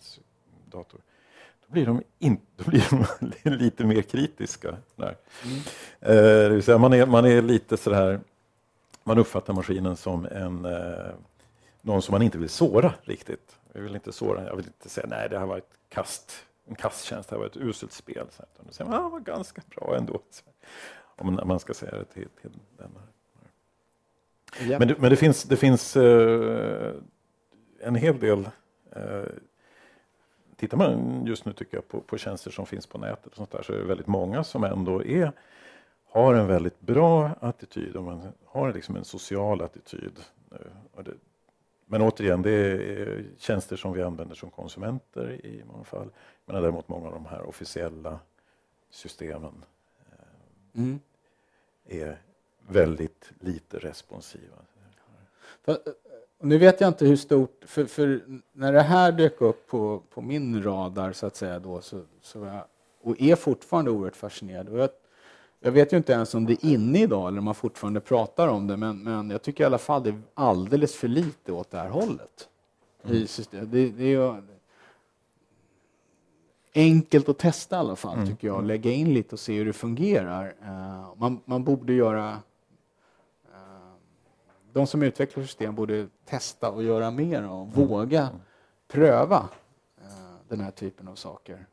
dator. 0.65 0.99
Då 1.67 1.73
blir 1.73 1.85
de, 1.85 2.03
in, 2.19 2.37
då 2.55 2.63
blir 2.69 2.87
de 2.89 3.49
lite 3.57 3.85
mer 3.85 4.01
kritiska. 4.01 4.77
Där. 4.95 5.15
Mm. 6.01 6.69
Eh, 6.69 6.79
man, 6.79 6.93
är, 6.93 7.05
man 7.05 7.25
är 7.25 7.41
lite 7.41 7.77
sådär, 7.77 8.19
man 9.03 9.17
uppfattar 9.17 9.53
maskinen 9.53 9.95
som 9.95 10.25
en, 10.25 10.65
eh, 10.65 11.13
någon 11.85 12.01
som 12.01 12.11
man 12.11 12.21
inte 12.21 12.37
vill 12.37 12.49
såra 12.49 12.93
riktigt. 13.03 13.59
Jag 13.73 13.81
vill 13.81 13.95
inte 13.95 14.11
såra, 14.11 14.45
jag 14.45 14.55
vill 14.55 14.65
inte 14.65 14.89
säga 14.89 15.07
nej 15.09 15.29
det 15.29 15.39
här 15.39 15.45
var 15.45 15.57
ett 15.57 15.73
kast, 15.89 16.45
en 16.65 16.75
kasttjänst, 16.75 17.29
det 17.29 17.35
här 17.35 17.39
var 17.39 17.47
ett 17.47 17.57
uselt 17.57 17.91
spel. 17.91 18.27
Så 18.31 18.43
här. 18.43 18.71
Säger 18.71 18.91
man, 18.91 19.05
ah, 19.05 19.09
var 19.09 19.19
ganska 19.19 19.61
bra 19.75 19.97
ändå. 19.97 20.21
Om 21.17 21.39
man 21.45 21.59
ska 21.59 21.73
säga 21.73 21.91
det 21.91 22.05
till, 22.05 22.27
till 22.41 22.51
den. 22.77 22.91
Ja. 24.69 24.79
Men, 24.79 24.87
det, 24.87 24.97
men 24.97 25.09
det 25.09 25.15
finns, 25.15 25.43
det 25.43 25.57
finns 25.57 25.97
uh, 25.97 26.93
en 27.79 27.95
hel 27.95 28.19
del 28.19 28.49
uh, 28.97 29.25
Tittar 30.55 30.77
man 30.77 31.25
just 31.25 31.45
nu 31.45 31.53
tycker 31.53 31.77
jag 31.77 31.87
på, 31.87 32.01
på 32.01 32.17
tjänster 32.17 32.51
som 32.51 32.65
finns 32.65 32.87
på 32.87 32.97
nätet 32.97 33.25
och 33.25 33.35
sånt 33.35 33.51
där, 33.51 33.63
så 33.63 33.73
är 33.73 33.77
det 33.77 33.83
väldigt 33.83 34.07
många 34.07 34.43
som 34.43 34.63
ändå 34.63 35.03
är, 35.03 35.31
har 36.05 36.33
en 36.33 36.47
väldigt 36.47 36.81
bra 36.81 37.29
attityd 37.39 37.95
och 37.95 38.03
man 38.03 38.21
har 38.45 38.73
liksom 38.73 38.95
en 38.95 39.05
social 39.05 39.61
attityd. 39.61 40.19
Uh, 40.51 41.03
det, 41.03 41.11
men 41.85 42.01
återigen, 42.01 42.41
det 42.41 42.51
är 42.51 43.25
tjänster 43.37 43.75
som 43.75 43.93
vi 43.93 44.01
använder 44.01 44.35
som 44.35 44.49
konsumenter 44.49 45.45
i 45.45 45.63
många 45.71 45.83
fall. 45.83 46.09
Men 46.45 46.61
däremot 46.61 46.87
många 46.87 47.07
av 47.07 47.13
de 47.13 47.25
här 47.25 47.41
officiella 47.41 48.19
systemen 48.89 49.65
mm. 50.75 50.99
är 51.85 52.21
väldigt 52.67 53.31
lite 53.39 53.79
responsiva. 53.79 54.55
För, 55.61 55.77
nu 56.39 56.57
vet 56.57 56.81
jag 56.81 56.87
inte 56.87 57.05
hur 57.05 57.15
stort, 57.15 57.63
för, 57.65 57.85
för, 57.85 58.21
när 58.51 58.73
det 58.73 58.81
här 58.81 59.11
dök 59.11 59.41
upp 59.41 59.67
på, 59.67 60.01
på 60.09 60.21
min 60.21 60.63
radar 60.63 61.11
så 61.13 61.25
att 61.25 61.35
säga 61.35 61.59
då, 61.59 61.81
så, 61.81 62.01
så 62.21 62.39
jag, 62.39 62.63
och 63.01 63.21
är 63.21 63.35
fortfarande 63.35 63.91
oerhört 63.91 64.15
fascinerad. 64.15 64.69
Och 64.69 64.79
jag, 64.79 64.89
jag 65.65 65.71
vet 65.71 65.93
ju 65.93 65.97
inte 65.97 66.13
ens 66.13 66.33
om 66.33 66.45
det 66.45 66.53
är 66.53 66.65
inne 66.65 67.01
idag 67.01 67.27
eller 67.27 67.37
om 67.37 67.45
man 67.45 67.55
fortfarande 67.55 67.99
pratar 67.99 68.47
om 68.47 68.67
det, 68.67 68.77
men, 68.77 69.03
men 69.03 69.29
jag 69.29 69.41
tycker 69.41 69.63
i 69.63 69.65
alla 69.65 69.77
fall 69.77 70.03
det 70.03 70.09
är 70.09 70.21
alldeles 70.33 70.95
för 70.95 71.07
lite 71.07 71.51
åt 71.51 71.71
det 71.71 71.77
här 71.77 71.89
hållet. 71.89 72.49
Mm. 73.03 73.25
Det, 73.51 73.89
det, 73.89 74.13
är, 74.13 74.43
enkelt 76.73 77.29
att 77.29 77.37
testa 77.37 77.75
i 77.75 77.79
alla 77.79 77.95
fall, 77.95 78.15
mm. 78.15 78.27
tycker 78.27 78.47
jag. 78.47 78.65
Lägga 78.65 78.91
in 78.91 79.13
lite 79.13 79.35
och 79.35 79.39
se 79.39 79.57
hur 79.57 79.65
det 79.65 79.73
fungerar. 79.73 80.55
Uh, 80.61 81.13
man, 81.17 81.41
man, 81.45 81.63
borde 81.63 81.93
göra... 81.93 82.31
Uh, 82.31 83.93
de 84.73 84.87
som 84.87 85.03
utvecklar 85.03 85.43
system 85.43 85.75
borde 85.75 86.07
testa 86.25 86.71
och 86.71 86.83
göra 86.83 87.11
mer 87.11 87.49
och 87.49 87.61
mm. 87.61 87.87
våga 87.87 88.21
mm. 88.21 88.41
pröva 88.87 89.49
uh, 90.01 90.35
den 90.47 90.59
här 90.59 90.71
typen 90.71 91.07
av 91.07 91.15
saker. 91.15 91.65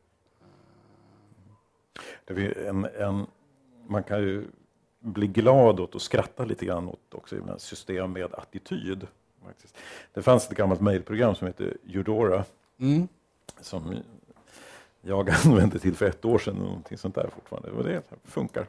Det 2.25 2.67
en, 2.67 2.85
en, 2.85 3.27
man 3.93 4.03
kan 4.03 4.19
ju 4.19 4.43
bli 4.99 5.27
glad 5.27 5.79
åt 5.79 5.95
och 5.95 6.01
skratta 6.01 6.45
lite 6.45 6.65
grann 6.65 6.87
åt 6.87 7.13
också 7.13 7.35
system 7.57 8.11
med 8.11 8.33
attityd. 8.33 9.07
Det 10.13 10.21
fanns 10.21 10.49
ett 10.49 10.57
gammalt 10.57 10.81
mejlprogram 10.81 11.35
som 11.35 11.47
heter 11.47 11.77
Eudora 11.87 12.45
mm. 12.79 13.07
som 13.61 13.95
jag 15.01 15.29
använde 15.45 15.79
till 15.79 15.95
för 15.95 16.05
ett 16.05 16.25
år 16.25 16.39
sedan, 16.39 16.55
någonting 16.55 16.97
sånt 16.97 17.15
där 17.15 17.29
fortfarande. 17.35 17.71
Och 17.71 17.83
det 17.83 18.01
funkar. 18.23 18.67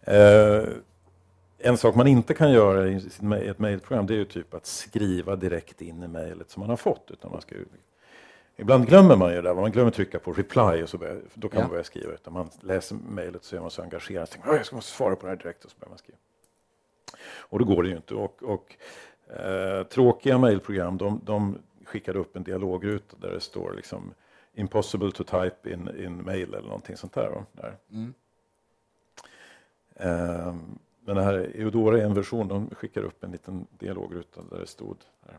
Eh, 0.00 0.64
en 1.58 1.76
sak 1.76 1.94
man 1.94 2.06
inte 2.06 2.34
kan 2.34 2.52
göra 2.52 2.88
i 2.88 2.96
ett 3.48 3.58
mejlprogram 3.58 4.06
det 4.06 4.14
är 4.14 4.18
ju 4.18 4.24
typ 4.24 4.54
att 4.54 4.66
skriva 4.66 5.36
direkt 5.36 5.82
in 5.82 6.02
i 6.02 6.08
mejlet 6.08 6.50
som 6.50 6.60
man 6.60 6.70
har 6.70 6.76
fått. 6.76 7.10
Utan 7.10 7.30
man 7.30 7.40
ska 7.40 7.54
ibland 8.56 8.86
glömmer 8.86 9.16
man 9.16 9.32
ju 9.32 9.42
det, 9.42 9.54
man 9.54 9.72
glömmer 9.72 9.90
trycka 9.90 10.18
på 10.18 10.32
reply 10.32 10.82
och 10.82 10.88
så 10.88 10.98
börjar, 10.98 11.20
då 11.34 11.48
kan 11.48 11.58
ja. 11.58 11.64
man 11.64 11.70
börja 11.70 11.84
skriva. 11.84 12.12
Utan 12.12 12.32
man 12.32 12.50
läser 12.60 12.96
mejlet 13.08 13.44
så 13.44 13.56
är 13.56 13.60
man 13.60 13.70
så 13.70 13.82
engagerad, 13.82 14.28
så 14.28 14.38
jag 14.44 14.66
ska 14.66 14.80
svara 14.80 15.16
på 15.16 15.26
det 15.26 15.32
här 15.32 15.36
direkt 15.36 15.64
och 15.64 15.70
så 15.70 15.76
börjar 15.78 15.90
man 15.90 15.98
skriva. 15.98 16.18
Och 17.38 17.58
då 17.58 17.64
går 17.64 17.82
det 17.82 17.88
ju 17.88 17.96
inte. 17.96 18.14
Och, 18.14 18.42
och 18.42 18.76
eh, 19.36 19.82
tråkiga 19.82 20.38
mejlprogram 20.38 20.96
de, 20.96 21.20
de 21.24 21.58
skickar 21.84 22.16
upp 22.16 22.36
en 22.36 22.42
dialogruta 22.42 23.16
där 23.20 23.30
det 23.30 23.40
står 23.40 23.72
liksom 23.76 24.14
impossible 24.54 25.10
to 25.10 25.24
type 25.24 25.72
in, 25.72 26.04
in 26.04 26.24
mail 26.24 26.54
eller 26.54 26.68
någonting 26.68 26.96
sånt 26.96 27.12
där. 27.12 27.44
där. 27.52 27.76
Mm. 27.90 28.14
Um, 29.98 30.78
men 31.04 31.16
det 31.16 31.22
här 31.22 31.34
Eudora 31.54 31.98
är 31.98 32.02
en 32.02 32.14
version, 32.14 32.48
de 32.48 32.70
skickar 32.70 33.02
upp 33.02 33.24
en 33.24 33.30
liten 33.30 33.66
dialogruta 33.70 34.40
där 34.50 34.58
det 34.58 34.66
stod 34.66 34.96
här. 35.26 35.38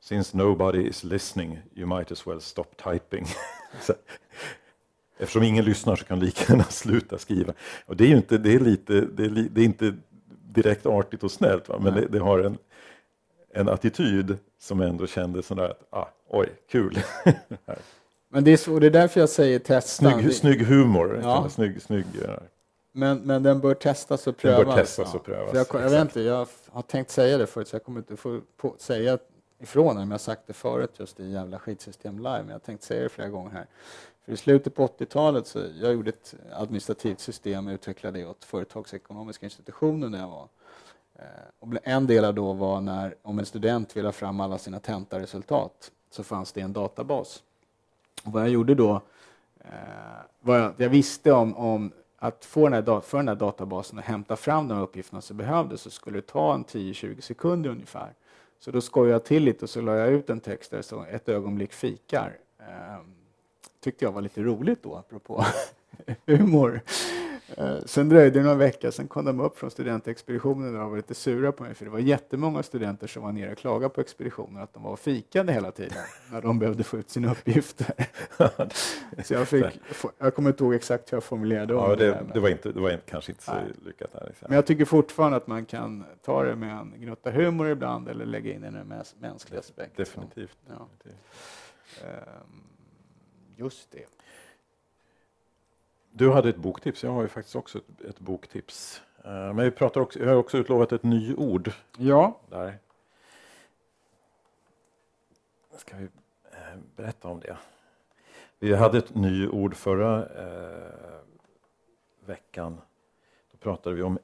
Since 0.00 0.36
nobody 0.36 0.88
is 0.88 1.04
listening 1.04 1.58
you 1.74 1.86
might 1.86 2.12
as 2.12 2.26
well 2.26 2.40
stop 2.40 2.76
typing. 2.76 3.26
Eftersom 5.18 5.42
ingen 5.42 5.64
lyssnar 5.64 5.96
så 5.96 6.04
kan 6.04 6.20
lika 6.20 6.52
gärna 6.52 6.64
sluta 6.64 7.18
skriva. 7.18 7.52
Och 7.86 7.96
det 7.96 8.04
är 8.04 8.08
ju 8.08 8.16
inte, 8.16 8.38
det 8.38 8.54
är 8.54 8.60
lite, 8.60 9.00
det 9.00 9.24
är, 9.24 9.48
det 9.50 9.60
är 9.60 9.64
inte 9.64 9.94
direkt 10.56 10.86
artigt 10.86 11.22
och 11.22 11.30
snällt, 11.30 11.68
va? 11.68 11.78
men 11.80 11.94
det, 11.94 12.06
det, 12.06 12.18
har 12.18 12.38
en, 12.38 12.58
en 13.54 13.68
attityd 13.68 14.38
som 14.58 14.80
ändå 14.80 15.06
kändes 15.06 15.46
sådär 15.46 15.68
att, 15.70 15.80
ah, 15.90 16.08
oj, 16.28 16.48
kul. 16.70 16.98
men 18.28 18.44
det 18.44 18.52
är, 18.52 18.56
så, 18.56 18.78
det 18.78 18.86
är 18.86 18.90
därför 18.90 19.20
jag 19.20 19.28
säger 19.28 19.58
testa. 19.58 20.10
Snygg, 20.10 20.34
snygg 20.34 20.62
humor. 20.62 21.20
Ja. 21.22 21.48
Snygg, 21.48 21.82
snygg, 21.82 22.06
ja. 22.26 22.40
men, 22.92 23.18
men 23.18 23.42
den 23.42 23.60
bör 23.60 23.74
testas 23.74 24.26
och 24.26 24.36
prövas. 24.36 24.58
Den 24.58 24.66
bör 24.66 24.76
testas 24.76 25.14
och 25.14 25.24
prövas. 25.24 25.54
Jag, 25.54 25.82
jag, 25.82 25.90
vet 25.90 26.00
inte, 26.00 26.20
jag 26.20 26.46
har 26.70 26.82
tänkt 26.82 27.10
säga 27.10 27.38
det 27.38 27.46
förut 27.46 27.68
så 27.68 27.74
jag 27.74 27.84
kommer 27.84 28.00
inte 28.00 28.16
få 28.16 28.40
på, 28.56 28.74
säga 28.78 29.18
ifrån 29.58 29.86
det, 29.86 30.00
men 30.00 30.08
jag 30.08 30.14
har 30.14 30.18
sagt 30.18 30.46
det 30.46 30.52
förut 30.52 30.94
just 30.96 31.20
i 31.20 31.30
jävla 31.30 31.58
skitsystem 31.58 32.18
live, 32.18 32.38
men 32.38 32.48
jag 32.48 32.54
har 32.54 32.58
tänkt 32.58 32.82
säga 32.82 33.02
det 33.02 33.08
flera 33.08 33.28
gånger 33.28 33.50
här. 33.50 33.66
För 34.24 34.32
I 34.32 34.36
slutet 34.36 34.74
på 34.74 34.86
80-talet 34.86 35.46
så 35.46 35.58
jag 35.80 35.92
gjorde 35.92 36.10
ett 36.10 36.34
administrativt 36.52 37.20
system 37.20 37.66
och 37.66 37.72
utvecklade 37.72 38.18
det 38.18 38.26
åt 38.26 38.44
företagsekonomiska 38.44 39.46
institutioner 39.46 40.08
där 40.08 40.18
jag 40.18 40.28
var. 40.28 40.48
Eh, 41.14 41.24
och 41.58 41.68
en 41.82 42.06
del 42.06 42.24
av 42.24 42.34
då 42.34 42.52
var 42.52 42.80
när, 42.80 43.14
om 43.22 43.38
en 43.38 43.46
student 43.46 43.96
ville 43.96 44.08
ha 44.08 44.12
fram 44.12 44.40
alla 44.40 44.58
sina 44.58 44.80
tentaresultat, 44.80 45.92
så 46.10 46.24
fanns 46.24 46.52
det 46.52 46.60
en 46.60 46.72
databas. 46.72 47.42
Och 48.24 48.32
vad 48.32 48.42
jag 48.42 48.50
gjorde 48.50 48.74
då, 48.74 49.02
eh, 49.60 49.70
var 50.40 50.58
jag, 50.58 50.72
jag 50.76 50.88
visste 50.88 51.32
om, 51.32 51.56
om 51.56 51.92
att 52.18 52.44
få 52.44 52.68
den 52.68 52.72
här, 52.72 53.00
för 53.00 53.18
den 53.18 53.28
här 53.28 53.34
databasen 53.34 53.98
och 53.98 54.04
hämta 54.04 54.36
fram 54.36 54.68
de 54.68 54.78
uppgifterna 54.78 55.20
som 55.20 55.36
behövdes 55.36 55.80
så 55.80 55.90
skulle 55.90 56.18
det 56.18 56.26
ta 56.26 56.54
en 56.54 56.64
10-20 56.64 57.20
sekunder 57.20 57.70
ungefär. 57.70 58.14
Så 58.58 58.70
då 58.70 58.80
skojade 58.80 59.12
jag 59.12 59.24
till 59.24 59.44
lite 59.44 59.64
och 59.64 59.70
så 59.70 59.80
la 59.80 59.96
jag 59.96 60.08
ut 60.12 60.30
en 60.30 60.40
text 60.40 60.70
där 60.70 60.76
det 60.76 60.82
stod 60.82 61.08
ett 61.08 61.28
ögonblick 61.28 61.72
fikar. 61.72 62.38
Ehm, 62.58 63.14
tyckte 63.80 64.04
jag 64.04 64.12
var 64.12 64.22
lite 64.22 64.42
roligt 64.42 64.82
då, 64.82 64.96
apropå 64.96 65.44
humor. 66.26 66.80
Eh, 67.56 67.78
sen 67.84 68.08
dröjde 68.08 68.38
det 68.38 68.42
några 68.42 68.56
veckor, 68.56 68.90
sen 68.90 69.08
kom 69.08 69.24
de 69.24 69.40
upp 69.40 69.58
från 69.58 69.70
studentexpeditionen 69.70 70.80
och 70.80 70.90
var 70.90 70.96
lite 70.96 71.14
sura 71.14 71.52
på 71.52 71.62
mig 71.62 71.74
för 71.74 71.84
det 71.84 71.90
var 71.90 71.98
jättemånga 71.98 72.62
studenter 72.62 73.06
som 73.06 73.22
var 73.22 73.32
nere 73.32 73.52
och 73.52 73.58
klagade 73.58 73.94
på 73.94 74.00
expeditionen 74.00 74.62
att 74.62 74.74
de 74.74 74.82
var 74.82 74.96
fikade 74.96 75.52
hela 75.52 75.72
tiden 75.72 75.98
när 76.32 76.42
de 76.42 76.58
behövde 76.58 76.84
få 76.84 76.98
ut 76.98 77.10
sina 77.10 77.32
uppgifter. 77.32 77.94
så 79.24 79.34
jag, 79.34 79.48
fick, 79.48 79.64
jag 80.18 80.34
kommer 80.34 80.50
inte 80.50 80.64
ihåg 80.64 80.74
exakt 80.74 81.12
hur 81.12 81.16
jag 81.16 81.24
formulerade 81.24 81.74
ja, 81.74 81.96
det. 81.96 82.06
Det, 82.06 82.26
det, 82.34 82.40
var 82.40 82.48
inte, 82.48 82.72
det 82.72 82.80
var 82.80 83.00
kanske 83.06 83.32
inte 83.32 83.44
så 83.44 83.54
Nej. 83.54 83.64
lyckat. 83.84 84.10
Här, 84.14 84.26
liksom. 84.26 84.46
Men 84.48 84.56
jag 84.56 84.66
tycker 84.66 84.84
fortfarande 84.84 85.36
att 85.36 85.46
man 85.46 85.64
kan 85.64 86.04
ta 86.24 86.42
det 86.42 86.56
med 86.56 86.78
en 86.78 86.94
gnutta 86.96 87.30
humor 87.30 87.68
ibland 87.68 88.08
eller 88.08 88.26
lägga 88.26 88.52
in 88.52 88.64
en 88.64 89.04
mänsklig 89.20 89.58
aspekt. 89.58 89.96
Definitivt. 89.96 90.58
Ja. 90.68 90.88
Ehm, 92.04 92.62
just 93.56 93.90
det. 93.90 94.06
Du 96.18 96.30
hade 96.30 96.48
ett 96.48 96.56
boktips, 96.56 97.04
jag 97.04 97.10
har 97.10 97.22
ju 97.22 97.28
faktiskt 97.28 97.56
också 97.56 97.78
ett, 97.78 98.00
ett 98.00 98.20
boktips. 98.20 99.02
Uh, 99.24 99.30
men 99.32 99.56
vi 99.56 99.70
pratar 99.70 100.00
också, 100.00 100.18
jag 100.18 100.28
har 100.28 100.34
också 100.34 100.58
utlovat 100.58 100.92
ett 100.92 101.02
nyord. 101.02 101.72
Ja. 101.96 102.40
Där. 102.50 102.78
Ska 105.76 105.96
vi 105.96 106.04
uh, 106.04 106.10
berätta 106.96 107.28
om 107.28 107.40
det? 107.40 107.56
Vi 108.58 108.74
hade 108.74 108.98
ett 108.98 109.14
nyord 109.14 109.76
förra 109.76 110.24
uh, 110.24 111.20
veckan. 112.24 112.80
Då 113.52 113.58
pratade 113.58 113.96
vi 113.96 114.02
om 114.02 114.18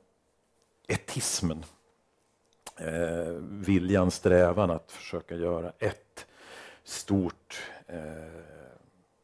etismen. 0.88 1.64
viljan, 3.40 4.10
strävan 4.10 4.70
att 4.70 4.90
försöka 4.90 5.34
göra 5.34 5.72
ett 5.78 6.26
stort 6.84 7.62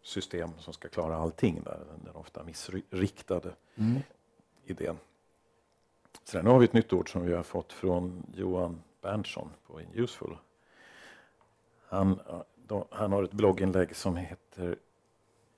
system 0.08 0.50
som 0.58 0.72
ska 0.72 0.88
klara 0.88 1.16
allting. 1.16 1.62
Där, 1.64 1.80
den 2.04 2.14
ofta 2.14 2.44
missriktade 2.44 3.50
mm. 3.76 4.00
idén. 4.64 4.98
Sen 6.24 6.46
har 6.46 6.58
vi 6.58 6.64
ett 6.64 6.72
nytt 6.72 6.92
ord 6.92 7.12
som 7.12 7.26
vi 7.26 7.34
har 7.34 7.42
fått 7.42 7.72
från 7.72 8.26
Johan 8.34 8.82
Berntsson 9.02 9.50
på 9.66 9.80
Useful. 9.94 10.36
Han, 11.88 12.20
då, 12.66 12.86
han 12.90 13.12
har 13.12 13.22
ett 13.22 13.32
blogginlägg 13.32 13.96
som 13.96 14.16
heter 14.16 14.76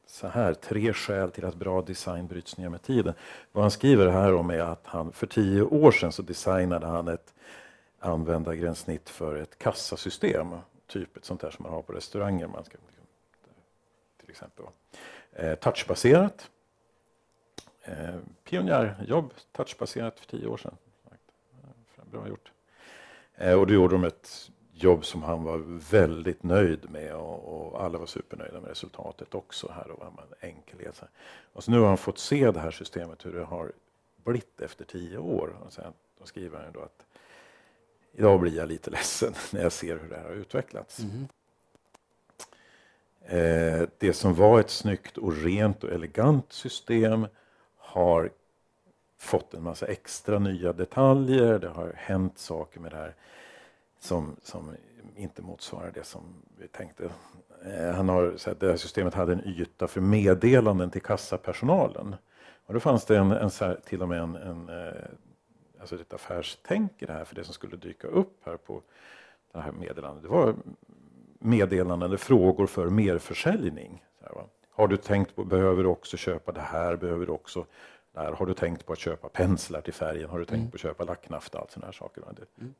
så 0.06 0.26
här, 0.26 0.54
tre 0.54 0.92
skäl 0.92 1.30
till 1.30 1.44
att 1.44 1.54
bra 1.54 1.82
design 1.82 2.26
bryts 2.26 2.56
ner 2.56 2.68
med 2.68 2.82
tiden. 2.82 3.14
Vad 3.52 3.64
han 3.64 3.70
skriver 3.70 4.06
här 4.06 4.34
om 4.34 4.50
är 4.50 4.58
att 4.60 4.86
han 4.86 5.12
för 5.12 5.26
tio 5.26 5.62
år 5.62 5.92
sedan 5.92 6.12
så 6.12 6.22
designade 6.22 6.86
han 6.86 7.08
ett 7.08 7.34
användargränssnitt 7.98 9.08
för 9.08 9.36
ett 9.36 9.58
kassasystem. 9.58 10.46
Typ 10.86 11.16
ett 11.16 11.24
sånt 11.24 11.40
där 11.40 11.50
som 11.50 11.62
man 11.62 11.72
har 11.72 11.82
på 11.82 11.92
restauranger. 11.92 12.46
Man 12.46 12.64
ska 12.64 12.78
till 14.30 14.44
exempel. 14.44 14.66
Eh, 15.32 15.54
touchbaserat. 15.54 16.50
Eh, 17.82 18.16
pionjärjobb, 18.44 19.34
touchbaserat 19.52 20.20
för 20.20 20.26
tio 20.26 20.46
år 20.46 20.56
sedan. 20.56 20.76
Bra 22.10 22.28
gjort. 22.28 22.52
Eh, 23.34 23.60
och 23.60 23.66
då 23.66 23.74
gjorde 23.74 23.94
de 23.94 24.04
ett 24.04 24.50
jobb 24.72 25.04
som 25.04 25.22
han 25.22 25.44
var 25.44 25.58
väldigt 25.90 26.42
nöjd 26.42 26.90
med 26.90 27.14
och, 27.14 27.72
och 27.72 27.82
alla 27.82 27.98
var 27.98 28.06
supernöjda 28.06 28.60
med 28.60 28.68
resultatet 28.68 29.34
också. 29.34 29.72
här 29.72 29.90
och 29.90 30.04
enkelhet. 30.40 31.02
Och 31.52 31.64
så 31.64 31.70
nu 31.70 31.78
har 31.78 31.88
han 31.88 31.98
fått 31.98 32.18
se 32.18 32.50
det 32.50 32.60
här 32.60 32.70
systemet 32.70 33.26
hur 33.26 33.32
det 33.32 33.44
har 33.44 33.72
blivit 34.24 34.60
efter 34.60 34.84
tio 34.84 35.18
år. 35.18 35.56
Och 35.66 35.72
sen, 35.72 35.92
då 36.18 36.26
skriver 36.26 36.58
han 36.58 36.72
då 36.72 36.80
att 36.80 37.06
idag 38.12 38.40
blir 38.40 38.56
jag 38.56 38.68
lite 38.68 38.90
ledsen 38.96 39.34
när 39.52 39.62
jag 39.62 39.72
ser 39.72 39.98
hur 39.98 40.08
det 40.08 40.16
här 40.16 40.24
har 40.24 40.34
utvecklats. 40.34 40.98
Mm. 40.98 41.28
Eh, 43.26 43.88
det 43.98 44.12
som 44.12 44.34
var 44.34 44.60
ett 44.60 44.70
snyggt 44.70 45.18
och 45.18 45.36
rent 45.36 45.84
och 45.84 45.90
elegant 45.90 46.52
system 46.52 47.26
har 47.76 48.30
fått 49.18 49.54
en 49.54 49.62
massa 49.62 49.86
extra 49.86 50.38
nya 50.38 50.72
detaljer. 50.72 51.58
Det 51.58 51.68
har 51.68 51.92
hänt 51.96 52.38
saker 52.38 52.80
med 52.80 52.92
det 52.92 52.96
här 52.96 53.14
som, 53.98 54.36
som 54.42 54.76
inte 55.16 55.42
motsvarar 55.42 55.90
det 55.94 56.04
som 56.04 56.22
vi 56.58 56.68
tänkte. 56.68 57.10
Eh, 57.64 57.94
han 57.94 58.08
har, 58.08 58.34
så 58.36 58.54
det 58.54 58.66
här 58.66 58.76
systemet 58.76 59.14
hade 59.14 59.32
en 59.32 59.44
yta 59.44 59.88
för 59.88 60.00
meddelanden 60.00 60.90
till 60.90 61.02
kassapersonalen. 61.02 62.16
Och 62.66 62.74
då 62.74 62.80
fanns 62.80 63.04
det 63.04 63.16
en, 63.18 63.32
en 63.32 63.50
till 63.84 64.02
och 64.02 64.08
med 64.08 64.20
en, 64.20 64.36
en 64.36 64.68
eh, 64.68 64.94
alltså 65.80 65.94
ett 66.00 66.12
affärstänk 66.12 66.92
i 66.98 67.06
det 67.06 67.12
här, 67.12 67.24
för 67.24 67.34
det 67.34 67.44
som 67.44 67.54
skulle 67.54 67.76
dyka 67.76 68.06
upp 68.06 68.46
här 68.46 68.56
på 68.56 68.82
det 69.52 69.60
här 69.60 69.72
meddelandet. 69.72 70.22
Det 70.22 70.28
var 70.28 70.54
meddelanden 71.40 72.08
eller 72.08 72.16
frågor 72.16 72.66
för 72.66 72.88
merförsäljning. 72.88 74.04
Har 74.70 74.88
du 74.88 74.96
tänkt 74.96 75.36
på, 75.36 75.44
behöver 75.44 75.82
du 75.82 75.88
också 75.88 76.16
köpa 76.16 76.52
det 76.52 76.60
här, 76.60 76.96
behöver 76.96 77.26
du 77.26 77.32
också 77.32 77.66
där. 78.12 78.32
Har 78.32 78.46
du 78.46 78.54
tänkt 78.54 78.86
på 78.86 78.92
att 78.92 78.98
köpa 78.98 79.28
penslar 79.28 79.80
till 79.80 79.94
färgen, 79.94 80.30
har 80.30 80.38
du 80.38 80.44
tänkt 80.44 80.60
mm. 80.60 80.70
på 80.70 80.74
att 80.74 80.80
köpa 80.80 81.04
lacknafta, 81.04 81.58
allt 81.58 81.70
sådana 81.70 81.86
här 81.86 81.92
saker. 81.92 82.22
Mm. 82.60 82.74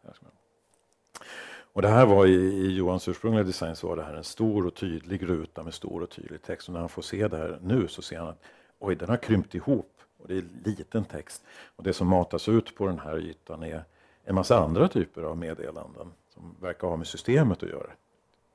Och 1.73 1.83
det 1.83 1.89
här 1.89 2.07
var 2.07 2.27
i, 2.27 2.35
i 2.35 2.77
Johans 2.77 3.09
ursprungliga 3.09 3.45
design 3.45 3.77
så 3.77 3.89
var 3.89 3.97
det 3.97 4.03
här 4.03 4.15
en 4.15 4.25
stor 4.25 4.67
och 4.67 4.75
tydlig 4.75 5.29
ruta 5.29 5.63
med 5.63 5.75
stor 5.75 6.03
och 6.03 6.11
tydlig 6.11 6.43
text. 6.43 6.69
Och 6.69 6.73
när 6.73 6.81
han 6.81 6.89
får 6.89 7.03
se 7.03 7.29
det 7.29 7.37
här 7.37 7.59
nu 7.63 7.89
så 7.89 8.03
ser 8.03 8.19
han 8.19 8.29
att 8.29 8.43
oj, 8.79 8.95
den 8.95 9.09
har 9.09 9.17
krympt 9.17 9.55
ihop 9.55 9.93
och 10.19 10.29
det 10.29 10.39
är 10.39 10.45
liten 10.65 11.05
text. 11.05 11.45
Och 11.77 11.85
det 11.85 11.93
som 11.93 12.09
matas 12.09 12.49
ut 12.49 12.75
på 12.75 12.87
den 12.87 12.99
här 12.99 13.19
ytan 13.19 13.63
är 13.63 13.85
en 14.25 14.35
massa 14.35 14.59
andra 14.59 14.89
typer 14.89 15.23
av 15.23 15.39
meddelanden 15.39 16.13
som 16.35 16.57
verkar 16.61 16.89
ha 16.89 16.97
med 16.97 17.07
systemet 17.07 17.63
att 17.63 17.69
göra 17.69 17.91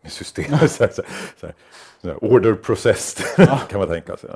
med 0.06 0.12
systemet. 0.12 0.72
så 0.72 0.84
här, 0.84 0.92
så 0.92 1.02
här, 1.42 1.54
så 2.02 2.08
här, 2.08 2.24
order 2.24 2.54
processed 2.54 3.48
ja. 3.48 3.58
kan 3.70 3.80
man 3.80 3.88
tänka 3.88 4.18
sig. 4.18 4.30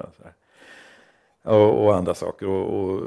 Och, 1.43 1.85
och, 1.85 1.95
andra 1.95 2.13
saker. 2.13 2.47
Och, 2.47 2.79
och, 2.79 3.01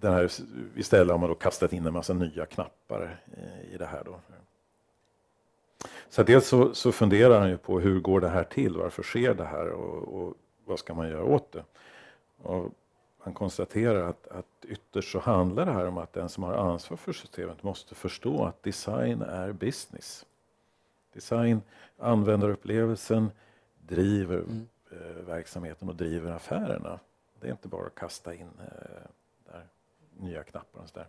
den 0.00 0.12
här, 0.12 0.30
istället 0.76 1.10
har 1.10 1.18
man 1.18 1.28
då 1.28 1.34
kastat 1.34 1.72
in 1.72 1.86
en 1.86 1.92
massa 1.92 2.12
nya 2.12 2.46
knappar 2.46 3.18
i, 3.36 3.74
i 3.74 3.78
det 3.78 3.86
här. 3.86 4.02
Då. 4.04 4.20
Så 6.08 6.22
dels 6.22 6.48
så, 6.48 6.74
så, 6.74 6.92
funderar 6.92 7.40
han 7.40 7.48
ju 7.48 7.58
på 7.58 7.80
hur 7.80 8.00
går 8.00 8.20
det 8.20 8.28
här 8.28 8.44
till? 8.44 8.76
Varför 8.76 9.02
sker 9.02 9.34
det 9.34 9.44
här? 9.44 9.68
Och, 9.68 10.22
och 10.22 10.34
vad 10.64 10.78
ska 10.78 10.94
man 10.94 11.08
göra 11.08 11.24
åt 11.24 11.52
det? 11.52 11.64
Och 12.42 12.70
han 13.18 13.34
konstaterar 13.34 14.08
att, 14.08 14.28
att 14.28 14.64
ytterst 14.68 15.12
så 15.12 15.18
handlar 15.18 15.66
det 15.66 15.72
här 15.72 15.86
om 15.86 15.98
att 15.98 16.12
den 16.12 16.28
som 16.28 16.42
har 16.42 16.54
ansvar 16.54 16.96
för 16.96 17.12
systemet 17.12 17.62
måste 17.62 17.94
förstå 17.94 18.44
att 18.44 18.62
design 18.62 19.22
är 19.22 19.52
business. 19.52 20.26
Design, 21.12 21.62
användarupplevelsen 21.98 23.30
driver 23.78 24.38
mm. 24.38 24.68
eh, 24.90 24.98
verksamheten 25.26 25.88
och 25.88 25.96
driver 25.96 26.32
affärerna. 26.32 27.00
Det 27.40 27.46
är 27.46 27.50
inte 27.50 27.68
bara 27.68 27.86
att 27.86 27.94
kasta 27.94 28.34
in 28.34 28.50
eh, 28.58 28.64
där, 29.44 29.66
nya 30.16 30.42
knappar 30.42 30.80
och 30.80 30.88
sådär. 30.88 31.06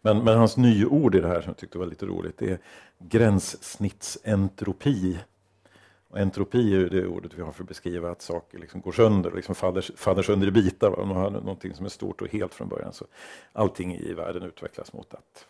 Men, 0.00 0.24
men 0.24 0.38
hans 0.38 0.56
nyord 0.56 1.14
i 1.14 1.20
det 1.20 1.28
här 1.28 1.40
som 1.40 1.50
jag 1.50 1.56
tyckte 1.56 1.78
var 1.78 1.86
lite 1.86 2.06
roligt 2.06 2.38
det 2.38 2.50
är 2.50 2.58
gränssnittsentropi. 2.98 5.18
Och 6.08 6.18
entropi 6.18 6.74
är 6.74 6.90
det 6.90 7.06
ordet 7.06 7.34
vi 7.34 7.42
har 7.42 7.52
för 7.52 7.62
att 7.62 7.68
beskriva 7.68 8.10
att 8.10 8.22
saker 8.22 8.58
liksom 8.58 8.80
går 8.80 8.92
sönder, 8.92 9.30
liksom 9.30 9.54
faller, 9.54 9.96
faller 9.96 10.22
sönder 10.22 10.46
i 10.46 10.50
bitar. 10.50 10.98
Om 10.98 11.08
man 11.08 11.16
har 11.16 11.30
någonting 11.30 11.74
som 11.74 11.84
är 11.84 11.90
stort 11.90 12.22
och 12.22 12.28
helt 12.28 12.54
från 12.54 12.68
början 12.68 12.92
så 12.92 13.06
allting 13.52 13.96
i 13.96 14.12
världen 14.12 14.42
utvecklas 14.42 14.92
mot 14.92 15.14
att 15.14 15.46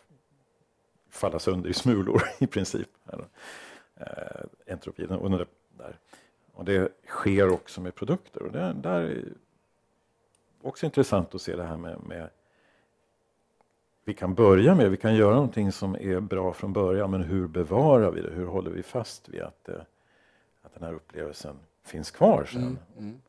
falla 1.13 1.39
sönder 1.39 1.69
i 1.69 1.73
smulor 1.73 2.23
i 2.39 2.47
princip. 2.47 2.89
Eh, 3.95 4.07
entropin. 4.67 5.09
Och, 5.09 5.29
det, 5.29 5.45
där. 5.77 5.97
och 6.53 6.65
det 6.65 6.91
sker 7.07 7.49
också 7.49 7.81
med 7.81 7.95
produkter. 7.95 8.43
Och 8.43 8.51
det 8.51 8.73
där 8.73 9.01
är 9.01 9.23
också 10.61 10.85
intressant 10.85 11.35
att 11.35 11.41
se 11.41 11.55
det 11.55 11.63
här 11.63 11.77
med, 11.77 12.03
med 12.03 12.29
vi 14.05 14.13
kan 14.13 14.33
börja 14.33 14.75
med, 14.75 14.91
vi 14.91 14.97
kan 14.97 15.15
göra 15.15 15.33
någonting 15.35 15.71
som 15.71 15.95
är 15.95 16.19
bra 16.19 16.53
från 16.53 16.73
början, 16.73 17.11
men 17.11 17.23
hur 17.23 17.47
bevarar 17.47 18.11
vi 18.11 18.21
det? 18.21 18.31
Hur 18.31 18.45
håller 18.45 18.71
vi 18.71 18.83
fast 18.83 19.29
vid 19.29 19.41
att, 19.41 19.69
eh, 19.69 19.75
att 20.61 20.73
den 20.73 20.83
här 20.83 20.93
upplevelsen 20.93 21.55
finns 21.83 22.11
kvar 22.11 22.45
sen? 22.45 22.61
Mm, 22.61 22.77
mm. 22.97 23.21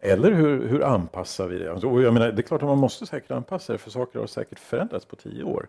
Eller 0.00 0.32
hur, 0.32 0.68
hur 0.68 0.82
anpassar 0.82 1.48
vi 1.48 1.58
det? 1.58 1.70
Och 1.70 2.02
jag 2.02 2.14
menar, 2.14 2.32
det 2.32 2.40
är 2.40 2.42
klart 2.42 2.62
att 2.62 2.68
man 2.68 2.78
måste 2.78 3.06
säkert 3.06 3.30
anpassa 3.30 3.72
det, 3.72 3.78
för 3.78 3.90
saker 3.90 4.18
har 4.18 4.26
säkert 4.26 4.58
förändrats 4.58 5.04
på 5.04 5.16
tio 5.16 5.44
år. 5.44 5.68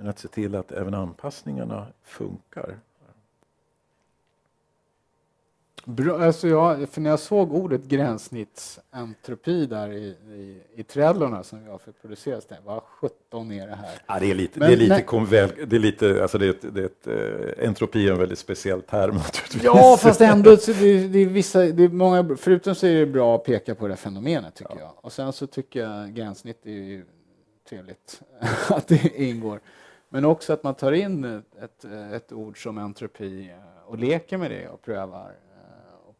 Men 0.00 0.08
att 0.08 0.18
se 0.18 0.28
till 0.28 0.54
att 0.54 0.72
även 0.72 0.94
anpassningarna 0.94 1.86
funkar. 2.02 2.78
Bra, 5.84 6.24
alltså 6.24 6.48
jag, 6.48 6.88
för 6.88 7.00
när 7.00 7.10
jag 7.10 7.18
såg 7.18 7.52
ordet 7.52 7.84
gränssnittsentropi 7.84 9.66
där 9.66 9.92
i, 9.92 10.16
i, 10.30 10.62
i 10.74 10.82
Trellorna 10.82 11.42
som 11.42 11.66
jag 11.66 11.80
fick 11.80 12.02
produceras, 12.02 12.46
det 12.46 12.56
vad 12.64 12.82
17 12.82 13.52
är 13.52 13.66
det 13.66 13.74
här? 13.74 14.02
Ja, 14.06 14.18
det 14.20 14.30
är 14.30 14.34
lite, 14.34 14.58
Men, 14.58 14.68
det 14.68 14.74
är 14.74 14.76
lite, 14.76 15.02
konvel, 15.02 15.52
det 15.66 15.76
är 15.76 15.80
lite, 15.80 16.22
alltså 16.22 16.38
det 16.38 16.46
är 16.46 16.50
ett, 16.50 16.74
det 16.74 16.80
är 16.80 16.86
ett, 16.86 17.58
äh, 17.58 17.68
entropi 17.68 18.08
är 18.08 18.12
en 18.12 18.18
väldigt 18.18 18.38
speciell 18.38 18.82
term 18.82 19.14
naturligtvis. 19.16 19.64
Ja, 19.64 19.96
fast 20.00 20.20
ändå, 20.20 20.56
så 20.56 20.72
det, 20.72 21.08
det, 21.08 21.18
är 21.18 21.26
vissa, 21.26 21.58
det 21.58 21.84
är 21.84 21.88
många, 21.88 22.36
förutom 22.36 22.74
så 22.74 22.86
är 22.86 22.94
det 22.94 23.06
bra 23.06 23.36
att 23.36 23.44
peka 23.44 23.74
på 23.74 23.88
det 23.88 23.96
fenomenet 23.96 24.54
tycker 24.54 24.74
ja. 24.74 24.80
jag. 24.80 25.04
Och 25.04 25.12
sen 25.12 25.32
så 25.32 25.46
tycker 25.46 25.80
jag 25.80 26.14
gränssnitt 26.14 26.66
är 26.66 26.70
ju 26.70 27.04
trevligt 27.68 28.22
att 28.68 28.88
det 28.88 29.22
ingår. 29.22 29.60
Men 30.12 30.24
också 30.24 30.52
att 30.52 30.62
man 30.62 30.74
tar 30.74 30.92
in 30.92 31.42
ett, 31.62 31.84
ett 32.12 32.32
ord 32.32 32.62
som 32.62 32.78
entropi 32.78 33.52
och 33.86 33.98
leker 33.98 34.38
med 34.38 34.50
det 34.50 34.68
och 34.68 34.82
prövar 34.82 35.32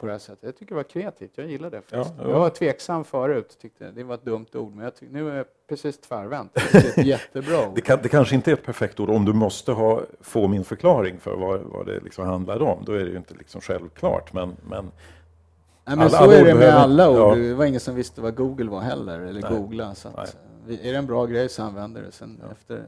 på 0.00 0.06
det 0.06 0.12
här 0.12 0.18
sättet. 0.18 0.42
Jag 0.42 0.56
tycker 0.56 0.74
det 0.74 0.76
var 0.76 0.82
kreativt, 0.82 1.30
jag 1.34 1.46
gillar 1.46 1.70
det. 1.70 1.82
Ja, 1.90 2.06
ja. 2.18 2.28
Jag 2.30 2.40
var 2.40 2.50
tveksam 2.50 3.04
förut, 3.04 3.58
tyckte 3.60 3.90
det 3.90 4.04
var 4.04 4.14
ett 4.14 4.24
dumt 4.24 4.46
ord, 4.54 4.74
men 4.74 4.84
jag 4.84 4.94
tycker, 4.96 5.12
nu 5.12 5.30
är 5.30 5.36
jag 5.36 5.46
precis 5.68 6.00
tvärvänt. 6.00 6.54
Det 6.72 6.74
är 6.74 7.00
ett 7.00 7.06
jättebra 7.06 7.68
ord. 7.68 7.74
Det, 7.74 7.80
kan, 7.80 7.98
det, 8.02 8.08
kanske 8.08 8.34
inte 8.34 8.50
är 8.50 8.52
ett 8.52 8.64
perfekt 8.64 9.00
ord 9.00 9.10
om 9.10 9.24
du 9.24 9.32
måste 9.32 9.72
ha, 9.72 10.02
få 10.20 10.48
min 10.48 10.64
förklaring 10.64 11.18
för 11.20 11.36
vad, 11.36 11.60
vad 11.60 11.86
det 11.86 12.00
liksom 12.00 12.26
handlar 12.26 12.62
om. 12.62 12.84
Då 12.84 12.92
är 12.92 13.04
det 13.04 13.10
ju 13.10 13.16
inte 13.16 13.34
liksom 13.34 13.60
självklart. 13.60 14.32
Men, 14.32 14.56
men 14.68 14.84
Nej, 14.84 15.96
men 15.96 15.98
alla, 15.98 16.18
så 16.18 16.30
är 16.30 16.44
det 16.44 16.54
med 16.54 16.74
alla 16.74 17.10
ord. 17.10 17.16
Ja. 17.16 17.34
Det 17.34 17.54
var 17.54 17.64
ingen 17.64 17.80
som 17.80 17.94
visste 17.94 18.20
vad 18.20 18.34
Google 18.34 18.70
var 18.70 18.80
heller, 18.80 19.20
eller 19.20 19.42
Nej. 19.42 19.50
googla. 19.50 19.94
Så 19.94 20.08
att, 20.08 20.36
är 20.68 20.92
det 20.92 20.98
en 20.98 21.06
bra 21.06 21.26
grej 21.26 21.48
så 21.48 21.62
använder 21.62 22.02
det. 22.02 22.12
Sen 22.12 22.42
efter 22.52 22.86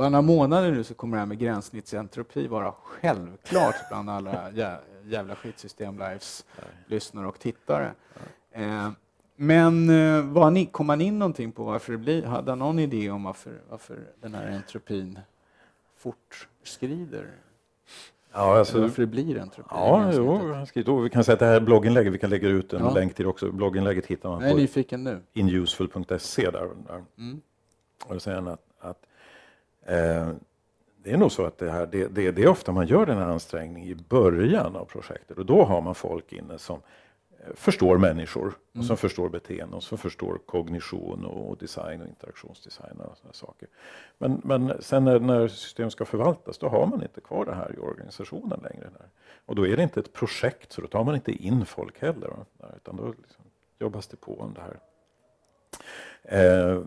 bara 0.00 0.08
några 0.08 0.22
månader 0.22 0.70
nu 0.70 0.84
så 0.84 0.94
kommer 0.94 1.16
det 1.16 1.18
här 1.18 1.26
med 1.26 1.38
gränssnittsentropi 1.38 2.46
vara 2.46 2.72
självklart 2.82 3.74
bland 3.88 4.10
alla 4.10 4.50
jävla 5.04 5.36
skitsystem 5.36 5.98
lives 5.98 6.44
lyssnare 6.86 7.26
och 7.26 7.38
tittare. 7.38 7.92
Eh, 8.52 8.90
men 9.36 9.90
eh, 9.90 10.24
var 10.24 10.50
ni, 10.50 10.66
kom 10.66 10.86
man 10.86 11.00
in 11.00 11.18
någonting 11.18 11.52
på 11.52 11.64
varför 11.64 11.92
det 11.92 11.98
blir, 11.98 12.22
hade 12.22 12.54
någon 12.54 12.78
idé 12.78 13.10
om 13.10 13.24
varför, 13.24 13.60
varför 13.68 13.98
den 14.20 14.34
här 14.34 14.46
entropin 14.46 15.18
fortskrider? 15.96 17.30
Ja, 18.32 18.58
alltså, 18.58 18.80
varför 18.80 19.02
det 19.02 19.06
blir 19.06 19.38
entropi? 19.38 19.68
Ja, 19.70 20.12
jo, 20.74 21.00
vi 21.00 21.10
kan 21.10 21.24
säga 21.24 21.32
att 21.32 21.40
det 21.40 21.46
här 21.46 21.60
blogginlägget, 21.60 22.12
vi 22.12 22.18
kan 22.18 22.30
lägga 22.30 22.48
ut 22.48 22.72
en 22.72 22.84
ja. 22.84 22.94
länk 22.94 23.14
till 23.14 23.26
också. 23.26 23.52
Blogginlägget 23.52 24.06
hittar 24.06 24.28
man 24.28 24.50
på 24.50 24.56
nyfiken 24.56 25.04
nu. 25.04 25.22
inuseful.se. 25.32 26.50
Där, 26.50 26.68
där. 26.86 27.04
Mm. 27.18 27.40
Och 28.06 28.22
han 28.26 28.48
att, 28.48 28.69
det 31.02 31.12
är 31.12 31.16
nog 31.16 31.32
så 31.32 31.44
att 31.44 31.58
det, 31.58 31.70
här, 31.70 31.86
det, 31.86 32.08
det, 32.08 32.30
det 32.30 32.42
är 32.42 32.48
ofta 32.48 32.72
man 32.72 32.86
gör 32.86 33.06
den 33.06 33.18
här 33.18 33.26
ansträngningen 33.26 33.88
i 33.90 33.94
början 33.94 34.76
av 34.76 34.84
projektet 34.84 35.38
och 35.38 35.46
då 35.46 35.64
har 35.64 35.80
man 35.80 35.94
folk 35.94 36.32
inne 36.32 36.58
som 36.58 36.80
eh, 37.38 37.54
förstår 37.54 37.98
människor, 37.98 38.46
och 38.46 38.54
som 38.72 38.84
mm. 38.84 38.96
förstår 38.96 39.28
beteenden, 39.28 39.74
och 39.74 39.82
som 39.82 39.98
förstår 39.98 40.38
kognition 40.46 41.24
och 41.24 41.56
design 41.56 42.00
och 42.00 42.08
interaktionsdesign 42.08 43.00
och 43.00 43.16
sådana 43.16 43.32
saker. 43.32 43.68
Men, 44.18 44.40
men 44.44 44.82
sen 44.82 45.04
när, 45.04 45.20
när 45.20 45.48
system 45.48 45.90
ska 45.90 46.04
förvaltas, 46.04 46.58
då 46.58 46.68
har 46.68 46.86
man 46.86 47.02
inte 47.02 47.20
kvar 47.20 47.44
det 47.44 47.54
här 47.54 47.74
i 47.74 47.78
organisationen 47.78 48.60
längre. 48.62 48.84
Där. 48.98 49.08
Och 49.46 49.54
då 49.54 49.66
är 49.66 49.76
det 49.76 49.82
inte 49.82 50.00
ett 50.00 50.12
projekt, 50.12 50.72
så 50.72 50.80
då 50.80 50.86
tar 50.86 51.04
man 51.04 51.14
inte 51.14 51.32
in 51.32 51.66
folk 51.66 52.00
heller, 52.00 52.30
utan 52.76 52.96
då 52.96 53.14
liksom 53.18 53.44
jobbas 53.78 54.06
det 54.06 54.16
på 54.16 54.40
om 54.40 54.54
det 54.54 54.60
här. 54.60 54.78
Eh, 56.22 56.82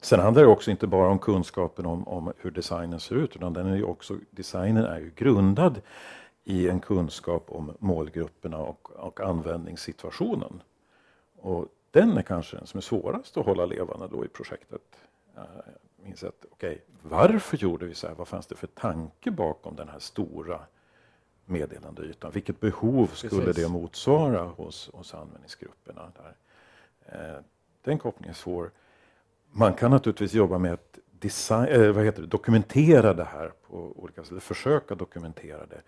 Sen 0.00 0.20
handlar 0.20 0.42
det 0.42 0.48
också 0.48 0.70
inte 0.70 0.86
bara 0.86 1.08
om 1.08 1.18
kunskapen 1.18 1.86
om, 1.86 2.08
om, 2.08 2.32
hur 2.38 2.50
designen 2.50 3.00
ser 3.00 3.14
ut, 3.14 3.36
utan 3.36 3.52
den 3.52 3.66
är 3.66 3.76
ju 3.76 3.84
också, 3.84 4.16
designen 4.30 4.84
är 4.84 4.98
ju 4.98 5.10
grundad 5.16 5.80
i 6.44 6.68
en 6.68 6.80
kunskap 6.80 7.44
om 7.48 7.76
målgrupperna 7.78 8.58
och, 8.58 8.90
och 8.90 9.20
användningssituationen. 9.20 10.62
Och 11.36 11.66
den 11.90 12.18
är 12.18 12.22
kanske 12.22 12.56
den 12.56 12.66
som 12.66 12.78
är 12.78 12.82
svårast 12.82 13.36
att 13.36 13.46
hålla 13.46 13.66
levande 13.66 14.08
då 14.08 14.24
i 14.24 14.28
projektet. 14.28 14.82
Jag 15.34 15.46
minns 15.96 16.24
att, 16.24 16.44
okay, 16.50 16.78
varför 17.02 17.56
gjorde 17.56 17.86
vi 17.86 17.94
så 17.94 18.06
här? 18.06 18.14
Vad 18.14 18.28
fanns 18.28 18.46
det 18.46 18.54
för 18.54 18.66
tanke 18.66 19.30
bakom 19.30 19.76
den 19.76 19.88
här 19.88 19.98
stora 19.98 20.60
meddelandeytan? 21.44 22.30
Vilket 22.30 22.60
behov 22.60 23.06
skulle 23.06 23.44
Precis. 23.44 23.64
det 23.64 23.72
motsvara 23.72 24.42
hos, 24.42 24.90
hos 24.92 25.14
användningsgrupperna? 25.14 26.12
Där? 26.16 26.36
Eh, 27.06 27.42
den 27.82 27.98
kopplingen 27.98 28.30
är 28.30 28.34
svår 28.34 28.70
man 29.52 29.74
kan 29.74 29.90
naturligtvis 29.90 30.34
jobba 30.34 30.58
med 30.58 30.72
att 30.72 30.98
design, 31.20 31.68
äh, 31.68 31.92
vad 31.92 32.04
heter 32.04 32.22
det, 32.22 32.28
dokumentera 32.28 33.14
det 33.14 33.24
här 33.24 33.52
på 33.68 33.92
olika 33.96 34.24
sätt, 34.24 34.42
försöka 34.42 34.94
dokumentera 34.94 35.66
det. 35.66 35.82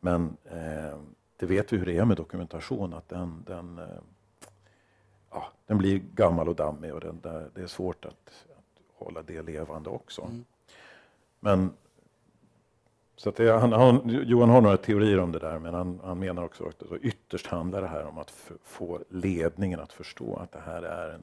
Men 0.00 0.36
eh, 0.44 0.98
det 1.36 1.46
vet 1.46 1.72
vi 1.72 1.76
hur 1.76 1.86
det 1.86 1.96
är 1.96 2.04
med 2.04 2.16
dokumentation, 2.16 2.94
att 2.94 3.08
den, 3.08 3.44
den, 3.46 3.78
eh, 3.78 3.84
ja, 5.30 5.46
den 5.66 5.78
blir 5.78 5.98
gammal 6.14 6.48
och 6.48 6.56
dammig 6.56 6.94
och 6.94 7.00
den, 7.00 7.20
det 7.54 7.62
är 7.62 7.66
svårt 7.66 8.04
att, 8.04 8.46
att 8.56 8.82
hålla 8.94 9.22
det 9.22 9.42
levande 9.42 9.90
också. 9.90 10.22
Mm. 10.22 10.44
Men 11.40 11.70
så 13.16 13.28
att 13.28 13.36
det, 13.36 13.52
han, 13.52 13.72
han, 13.72 14.00
Johan 14.26 14.50
har 14.50 14.60
några 14.60 14.76
teorier 14.76 15.18
om 15.18 15.32
det 15.32 15.38
där, 15.38 15.58
men 15.58 15.74
han, 15.74 16.00
han 16.04 16.18
menar 16.18 16.44
också 16.44 16.68
att 16.68 16.82
ytterst 17.02 17.46
handlar 17.46 17.82
det 17.82 17.88
här 17.88 18.06
om 18.06 18.18
att 18.18 18.30
få 18.64 19.00
ledningen 19.08 19.80
att 19.80 19.92
förstå 19.92 20.36
att 20.36 20.52
det 20.52 20.62
här 20.66 20.82
är 20.82 21.14
en, 21.14 21.22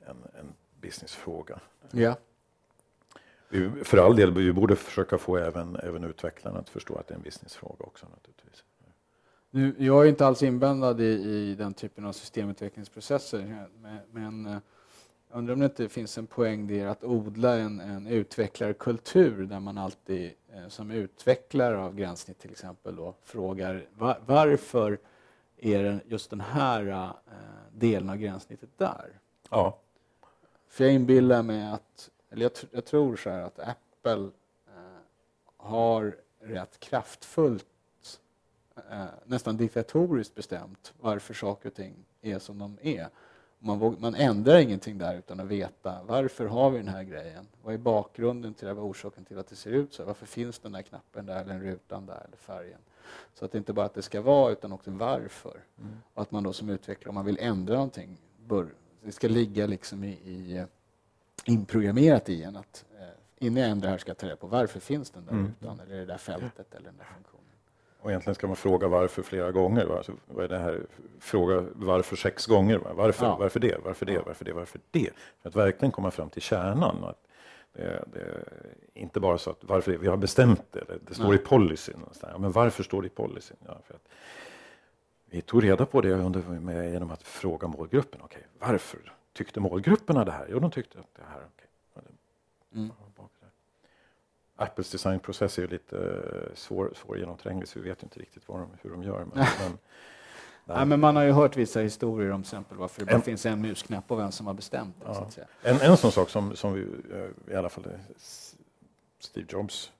en, 0.00 0.16
en 0.40 0.52
businessfråga. 0.80 1.60
Ja. 1.90 2.16
För 3.84 3.98
all 3.98 4.16
del, 4.16 4.34
vi 4.34 4.52
borde 4.52 4.76
försöka 4.76 5.18
få 5.18 5.36
även, 5.36 5.76
även 5.76 6.04
utvecklarna 6.04 6.58
att 6.58 6.68
förstå 6.68 6.96
att 6.96 7.08
det 7.08 7.14
är 7.14 7.16
en 7.16 7.22
businessfråga 7.22 7.84
också 7.84 8.06
naturligtvis. 8.06 8.64
Nu, 9.50 9.74
jag 9.78 10.04
är 10.04 10.08
inte 10.08 10.26
alls 10.26 10.42
inblandad 10.42 11.00
i, 11.00 11.04
i 11.04 11.54
den 11.54 11.74
typen 11.74 12.04
av 12.04 12.12
systemutvecklingsprocesser, 12.12 13.68
men, 13.80 13.98
men 14.10 14.44
jag 14.44 14.54
eh, 14.54 15.38
undrar 15.38 15.54
om 15.54 15.60
det 15.60 15.66
inte 15.66 15.88
finns 15.88 16.18
en 16.18 16.26
poäng 16.26 16.70
i 16.70 16.84
att 16.84 17.04
odla 17.04 17.56
en, 17.56 17.80
en 17.80 18.06
utvecklarkultur 18.06 19.46
där 19.46 19.60
man 19.60 19.78
alltid 19.78 20.32
eh, 20.52 20.68
som 20.68 20.90
utvecklare 20.90 21.78
av 21.78 21.94
gränssnitt 21.94 22.38
till 22.38 22.50
exempel 22.50 22.96
då, 22.96 23.14
frågar 23.22 23.86
var, 23.94 24.20
varför 24.26 24.98
är 25.56 26.00
just 26.06 26.30
den 26.30 26.40
här 26.40 26.86
äh, 26.86 27.10
delen 27.72 28.10
av 28.10 28.16
gränssnittet 28.16 28.70
där? 28.76 29.18
Ja. 29.50 29.78
För 30.70 30.84
jag 30.84 30.92
inbillar 30.92 31.42
mig 31.42 31.66
att, 31.66 32.10
eller 32.30 32.42
jag, 32.42 32.52
jag 32.70 32.84
tror 32.84 33.16
så 33.16 33.30
här 33.30 33.42
att 33.42 33.58
Apple 33.58 34.30
eh, 34.66 35.00
har 35.56 36.16
rätt 36.40 36.80
kraftfullt, 36.80 37.66
eh, 38.90 39.04
nästan 39.24 39.56
diktatoriskt 39.56 40.34
bestämt 40.34 40.92
varför 41.00 41.34
saker 41.34 41.68
och 41.68 41.74
ting 41.74 41.94
är 42.22 42.38
som 42.38 42.58
de 42.58 42.78
är. 42.82 43.08
Man, 43.58 43.96
man 44.00 44.14
ändrar 44.14 44.58
ingenting 44.58 44.98
där 44.98 45.18
utan 45.18 45.40
att 45.40 45.46
veta 45.46 46.02
varför 46.06 46.46
har 46.46 46.70
vi 46.70 46.78
den 46.78 46.88
här 46.88 47.02
grejen? 47.02 47.46
Vad 47.62 47.74
är 47.74 47.78
bakgrunden 47.78 48.54
till 48.54 48.66
det? 48.68 48.74
Vad 48.74 48.84
är 48.84 48.90
orsaken 48.90 49.24
till 49.24 49.38
att 49.38 49.48
det 49.48 49.56
ser 49.56 49.70
ut 49.70 49.94
så? 49.94 50.04
Varför 50.04 50.26
finns 50.26 50.58
den 50.58 50.72
där 50.72 50.82
knappen 50.82 51.26
där 51.26 51.40
eller 51.40 51.58
rutan 51.58 52.06
där 52.06 52.22
eller 52.26 52.36
färgen? 52.36 52.78
Så 53.34 53.44
att 53.44 53.52
det 53.52 53.58
inte 53.58 53.72
bara 53.72 53.86
att 53.86 53.94
det 53.94 54.02
ska 54.02 54.20
vara 54.20 54.52
utan 54.52 54.72
också 54.72 54.90
varför. 54.90 55.60
Mm. 55.78 55.92
Och 56.14 56.22
att 56.22 56.30
man 56.30 56.42
då 56.42 56.52
som 56.52 56.68
utvecklare, 56.68 57.08
om 57.08 57.14
man 57.14 57.24
vill 57.24 57.38
ändra 57.40 57.74
någonting, 57.74 58.16
bör, 58.46 58.68
det 59.02 59.12
ska 59.12 59.28
ligga 59.28 59.66
liksom 59.66 60.04
i, 60.04 60.08
i 60.10 60.64
inprogrammerat 61.44 62.28
i 62.28 62.42
en 62.42 62.56
att 62.56 62.84
eh, 62.98 63.46
innan 63.46 63.62
jag 63.62 63.70
ändrar 63.70 63.90
här 63.90 63.98
ska 63.98 64.10
jag 64.10 64.18
ta 64.18 64.26
reda 64.26 64.36
på 64.36 64.46
varför 64.46 64.80
finns 64.80 65.10
den 65.10 65.24
där 65.24 65.32
mm. 65.32 65.54
rutan 65.60 65.80
eller 65.80 65.96
det 65.96 66.06
där 66.06 66.18
fältet 66.18 66.74
eller 66.74 66.84
den 66.84 66.96
där 66.96 67.04
funktionen. 67.14 67.40
Och 68.00 68.10
egentligen 68.10 68.34
ska 68.34 68.46
man 68.46 68.56
fråga 68.56 68.88
varför 68.88 69.22
flera 69.22 69.52
gånger. 69.52 69.96
Alltså, 69.96 70.12
vad 70.26 70.44
är 70.44 70.48
det 70.48 70.58
här? 70.58 70.80
Fråga 71.18 71.64
varför 71.74 72.16
sex 72.16 72.46
gånger. 72.46 72.80
Varför, 72.94 73.26
ja. 73.26 73.36
varför 73.36 73.60
det? 73.60 73.76
Varför 73.84 74.06
det? 74.06 74.22
Varför 74.26 74.44
det? 74.44 74.52
Varför 74.52 74.80
det? 74.90 75.10
För 75.42 75.48
att 75.48 75.56
verkligen 75.56 75.92
komma 75.92 76.10
fram 76.10 76.30
till 76.30 76.42
kärnan. 76.42 77.04
Att 77.04 77.26
det, 77.72 78.04
det 78.12 78.44
inte 78.94 79.20
bara 79.20 79.38
så 79.38 79.50
att 79.50 79.58
varför 79.60 79.92
det? 79.92 79.98
vi 79.98 80.06
har 80.06 80.16
bestämt 80.16 80.62
det, 80.70 80.84
det, 80.88 80.98
det 81.08 81.14
står 81.14 81.24
Nej. 81.24 81.34
i 81.34 81.38
policyn. 81.38 82.04
Ja, 82.22 82.38
men 82.38 82.52
varför 82.52 82.82
står 82.82 83.02
det 83.02 83.06
i 83.06 83.10
policyn? 83.10 83.56
Ja, 83.66 83.78
för 83.86 83.94
att 83.94 84.08
vi 85.30 85.42
tog 85.42 85.64
reda 85.64 85.86
på 85.86 86.00
det 86.00 86.12
under, 86.12 86.40
med, 86.42 86.92
genom 86.92 87.10
att 87.10 87.22
fråga 87.22 87.68
målgruppen. 87.68 88.22
Okay, 88.22 88.42
varför 88.58 89.12
tyckte 89.32 89.60
målgrupperna 89.60 90.24
det 90.24 90.32
här? 90.32 90.46
Jo, 90.50 90.58
de 90.58 90.70
tyckte 90.70 90.98
att 90.98 91.14
det 91.14 91.22
här... 91.28 91.38
Okay. 91.38 91.66
Mm. 92.74 92.92
Apples 94.56 94.90
designprocess 94.90 95.58
är 95.58 95.62
ju 95.62 95.68
lite 95.68 95.96
uh, 95.96 96.54
svår, 96.54 96.92
svårgenomtränglig 96.96 97.68
så 97.68 97.80
vi 97.80 97.88
vet 97.88 98.02
inte 98.02 98.20
riktigt 98.20 98.46
de, 98.46 98.68
hur 98.82 98.90
de 98.90 99.02
gör. 99.02 99.18
Men, 99.18 99.46
men, 99.60 99.78
Nej, 100.64 100.86
men 100.86 101.00
man 101.00 101.16
har 101.16 101.22
ju 101.22 101.32
hört 101.32 101.56
vissa 101.56 101.80
historier 101.80 102.30
om 102.30 102.40
exempel 102.40 102.78
varför 102.78 103.00
det 103.00 103.06
bara 103.06 103.16
en, 103.16 103.22
finns 103.22 103.46
en 103.46 103.60
musknapp 103.60 104.10
och 104.10 104.18
vem 104.18 104.32
som 104.32 104.46
har 104.46 104.54
bestämt 104.54 104.94
det. 105.00 105.06
Ja. 105.06 105.44
En, 105.62 105.80
en 105.80 105.96
sån 105.96 106.12
sak 106.12 106.30
som, 106.30 106.56
som 106.56 106.72
vi, 106.72 106.80
eh, 106.80 107.52
i 107.54 107.56
alla 107.56 107.68
fall 107.68 107.84
eh, 107.86 107.92
Steve 109.18 109.46
Jobs 109.50 109.92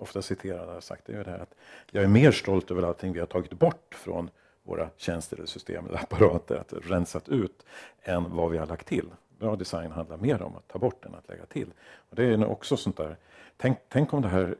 ofta 0.00 0.22
citerad 0.22 0.68
har 0.68 0.80
sagt 0.80 1.08
är 1.08 1.24
det 1.24 1.30
här 1.30 1.38
att 1.38 1.54
jag 1.90 2.04
är 2.04 2.08
mer 2.08 2.32
stolt 2.32 2.70
över 2.70 2.82
allting 2.82 3.12
vi 3.12 3.20
har 3.20 3.26
tagit 3.26 3.52
bort 3.52 3.94
från 3.94 4.30
våra 4.62 4.90
tjänster 4.96 5.36
eller 5.36 5.46
system 5.46 5.86
eller 5.86 5.98
apparater, 5.98 6.56
att 6.56 6.72
rensat 6.72 7.28
ut, 7.28 7.66
än 8.02 8.36
vad 8.36 8.50
vi 8.50 8.58
har 8.58 8.66
lagt 8.66 8.86
till. 8.86 9.10
Bra 9.38 9.56
design 9.56 9.90
handlar 9.90 10.16
mer 10.16 10.42
om 10.42 10.56
att 10.56 10.68
ta 10.68 10.78
bort 10.78 11.04
än 11.04 11.14
att 11.14 11.28
lägga 11.28 11.46
till. 11.46 11.72
Och 12.10 12.16
det 12.16 12.24
är 12.24 12.46
också 12.46 12.76
sånt 12.76 12.96
där, 12.96 13.16
tänk, 13.56 13.78
tänk 13.88 14.12
om 14.12 14.22
det 14.22 14.28
här 14.28 14.56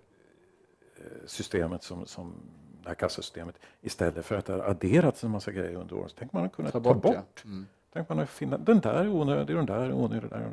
eh, 0.97 1.05
systemet 1.27 1.83
som, 1.83 2.07
som 2.07 2.35
det 2.83 2.89
här 2.89 2.95
kassasystemet 2.95 3.55
istället 3.81 4.25
för 4.25 4.37
att 4.37 4.47
det 4.47 4.53
har 4.53 4.61
adderats 4.61 5.25
en 5.25 5.31
massa 5.31 5.53
grejer 5.53 5.75
under 5.75 5.97
åren, 5.97 6.09
så 6.09 6.17
tänk 6.19 6.33
man 6.33 6.45
att 6.45 6.53
kunna 6.53 6.71
ta 6.71 6.81
bort. 6.81 7.03
Ta 7.03 7.09
bort. 7.09 7.43
Ja. 7.45 7.51
Mm. 7.51 7.67
Tänk 7.93 8.09
man 8.09 8.19
att 8.19 8.31
finna, 8.31 8.59
den 8.59 8.81
där 8.81 8.95
är 8.95 9.09
onödig, 9.09 9.57
den 9.57 9.67
där 9.67 9.81
är 9.81 9.93
onödig. 9.93 10.31
Där. 10.31 10.53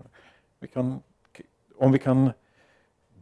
Vi 0.59 0.67
kan, 0.67 0.99
om 1.77 1.91
vi 1.91 1.99
kan 1.99 2.31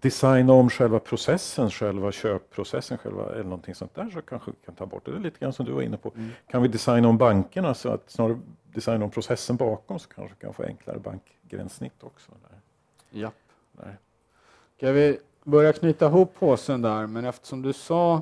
designa 0.05 0.53
om 0.53 0.69
själva 0.69 0.99
processen, 0.99 1.71
själva 1.71 2.11
köpprocessen 2.11 2.97
själva, 2.97 3.31
eller 3.31 3.43
någonting 3.43 3.75
sånt 3.75 3.95
där 3.95 4.09
så 4.09 4.21
kanske 4.21 4.51
vi 4.51 4.57
kan 4.65 4.75
ta 4.75 4.85
bort 4.85 5.05
det. 5.05 5.11
Det 5.11 5.17
är 5.17 5.21
lite 5.21 5.39
grann 5.39 5.53
som 5.53 5.65
du 5.65 5.71
var 5.71 5.81
inne 5.81 5.97
på. 5.97 6.11
Mm. 6.15 6.29
Kan 6.47 6.61
vi 6.61 6.67
designa 6.67 7.07
om 7.07 7.17
bankerna 7.17 7.73
så 7.73 7.89
att 7.89 8.09
snarare 8.09 8.39
designa 8.73 9.05
om 9.05 9.11
processen 9.11 9.55
bakom 9.55 9.99
så 9.99 10.09
kanske 10.09 10.35
vi 10.35 10.41
kan 10.41 10.53
få 10.53 10.63
enklare 10.63 10.99
bankgränssnitt 10.99 12.03
också. 12.03 12.31
Där. 12.31 12.59
Ja. 13.09 13.31
Där. 13.71 13.97
Ska 14.77 14.91
vi 14.91 15.19
börja 15.43 15.73
knyta 15.73 16.05
ihop 16.05 16.39
påsen 16.39 16.81
där, 16.81 17.07
men 17.07 17.25
eftersom 17.25 17.61
du 17.61 17.73
sa... 17.73 18.21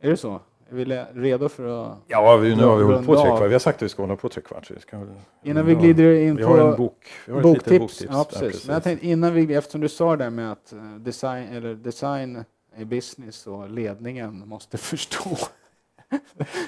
Är 0.00 0.10
det 0.10 0.16
så? 0.16 0.40
Är 0.70 0.74
vi 0.74 0.84
redo 1.12 1.48
för 1.48 1.92
att... 1.92 1.98
Ja, 2.06 2.36
vi, 2.36 2.56
nu 2.56 2.64
har 2.64 2.76
vi 2.76 2.84
hållit 2.84 3.06
på 3.06 3.14
tre 3.14 3.26
kvart. 3.26 3.48
Vi 3.48 3.52
har 3.52 3.58
sagt 3.58 3.76
att 3.76 3.82
vi 3.82 3.88
ska 3.88 4.02
hålla 4.02 4.16
på 4.16 4.28
tre 4.28 4.42
kvart. 4.42 4.70
vi 4.70 4.80
ska 4.80 5.06
innan 5.42 5.66
vi 5.66 5.74
glider 5.74 6.14
in 6.14 6.36
vi 6.36 6.42
på 6.42 6.48
har 6.48 6.70
en 6.70 6.76
bok, 6.76 7.06
vi 7.26 7.32
har 7.32 7.40
boktips. 7.40 7.78
boktips. 7.78 8.06
Ja, 8.10 8.24
precis. 8.24 8.40
precis. 8.40 8.66
Men 8.66 8.74
jag 8.74 8.82
tänkte 8.82 9.06
innan 9.06 9.34
vi, 9.34 9.54
eftersom 9.54 9.80
du 9.80 9.88
sa 9.88 10.16
det 10.16 10.30
med 10.30 10.52
att 10.52 10.72
eh, 10.72 10.94
design, 10.98 11.48
eller 11.48 11.74
design 11.74 12.44
är 12.76 12.84
business 12.84 13.46
och 13.46 13.70
ledningen 13.70 14.48
måste 14.48 14.78
förstå. 14.78 15.36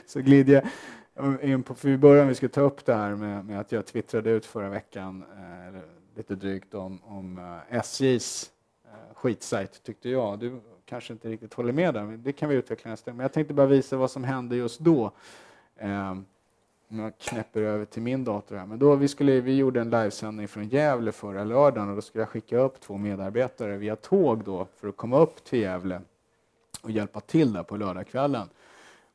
så 0.06 0.20
glider 0.20 0.54
jag 1.14 1.42
in 1.42 1.62
på, 1.62 1.74
för 1.74 1.88
i 1.88 1.96
början 1.96 2.28
vi 2.28 2.34
ska 2.34 2.48
ta 2.48 2.60
upp 2.60 2.84
det 2.84 2.94
här 2.94 3.14
med, 3.14 3.44
med 3.44 3.60
att 3.60 3.72
jag 3.72 3.86
twittrade 3.86 4.30
ut 4.30 4.46
förra 4.46 4.68
veckan, 4.68 5.24
eh, 5.36 5.80
lite 6.16 6.34
drygt 6.34 6.74
om, 6.74 7.02
om 7.04 7.38
eh, 7.38 7.78
SJs 7.78 8.50
eh, 8.84 9.14
skitsajt 9.14 9.82
tyckte 9.82 10.08
jag. 10.08 10.38
Du 10.38 10.60
kanske 10.88 11.12
inte 11.12 11.28
riktigt 11.28 11.54
håller 11.54 11.72
med 11.72 11.94
där, 11.94 12.04
men 12.04 12.22
det 12.22 12.32
kan 12.32 12.48
vi 12.48 12.54
utveckla 12.54 12.90
nästa 12.90 13.12
Men 13.12 13.20
jag 13.20 13.32
tänkte 13.32 13.54
bara 13.54 13.66
visa 13.66 13.96
vad 13.96 14.10
som 14.10 14.24
hände 14.24 14.56
just 14.56 14.80
då. 14.80 15.12
Eh, 15.76 16.14
jag 16.88 17.18
knäpper 17.18 17.62
över 17.62 17.84
till 17.84 18.02
min 18.02 18.24
dator 18.24 18.56
här. 18.56 18.66
Men 18.66 18.78
då 18.78 18.96
vi, 18.96 19.08
skulle, 19.08 19.40
vi 19.40 19.56
gjorde 19.56 19.80
en 19.80 19.90
livesändning 19.90 20.48
från 20.48 20.68
Gävle 20.68 21.12
förra 21.12 21.44
lördagen 21.44 21.88
och 21.88 21.94
då 21.94 22.02
skulle 22.02 22.22
jag 22.22 22.28
skicka 22.28 22.58
upp 22.58 22.80
två 22.80 22.96
medarbetare 22.96 23.76
via 23.76 23.96
tåg 23.96 24.44
då 24.44 24.66
för 24.76 24.88
att 24.88 24.96
komma 24.96 25.18
upp 25.18 25.44
till 25.44 25.60
Gävle 25.60 26.00
och 26.82 26.90
hjälpa 26.90 27.20
till 27.20 27.52
där 27.52 27.62
på 27.62 27.76
lördagskvällen. 27.76 28.48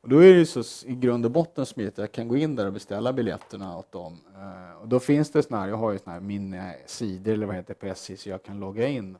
Och 0.01 0.09
då 0.09 0.23
är 0.23 0.33
det 0.33 0.45
så 0.45 0.87
i 0.87 0.95
grund 0.95 1.25
och 1.25 1.31
botten 1.31 1.65
smidigt. 1.65 1.97
Jag 1.97 2.11
kan 2.11 2.27
gå 2.27 2.37
in 2.37 2.55
där 2.55 2.65
och 2.65 2.73
beställa 2.73 3.13
biljetterna 3.13 3.77
åt 3.77 3.91
dem. 3.91 4.19
Ehm, 4.37 4.77
och 4.81 4.87
då 4.87 4.99
finns 4.99 5.31
det 5.31 5.43
såna 5.43 5.59
här, 5.59 5.67
jag 5.67 5.77
har 5.77 5.91
ju 5.91 5.99
såna 5.99 6.13
här 6.13 6.19
minnesidor 6.19 6.87
sidor 6.87 7.33
eller 7.33 7.45
vad 7.45 7.55
heter 7.55 7.73
på 7.73 7.85
SJ 7.85 8.17
så 8.17 8.29
jag 8.29 8.43
kan 8.43 8.59
logga 8.59 8.87
in. 8.87 9.17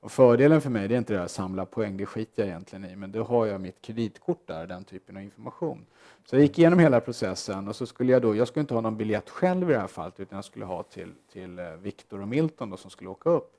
Och 0.00 0.12
fördelen 0.12 0.60
för 0.60 0.70
mig 0.70 0.88
det 0.88 0.94
är 0.94 0.98
inte 0.98 1.12
det 1.12 1.22
att 1.22 1.30
samla 1.30 1.66
poäng, 1.66 1.96
det 1.96 2.06
skiter 2.06 2.42
jag 2.42 2.48
egentligen 2.48 2.84
i, 2.84 2.96
men 2.96 3.12
då 3.12 3.22
har 3.22 3.46
jag 3.46 3.60
mitt 3.60 3.82
kreditkort 3.82 4.46
där, 4.46 4.66
den 4.66 4.84
typen 4.84 5.16
av 5.16 5.22
information. 5.22 5.86
Så 6.24 6.36
jag 6.36 6.42
gick 6.42 6.58
igenom 6.58 6.78
hela 6.78 7.00
processen 7.00 7.68
och 7.68 7.76
så 7.76 7.86
skulle 7.86 8.12
jag 8.12 8.22
då, 8.22 8.36
jag 8.36 8.48
skulle 8.48 8.60
inte 8.60 8.74
ha 8.74 8.80
någon 8.80 8.96
biljett 8.96 9.30
själv 9.30 9.70
i 9.70 9.72
det 9.72 9.80
här 9.80 9.86
fallet 9.86 10.20
utan 10.20 10.36
jag 10.36 10.44
skulle 10.44 10.64
ha 10.64 10.82
till, 10.82 11.12
till 11.32 11.58
eh, 11.58 11.70
Viktor 11.70 12.20
och 12.20 12.28
Milton 12.28 12.70
då, 12.70 12.76
som 12.76 12.90
skulle 12.90 13.10
åka 13.10 13.30
upp. 13.30 13.52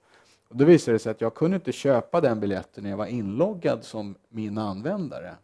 Och 0.49 0.55
då 0.57 0.65
visade 0.65 0.95
det 0.95 0.99
sig 0.99 1.11
att 1.11 1.21
jag 1.21 1.35
kunde 1.35 1.55
inte 1.55 1.71
köpa 1.71 2.21
den 2.21 2.39
biljetten 2.39 2.83
när 2.83 2.89
jag 2.89 2.97
var 2.97 3.05
inloggad 3.05 3.83
som 3.83 4.15
min 4.29 4.57
användare. 4.57 5.35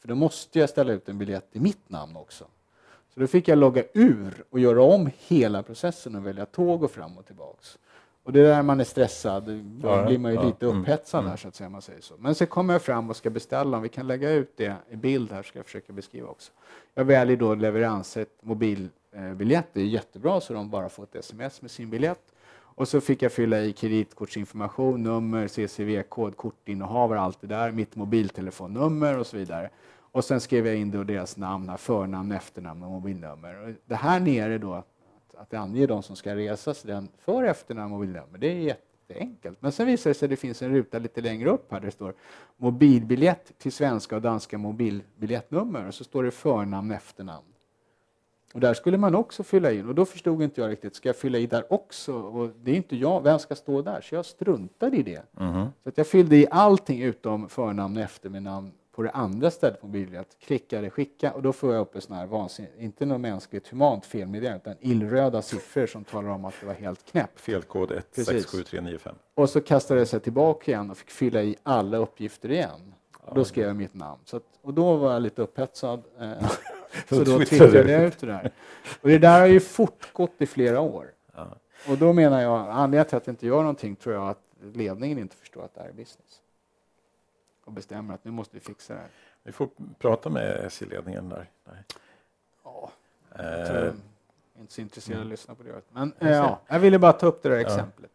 För 0.00 0.08
då 0.08 0.14
måste 0.14 0.58
jag 0.58 0.68
ställa 0.68 0.92
ut 0.92 1.08
en 1.08 1.18
biljett 1.18 1.48
i 1.52 1.60
mitt 1.60 1.88
namn 1.90 2.16
också. 2.16 2.44
Så 3.14 3.20
då 3.20 3.26
fick 3.26 3.48
jag 3.48 3.58
logga 3.58 3.84
ur 3.94 4.44
och 4.50 4.60
göra 4.60 4.82
om 4.82 5.10
hela 5.18 5.62
processen 5.62 6.16
och 6.16 6.26
välja 6.26 6.46
tåg 6.46 6.82
och 6.82 6.90
fram 6.90 7.18
och 7.18 7.26
tillbaks. 7.26 7.78
Och 8.28 8.34
det 8.34 8.40
är 8.40 8.44
där 8.44 8.62
man 8.62 8.80
är 8.80 8.84
stressad, 8.84 9.44
då 9.64 9.88
ja, 9.88 10.06
blir 10.06 10.18
man 10.18 10.32
ju 10.32 10.36
ja, 10.36 10.46
lite 10.46 10.66
mm, 10.66 10.80
upphetsad 10.82 11.20
mm, 11.20 11.30
där 11.30 11.36
så 11.36 11.48
att 11.48 11.54
säga. 11.54 11.70
Man 11.70 11.82
säger 11.82 12.00
så. 12.00 12.14
Men 12.18 12.34
så 12.34 12.46
kommer 12.46 12.74
jag 12.74 12.82
fram 12.82 13.10
och 13.10 13.16
ska 13.16 13.30
beställa, 13.30 13.76
om 13.76 13.82
vi 13.82 13.88
kan 13.88 14.06
lägga 14.06 14.30
ut 14.30 14.52
det 14.56 14.76
i 14.90 14.96
bild 14.96 15.32
här 15.32 15.42
ska 15.42 15.58
jag 15.58 15.66
försöka 15.66 15.92
beskriva 15.92 16.28
också. 16.28 16.52
Jag 16.94 17.04
väljer 17.04 17.36
då 17.36 17.54
leveranssätt 17.54 18.28
mobilbiljett, 18.40 19.66
det 19.72 19.80
är 19.80 19.84
jättebra 19.84 20.40
så 20.40 20.52
de 20.52 20.70
bara 20.70 20.88
får 20.88 21.02
ett 21.02 21.14
sms 21.14 21.62
med 21.62 21.70
sin 21.70 21.90
biljett. 21.90 22.20
Och 22.52 22.88
så 22.88 23.00
fick 23.00 23.22
jag 23.22 23.32
fylla 23.32 23.60
i 23.60 23.72
kreditkortsinformation, 23.72 25.02
nummer, 25.02 25.48
CCV-kod, 25.48 26.36
kortinnehavare, 26.36 27.20
allt 27.20 27.40
det 27.40 27.46
där, 27.46 27.72
mitt 27.72 27.96
mobiltelefonnummer 27.96 29.18
och 29.18 29.26
så 29.26 29.36
vidare. 29.36 29.70
Och 30.12 30.24
sen 30.24 30.40
skrev 30.40 30.66
jag 30.66 30.76
in 30.76 30.90
då 30.90 31.04
deras 31.04 31.36
namn, 31.36 31.78
förnamn, 31.78 32.32
efternamn 32.32 32.82
och 32.82 32.90
mobilnummer. 32.90 33.62
Och 33.62 33.74
det 33.86 33.94
här 33.94 34.20
nere 34.20 34.58
då, 34.58 34.84
att, 35.38 35.54
ange 35.54 35.86
de 35.86 36.02
som 36.02 36.16
ska 36.16 36.36
resa, 36.36 36.74
den 36.82 37.08
för, 37.18 37.44
efternamn 37.44 37.92
och 37.92 37.98
mobilnummer, 37.98 38.38
det 38.38 38.46
är 38.46 38.54
jätteenkelt. 38.54 39.62
Men 39.62 39.72
sen 39.72 39.86
visar 39.86 40.10
det 40.10 40.14
sig 40.14 40.26
att 40.26 40.30
det 40.30 40.36
finns 40.36 40.62
en 40.62 40.70
ruta 40.70 40.98
lite 40.98 41.20
längre 41.20 41.50
upp 41.50 41.72
här 41.72 41.80
där 41.80 41.86
det 41.86 41.92
står 41.92 42.14
mobilbiljett 42.56 43.58
till 43.58 43.72
svenska 43.72 44.16
och 44.16 44.22
danska 44.22 44.58
mobilbiljettnummer 44.58 45.86
och 45.86 45.94
så 45.94 46.04
står 46.04 46.22
det 46.22 46.30
förnamn, 46.30 46.90
efternamn. 46.90 47.44
Och 48.54 48.60
där 48.60 48.74
skulle 48.74 48.98
man 48.98 49.14
också 49.14 49.42
fylla 49.42 49.72
in 49.72 49.88
och 49.88 49.94
då 49.94 50.04
förstod 50.04 50.42
inte 50.42 50.60
jag 50.60 50.70
riktigt, 50.70 50.94
ska 50.94 51.08
jag 51.08 51.16
fylla 51.16 51.38
i 51.38 51.46
där 51.46 51.72
också? 51.72 52.14
Och 52.14 52.50
det 52.62 52.70
är 52.70 52.76
inte 52.76 52.96
jag, 52.96 53.22
vem 53.22 53.38
ska 53.38 53.54
stå 53.54 53.82
där? 53.82 54.00
Så 54.00 54.14
jag 54.14 54.26
struntade 54.26 54.96
i 54.96 55.02
det. 55.02 55.22
Mm. 55.40 55.66
Så 55.82 55.88
att 55.88 55.98
jag 55.98 56.06
fyllde 56.06 56.36
i 56.36 56.46
allting 56.50 57.02
utom 57.02 57.48
förnamn 57.48 57.96
och 57.96 58.02
efternamn 58.02 58.72
på 58.98 59.02
det 59.02 59.10
andra 59.10 59.50
stället 59.50 59.80
på 59.80 59.86
mobilbiljett, 59.86 60.36
klickade 60.40 60.90
skicka 60.90 61.32
och 61.32 61.42
då 61.42 61.52
får 61.52 61.74
jag 61.74 61.80
upp 61.80 61.94
en 61.94 62.00
sån 62.00 62.16
här 62.16 62.26
vansinnigt, 62.26 62.74
inte 62.78 63.06
något 63.06 63.20
mänskligt 63.20 63.68
humant 63.68 64.06
felmeddelande 64.06 64.60
utan 64.60 64.76
illröda 64.80 65.42
siffror 65.42 65.86
som 65.86 66.04
talar 66.04 66.28
om 66.28 66.44
att 66.44 66.54
det 66.60 66.66
var 66.66 66.74
helt 66.74 67.10
knäpp. 67.10 67.40
Felkod 67.40 67.90
167395. 67.90 69.14
Och 69.34 69.50
så 69.50 69.60
kastade 69.60 70.00
jag 70.00 70.08
sig 70.08 70.20
tillbaka 70.20 70.70
igen 70.70 70.90
och 70.90 70.96
fick 70.96 71.10
fylla 71.10 71.42
i 71.42 71.56
alla 71.62 71.96
uppgifter 71.96 72.50
igen. 72.50 72.94
Och 73.20 73.34
då 73.34 73.44
skrev 73.44 73.66
jag 73.66 73.76
mitt 73.76 73.94
namn. 73.94 74.20
Så 74.24 74.36
att, 74.36 74.42
och 74.62 74.74
då 74.74 74.96
var 74.96 75.12
jag 75.12 75.22
lite 75.22 75.42
upphetsad. 75.42 76.02
Eh, 76.20 76.50
så 77.08 77.24
då 77.24 77.38
twittrade 77.38 77.92
jag 77.92 78.04
ut 78.04 78.18
det 78.18 78.26
där. 78.26 78.50
Och 79.00 79.08
det 79.08 79.18
där 79.18 79.40
har 79.40 79.46
ju 79.46 79.60
fortgått 79.60 80.34
i 80.38 80.46
flera 80.46 80.80
år. 80.80 81.06
Ja. 81.34 81.48
Och 81.88 81.98
då 81.98 82.12
menar 82.12 82.40
jag, 82.40 82.68
anledningen 82.70 83.06
till 83.06 83.16
att 83.16 83.26
jag 83.26 83.32
inte 83.32 83.46
gör 83.46 83.60
någonting 83.60 83.96
tror 83.96 84.14
jag 84.14 84.28
att 84.28 84.42
ledningen 84.74 85.18
inte 85.18 85.36
förstår 85.36 85.64
att 85.64 85.74
det 85.74 85.80
här 85.80 85.88
är 85.88 85.92
business 85.92 86.40
och 87.68 87.74
bestämmer 87.74 88.14
att 88.14 88.24
nu 88.24 88.30
måste 88.30 88.56
vi 88.56 88.60
fixa 88.60 88.94
det 88.94 89.00
här. 89.00 89.08
Vi 89.42 89.52
får 89.52 89.68
prata 89.98 90.30
med 90.30 90.64
SJ-ledningen 90.64 91.28
där. 91.28 91.50
där. 91.64 91.84
Ja, 92.64 92.92
jag 93.36 93.44
är 93.44 93.94
inte 94.60 94.72
så 94.72 94.80
intresserad 94.80 95.18
av 95.18 95.24
att 95.24 95.30
lyssna 95.30 95.54
på 95.54 95.62
det. 95.62 95.82
Men 95.92 96.12
eh, 96.18 96.30
ja, 96.30 96.60
jag 96.68 96.80
ville 96.80 96.98
bara 96.98 97.12
ta 97.12 97.26
upp 97.26 97.42
det 97.42 97.48
där 97.48 97.56
exemplet. 97.56 98.10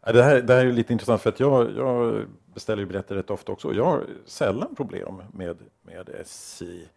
Ja. 0.00 0.12
Det, 0.12 0.22
här, 0.22 0.40
det 0.40 0.54
här 0.54 0.66
är 0.66 0.72
lite 0.72 0.92
intressant 0.92 1.22
för 1.22 1.30
att 1.30 1.40
jag, 1.40 1.76
jag 1.76 2.26
beställer 2.54 2.82
ju 2.82 2.86
biljetter 2.86 3.14
rätt 3.14 3.30
ofta 3.30 3.52
också. 3.52 3.72
Jag 3.72 3.84
har 3.84 4.06
sällan 4.26 4.74
problem 4.74 5.22
med, 5.32 5.56
med 5.82 6.08
SJ 6.08 6.88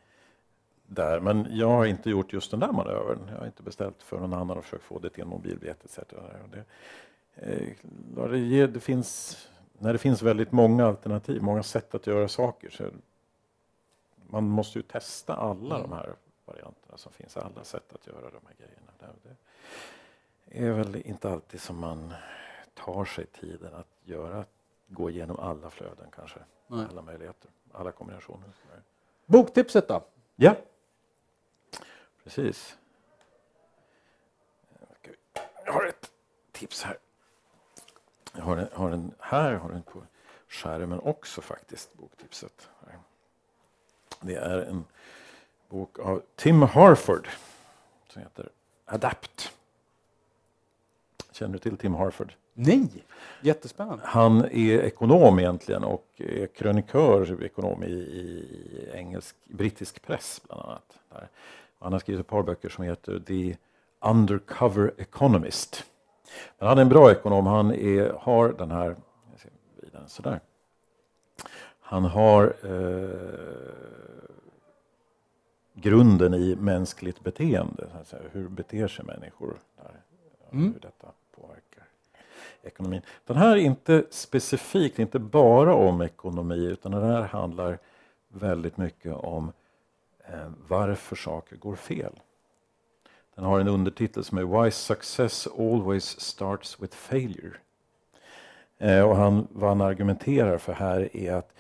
där, 0.87 1.19
men 1.19 1.47
jag 1.51 1.67
har 1.67 1.85
inte 1.85 2.09
gjort 2.09 2.33
just 2.33 2.51
den 2.51 2.59
där 2.59 2.71
manövern. 2.71 3.19
Jag 3.31 3.39
har 3.39 3.45
inte 3.45 3.63
beställt 3.63 4.03
för 4.03 4.19
någon 4.19 4.33
annan 4.33 4.57
och 4.57 4.63
försökt 4.63 4.83
få 4.83 4.99
det 4.99 5.09
till 5.09 5.23
en 5.23 5.29
mobilbiljett 5.29 5.85
etc. 5.85 5.99
Det, 6.51 6.63
eh, 7.35 8.29
det, 8.31 8.67
det 8.67 8.79
finns 8.79 9.37
när 9.79 9.93
det 9.93 9.99
finns 9.99 10.21
väldigt 10.21 10.51
många 10.51 10.85
alternativ, 10.85 11.41
många 11.41 11.63
sätt 11.63 11.95
att 11.95 12.07
göra 12.07 12.27
saker, 12.27 12.69
så 12.69 12.89
man 14.27 14.43
måste 14.43 14.79
ju 14.79 14.83
testa 14.83 15.35
alla 15.35 15.75
mm. 15.75 15.89
de 15.89 15.95
här 15.97 16.15
varianterna 16.45 16.97
som 16.97 17.11
finns, 17.11 17.37
alla 17.37 17.63
sätt 17.63 17.93
att 17.93 18.07
göra 18.07 18.29
de 18.29 18.39
här 18.47 18.55
grejerna. 18.57 18.91
Det 20.45 20.67
är 20.67 20.71
väl 20.71 20.95
inte 20.95 21.29
alltid 21.29 21.61
som 21.61 21.79
man 21.79 22.13
tar 22.73 23.05
sig 23.05 23.25
tiden 23.25 23.73
att 23.73 23.87
göra, 24.03 24.45
gå 24.87 25.09
igenom 25.09 25.39
alla 25.39 25.69
flöden 25.69 26.07
kanske, 26.15 26.39
Nej. 26.67 26.85
alla 26.89 27.01
möjligheter, 27.01 27.51
alla 27.71 27.91
kombinationer. 27.91 28.49
Boktipset 29.25 29.87
då? 29.87 30.03
Ja, 30.35 30.55
precis. 32.23 32.77
Jag 35.65 35.73
har 35.73 35.85
ett 35.85 36.11
tips 36.51 36.83
här. 36.83 36.97
Jag 38.37 38.43
har 38.43 38.69
har 38.73 38.91
en 38.91 39.11
här, 39.19 39.53
har 39.53 39.69
den 39.69 39.81
på 39.81 40.03
skärmen 40.47 40.99
också 40.99 41.41
faktiskt, 41.41 41.93
boktipset. 41.93 42.69
Det 44.21 44.35
är 44.35 44.59
en 44.59 44.85
bok 45.69 45.99
av 45.99 46.21
Tim 46.35 46.61
Harford 46.61 47.27
som 48.09 48.21
heter 48.21 48.49
Adapt. 48.85 49.51
Känner 51.31 51.53
du 51.53 51.59
till 51.59 51.77
Tim 51.77 51.93
Harford? 51.93 52.33
Nej, 52.53 53.03
jättespännande. 53.41 54.03
Han 54.05 54.45
är 54.45 54.79
ekonom 54.79 55.39
egentligen 55.39 55.83
och 55.83 56.07
är 56.17 56.47
krönikör 56.47 57.43
ekonom 57.43 57.83
i, 57.83 57.91
i 57.91 58.89
engelsk, 58.93 59.35
brittisk 59.45 60.01
press 60.01 60.41
bland 60.47 60.61
annat. 60.61 60.99
Han 61.79 61.91
har 61.91 61.99
skrivit 61.99 62.21
ett 62.21 62.27
par 62.27 62.43
böcker 62.43 62.69
som 62.69 62.83
heter 62.83 63.19
The 63.19 63.57
Undercover 63.99 64.93
Economist 64.97 65.85
men 66.57 66.67
han 66.67 66.77
är 66.77 66.81
en 66.81 66.89
bra 66.89 67.11
ekonom. 67.11 67.47
Han 67.47 67.71
är, 67.71 68.13
har 68.19 68.49
den 68.49 68.71
här... 68.71 68.95
Sådär. 70.07 70.39
Han 71.79 72.05
har 72.05 72.55
eh, 72.63 73.97
grunden 75.73 76.33
i 76.33 76.55
mänskligt 76.55 77.23
beteende. 77.23 77.87
Säga, 78.05 78.21
hur 78.31 78.47
beter 78.47 78.87
sig 78.87 79.05
människor? 79.05 79.57
Där, 79.75 80.01
mm. 80.51 80.73
Hur 80.73 80.79
detta 80.79 81.07
påverkar 81.35 81.83
ekonomin. 82.61 83.01
Den 83.25 83.37
här 83.37 83.51
är 83.51 83.61
inte 83.61 84.03
specifikt, 84.09 84.99
inte 84.99 85.19
bara 85.19 85.75
om 85.75 86.01
ekonomi, 86.01 86.65
utan 86.65 86.91
den 86.91 87.03
här 87.03 87.21
handlar 87.21 87.79
väldigt 88.27 88.77
mycket 88.77 89.13
om 89.13 89.51
eh, 90.27 90.51
varför 90.67 91.15
saker 91.15 91.55
går 91.55 91.75
fel. 91.75 92.13
Den 93.37 93.45
har 93.45 93.59
en 93.59 93.67
undertitel 93.67 94.23
som 94.23 94.37
är 94.37 94.63
Why 94.63 94.71
success 94.71 95.47
always 95.47 96.19
starts 96.19 96.79
with 96.79 96.95
failure. 96.95 97.53
Eh, 98.77 99.01
och 99.01 99.15
han, 99.15 99.47
vad 99.51 99.69
han 99.69 99.81
argumenterar 99.81 100.57
för 100.57 100.73
här 100.73 101.17
är 101.17 101.33
att 101.33 101.53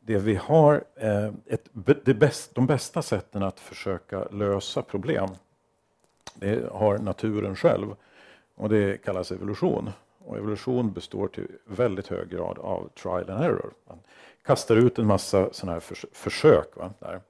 det 0.00 0.18
vi 0.18 0.34
har, 0.34 0.84
eh, 0.94 1.30
ett, 1.46 1.68
det 2.04 2.14
bäst, 2.14 2.54
de 2.54 2.66
bästa 2.66 3.02
sätten 3.02 3.42
att 3.42 3.60
försöka 3.60 4.24
lösa 4.24 4.82
problem, 4.82 5.28
det 6.34 6.72
har 6.72 6.98
naturen 6.98 7.56
själv. 7.56 7.94
Och 8.54 8.68
det 8.68 9.04
kallas 9.04 9.32
evolution. 9.32 9.90
Och 10.18 10.36
evolution 10.36 10.92
består 10.92 11.28
till 11.28 11.48
väldigt 11.64 12.06
hög 12.06 12.28
grad 12.28 12.58
av 12.58 12.88
trial 13.02 13.30
and 13.30 13.44
error. 13.44 13.70
Man 13.88 13.98
kastar 14.42 14.76
ut 14.76 14.98
en 14.98 15.06
massa 15.06 15.52
sådana 15.52 15.72
här 15.72 15.80
förs 15.80 16.04
försök. 16.12 16.76
Va, 16.76 16.92
där. 16.98 17.20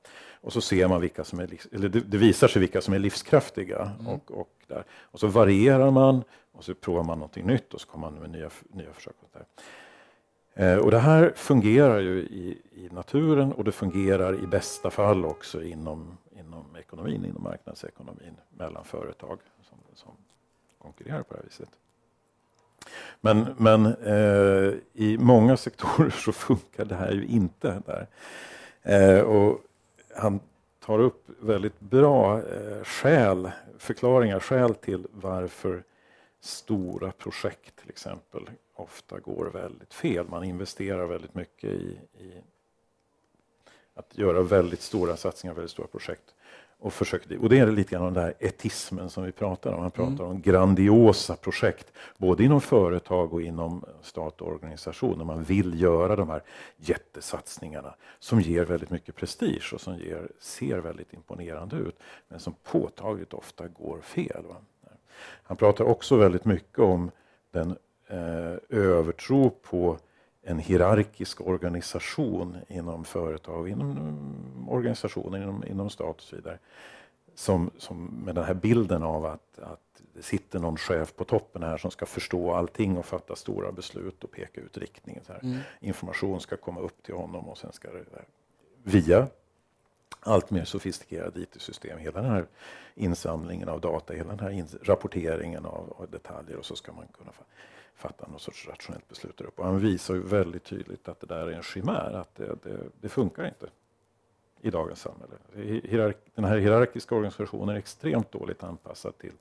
Och 0.41 0.53
så 0.53 0.61
ser 0.61 0.88
man 0.88 1.01
vilka 1.01 1.24
som 1.24 1.41
är, 1.41 1.49
eller 1.72 1.88
det, 1.88 2.18
visar 2.18 2.49
sig 2.49 2.61
vilka 2.61 2.80
som 2.80 2.95
är 2.95 2.99
livskraftiga. 2.99 3.93
Mm. 4.01 4.07
Och, 4.07 4.30
och, 4.30 4.51
där. 4.66 4.84
och 4.91 5.20
så 5.20 5.26
varierar 5.26 5.91
man 5.91 6.24
och 6.53 6.64
så 6.64 6.74
provar 6.74 7.05
man 7.05 7.18
någonting 7.18 7.47
nytt 7.47 7.74
och 7.74 7.80
så 7.80 7.88
kommer 7.88 8.11
man 8.11 8.20
med 8.20 8.30
nya, 8.30 8.51
nya 8.72 8.93
försök. 8.93 9.14
Och, 9.20 9.28
där. 9.32 9.47
Eh, 10.55 10.78
och 10.78 10.91
det 10.91 10.99
här 10.99 11.32
fungerar 11.36 11.99
ju 11.99 12.18
i, 12.18 12.59
i 12.72 12.88
naturen 12.93 13.53
och 13.53 13.64
det 13.64 13.72
fungerar 13.72 14.45
i 14.45 14.47
bästa 14.47 14.91
fall 14.91 15.24
också 15.24 15.62
inom, 15.62 16.18
inom 16.38 16.76
ekonomin, 16.76 17.24
inom 17.24 17.43
marknadsekonomin 17.43 18.36
mellan 18.51 18.84
företag 18.84 19.38
som, 19.62 19.78
som 19.95 20.12
konkurrerar 20.78 21.22
på 21.22 21.34
det 21.34 21.41
här 21.41 21.45
viset. 21.45 21.68
Men, 23.20 23.47
men 23.59 23.86
eh, 23.86 24.74
i 24.93 25.18
många 25.18 25.57
sektorer 25.57 26.11
så 26.24 26.32
funkar 26.32 26.84
det 26.84 26.95
här 26.95 27.12
ju 27.12 27.26
inte 27.26 27.82
där. 27.86 28.07
Eh, 28.82 29.20
och 29.20 29.61
han 30.20 30.40
tar 30.80 30.98
upp 30.98 31.24
väldigt 31.40 31.80
bra 31.80 32.38
eh, 32.38 32.84
skäl, 32.84 33.50
förklaringar, 33.78 34.40
skäl 34.40 34.74
till 34.74 35.06
varför 35.10 35.84
stora 36.40 37.12
projekt 37.12 37.76
till 37.76 37.90
exempel 37.90 38.50
ofta 38.74 39.18
går 39.18 39.46
väldigt 39.46 39.94
fel. 39.94 40.28
Man 40.28 40.44
investerar 40.44 41.06
väldigt 41.06 41.34
mycket 41.34 41.70
i, 41.70 42.00
i 42.18 42.42
att 43.94 44.18
göra 44.18 44.42
väldigt 44.42 44.80
stora 44.80 45.16
satsningar, 45.16 45.54
väldigt 45.54 45.70
stora 45.70 45.88
projekt. 45.88 46.34
Och, 46.80 46.92
försökte, 46.92 47.38
och 47.38 47.48
det 47.48 47.58
är 47.58 47.66
lite 47.66 47.90
grann 47.90 48.04
den 48.04 48.14
där 48.14 48.34
etismen 48.38 49.10
som 49.10 49.24
vi 49.24 49.32
pratar 49.32 49.72
om. 49.72 49.80
Man 49.80 49.90
pratar 49.90 50.24
mm. 50.24 50.26
om 50.26 50.42
grandiosa 50.42 51.36
projekt, 51.36 51.92
både 52.16 52.44
inom 52.44 52.60
företag 52.60 53.32
och 53.32 53.42
inom 53.42 53.84
stat 54.02 54.40
och 54.40 54.48
organisation. 54.48 55.26
Man 55.26 55.42
vill 55.42 55.80
göra 55.80 56.16
de 56.16 56.28
här 56.28 56.42
jättesatsningarna 56.76 57.94
som 58.18 58.40
ger 58.40 58.64
väldigt 58.64 58.90
mycket 58.90 59.16
prestige 59.16 59.70
och 59.74 59.80
som 59.80 59.98
ger, 59.98 60.28
ser 60.40 60.78
väldigt 60.78 61.12
imponerande 61.12 61.76
ut, 61.76 61.98
men 62.28 62.40
som 62.40 62.54
påtagligt 62.62 63.34
ofta 63.34 63.68
går 63.68 64.00
fel. 64.00 64.44
Va? 64.48 64.56
Han 65.42 65.56
pratar 65.56 65.84
också 65.84 66.16
väldigt 66.16 66.44
mycket 66.44 66.78
om 66.78 67.10
den 67.50 67.76
eh, 68.08 68.78
övertro 68.78 69.50
på 69.50 69.98
en 70.43 70.59
hierarkisk 70.59 71.41
organisation 71.41 72.57
inom 72.68 73.05
företag, 73.05 73.68
inom 73.68 74.68
organisationer, 74.68 75.43
inom, 75.43 75.64
inom 75.64 75.91
stat 75.91 76.16
och 76.16 76.22
så 76.22 76.36
vidare. 76.36 76.59
Som, 77.34 77.70
som 77.78 78.05
med 78.05 78.34
den 78.34 78.45
här 78.45 78.55
bilden 78.55 79.03
av 79.03 79.26
att, 79.26 79.59
att 79.59 80.03
det 80.14 80.22
sitter 80.22 80.59
någon 80.59 80.76
chef 80.76 81.16
på 81.16 81.24
toppen 81.24 81.62
här 81.62 81.78
som 81.78 81.91
ska 81.91 82.07
förstå 82.07 82.53
allting 82.53 82.99
och 82.99 83.07
fatta 83.07 83.36
stora 83.36 83.72
beslut 83.72 84.24
och 84.24 84.30
peka 84.30 84.61
ut 84.61 84.78
riktningen. 84.78 85.24
Så 85.24 85.32
mm. 85.32 85.59
Information 85.80 86.41
ska 86.41 86.57
komma 86.57 86.80
upp 86.80 87.03
till 87.03 87.14
honom 87.14 87.49
och 87.49 87.59
sen 87.59 87.72
ska 87.72 87.88
det 87.91 88.05
via 88.82 89.26
allt 90.20 90.51
mer 90.51 90.64
sofistikerade 90.64 91.41
IT-system, 91.41 91.99
hela 91.99 92.22
den 92.22 92.30
här 92.30 92.47
insamlingen 92.95 93.68
av 93.68 93.80
data, 93.80 94.12
hela 94.14 94.34
den 94.34 94.41
här 94.41 94.64
rapporteringen 94.82 95.66
av, 95.66 95.95
av, 95.99 96.11
detaljer 96.11 96.57
och 96.57 96.64
så 96.64 96.76
ska 96.76 96.93
man 96.93 97.07
kunna 97.18 97.32
fatta 98.01 98.26
något 98.26 98.42
sorts 98.42 98.68
rationellt 98.68 99.09
beslut 99.09 99.40
upp. 99.40 99.59
Och 99.59 99.64
han 99.64 99.78
visar 99.78 100.14
ju 100.14 100.22
väldigt 100.22 100.64
tydligt 100.64 101.09
att 101.09 101.20
det 101.20 101.26
där 101.26 101.46
är 101.46 101.53
en 101.53 101.62
chimär, 101.62 102.12
att 102.12 102.34
det, 102.34 102.57
det, 102.62 102.78
det 103.01 103.09
funkar 103.09 103.46
inte 103.46 103.66
i 104.61 104.70
dagens 104.70 105.01
samhälle. 105.01 106.14
Den 106.34 106.44
här 106.44 106.59
hierarkiska 106.59 107.14
organisationen 107.14 107.68
är 107.68 107.78
extremt 107.78 108.32
dåligt 108.32 108.62
anpassad 108.62 109.18
till 109.18 109.32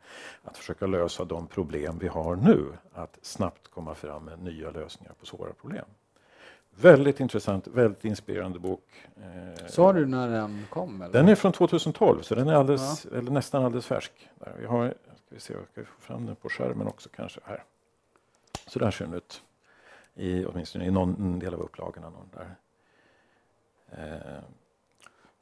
att 0.44 0.58
försöka 0.58 0.88
lösa 0.88 1.26
de 1.26 1.48
problem 1.48 1.98
vi 2.00 2.08
har 2.08 2.36
nu, 2.36 2.66
att 2.94 3.18
snabbt 3.22 3.68
komma 3.68 3.96
fram 3.96 4.26
med 4.26 4.44
nya 4.44 4.72
lösningar 4.72 5.14
på 5.20 5.26
svåra 5.26 5.54
problem. 5.54 5.86
Väldigt 6.82 7.20
intressant, 7.20 7.68
väldigt 7.68 8.06
inspirerande 8.06 8.60
bok. 8.60 8.84
Eh, 9.18 9.66
Sa 9.68 9.94
du 9.94 10.06
när 10.06 10.30
den 10.30 10.66
kom? 10.70 11.02
Eller? 11.02 11.14
Den 11.14 11.28
är 11.28 11.36
från 11.36 11.52
2012, 11.52 12.22
så 12.22 12.36
den 12.36 12.48
är 12.48 12.54
alldeles, 12.54 13.08
ja. 13.12 13.18
eller 13.18 13.32
nästan 13.32 13.66
alldeles 13.66 13.86
färsk. 13.86 14.30
Vi 14.60 14.66
har, 14.66 14.88
ska 14.88 15.36
vi 15.36 15.40
se, 15.40 15.54
jag 15.54 15.64
ska 15.72 15.86
få 15.86 16.02
fram 16.02 16.26
den 16.26 16.36
på 16.36 16.50
skärmen 16.50 16.88
också 16.88 17.10
kanske. 17.16 17.40
här. 17.44 17.64
Så 18.70 18.80
där 18.80 18.92
ser 18.92 19.06
den 19.06 19.14
ut, 19.14 19.44
i, 20.16 20.46
åtminstone 20.46 20.86
i 20.86 20.92
någon 20.92 21.40
del 21.40 21.54
av 21.54 21.60
upplagorna. 21.60 22.10
Någon 22.10 22.30
där. 22.34 22.56
Eh. 23.92 24.44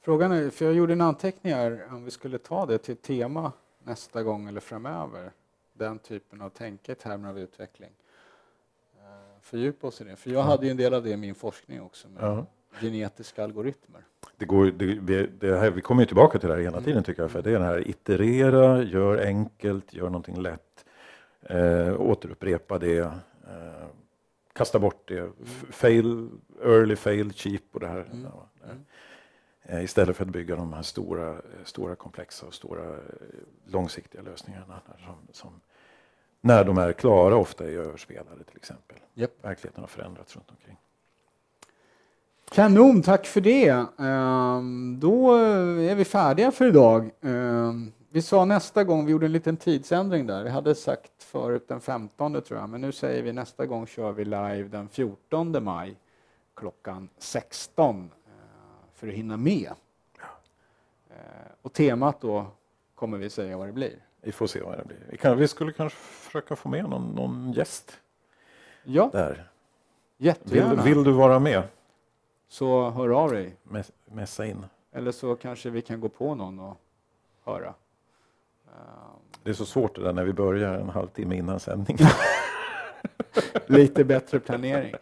Frågan 0.02 0.32
är, 0.32 0.50
för 0.50 0.66
jag 0.66 0.74
gjorde 0.74 0.94
en 0.94 1.02
anteckning 1.02 1.54
här 1.54 1.88
om 1.92 2.06
vi 2.06 2.12
skulle 2.12 2.38
ta 2.38 2.66
det 2.66 2.78
till 2.78 2.98
tema 2.98 3.52
nästa 3.84 4.24
gång 4.24 4.48
eller 4.48 4.60
framöver. 4.60 5.32
Den 5.74 6.00
typen 6.00 6.42
av 6.42 6.50
tänke 6.50 6.92
i 6.92 6.96
termer 6.96 7.30
av 7.30 7.40
utveckling. 7.40 7.90
Eh, 8.98 9.42
fördjupa 9.42 9.88
oss 9.88 10.02
i 10.02 10.04
det. 10.04 10.16
För 10.16 10.30
jag 10.30 10.42
hade 10.42 10.66
ju 10.66 10.72
en 10.72 10.78
del 10.78 10.94
av 10.94 11.04
det 11.04 11.10
i 11.10 11.18
min 11.18 11.36
forskning 11.36 11.82
också 11.82 12.08
med 12.10 12.24
ja. 12.24 12.46
genetiska 12.80 13.44
algoritmer. 13.44 14.02
Det 14.38 14.46
går, 14.46 14.66
det, 14.66 15.26
det 15.40 15.60
här, 15.60 15.72
vi 15.72 15.82
kommer 15.82 16.02
ju 16.02 16.06
tillbaka 16.06 16.40
till 16.40 16.50
det 16.50 16.56
här 16.56 16.62
hela 16.62 16.82
tiden 16.82 17.04
tycker 17.04 17.22
jag. 17.22 17.32
För 17.32 17.42
det 17.42 17.50
är 17.50 17.54
den 17.54 17.68
här 17.68 17.88
iterera, 17.88 18.84
gör 18.84 19.18
enkelt, 19.18 19.94
gör 19.94 20.06
någonting 20.06 20.42
lätt. 20.42 20.86
Eh, 21.50 22.02
återupprepa 22.02 22.80
det. 22.80 23.00
Eh, 23.00 23.88
kasta 24.54 24.80
bort 24.80 25.08
det. 25.08 25.32
Fail, 25.70 26.30
early 26.64 26.96
fail, 26.96 27.34
cheap 27.34 27.62
och 27.72 27.80
det 27.80 27.88
här. 27.88 28.00
Mm. 28.12 28.28
Mm. 28.64 28.86
Eh, 29.64 29.84
istället 29.84 30.18
för 30.18 30.26
att 30.26 30.32
bygga 30.32 30.56
de 30.56 30.74
här 30.74 30.82
stora, 30.82 31.42
stora 31.64 31.96
komplexa 31.96 32.46
och 32.46 32.54
stora 32.54 32.84
eh, 32.84 33.00
långsiktiga 33.66 34.22
lösningarna. 34.22 34.82
Som, 35.06 35.16
som, 35.32 35.62
när 36.42 36.64
de 36.64 36.78
är 36.78 36.94
klara 36.94 37.36
ofta 37.36 37.66
är 37.66 37.78
överspelade 37.78 38.44
till 38.44 38.58
exempel. 38.58 38.98
Yep. 39.16 39.32
Verkligheten 39.46 39.84
har 39.84 39.88
förändrats 39.88 40.36
runt 40.36 40.50
omkring. 40.50 40.78
Kanon, 42.52 43.02
tack 43.02 43.26
för 43.26 43.42
det. 43.42 43.72
Um, 43.98 45.00
då 45.00 45.36
är 45.36 45.96
vi 45.96 46.06
färdiga 46.06 46.52
för 46.52 46.66
idag. 46.66 47.12
Vi 48.18 48.22
sa 48.22 48.46
nästa 48.46 48.84
gång, 48.84 49.06
vi 49.06 49.12
gjorde 49.12 49.26
en 49.26 49.32
liten 49.32 49.58
tidsändring 49.58 50.28
där. 50.28 50.44
Vi 50.44 50.50
hade 50.50 50.76
sagt 50.76 51.24
förut 51.24 51.68
den 51.68 51.82
15 51.82 52.42
tror 52.42 52.60
jag, 52.60 52.70
men 52.70 52.82
nu 52.82 52.92
säger 52.92 53.24
vi 53.24 53.34
nästa 53.34 53.66
gång 53.66 53.88
kör 53.88 54.12
vi 54.12 54.26
live 54.26 54.64
den 54.64 54.90
14 54.90 55.64
maj 55.64 55.96
klockan 56.56 57.10
16 57.18 58.12
eh, 58.26 58.32
för 58.94 59.08
att 59.08 59.14
hinna 59.14 59.38
med. 59.38 59.72
Eh, 61.10 61.16
och 61.62 61.74
temat 61.74 62.22
då 62.22 62.46
kommer 62.96 63.18
vi 63.18 63.30
säga 63.30 63.58
vad 63.58 63.68
det 63.68 63.74
blir. 63.74 63.96
Vi 64.22 64.32
får 64.32 64.48
se 64.48 64.62
vad 64.62 64.78
det 64.78 64.86
blir. 64.86 65.08
Vi, 65.10 65.18
kan, 65.18 65.38
vi 65.38 65.48
skulle 65.48 65.74
kanske 65.74 66.00
försöka 66.00 66.56
få 66.56 66.70
med 66.70 66.90
någon, 66.90 67.12
någon 67.16 67.52
gäst. 67.52 68.00
Ja, 68.84 69.10
där. 69.14 69.50
jättegärna. 70.18 70.84
Vill, 70.84 70.96
vill 70.96 71.04
du 71.04 71.12
vara 71.12 71.40
med? 71.40 71.64
Så 72.48 72.90
hör 72.90 73.10
av 73.10 73.32
dig. 73.32 73.56
Mässa 74.06 74.46
in. 74.46 74.66
Eller 74.92 75.12
så 75.12 75.36
kanske 75.36 75.70
vi 75.70 75.82
kan 75.82 76.00
gå 76.00 76.10
på 76.10 76.36
någon 76.36 76.60
och 76.60 76.82
höra. 77.44 77.74
Det 79.44 79.50
är 79.50 79.54
så 79.54 79.66
svårt 79.66 79.96
det 79.96 80.04
där 80.04 80.14
när 80.14 80.24
vi 80.24 80.34
börjar 80.34 80.74
en 80.74 80.90
halvtimme 80.90 81.36
innan 81.36 81.60
sändning. 81.60 81.98
Lite 83.68 84.04
bättre 84.04 84.40
planering. 84.40 84.94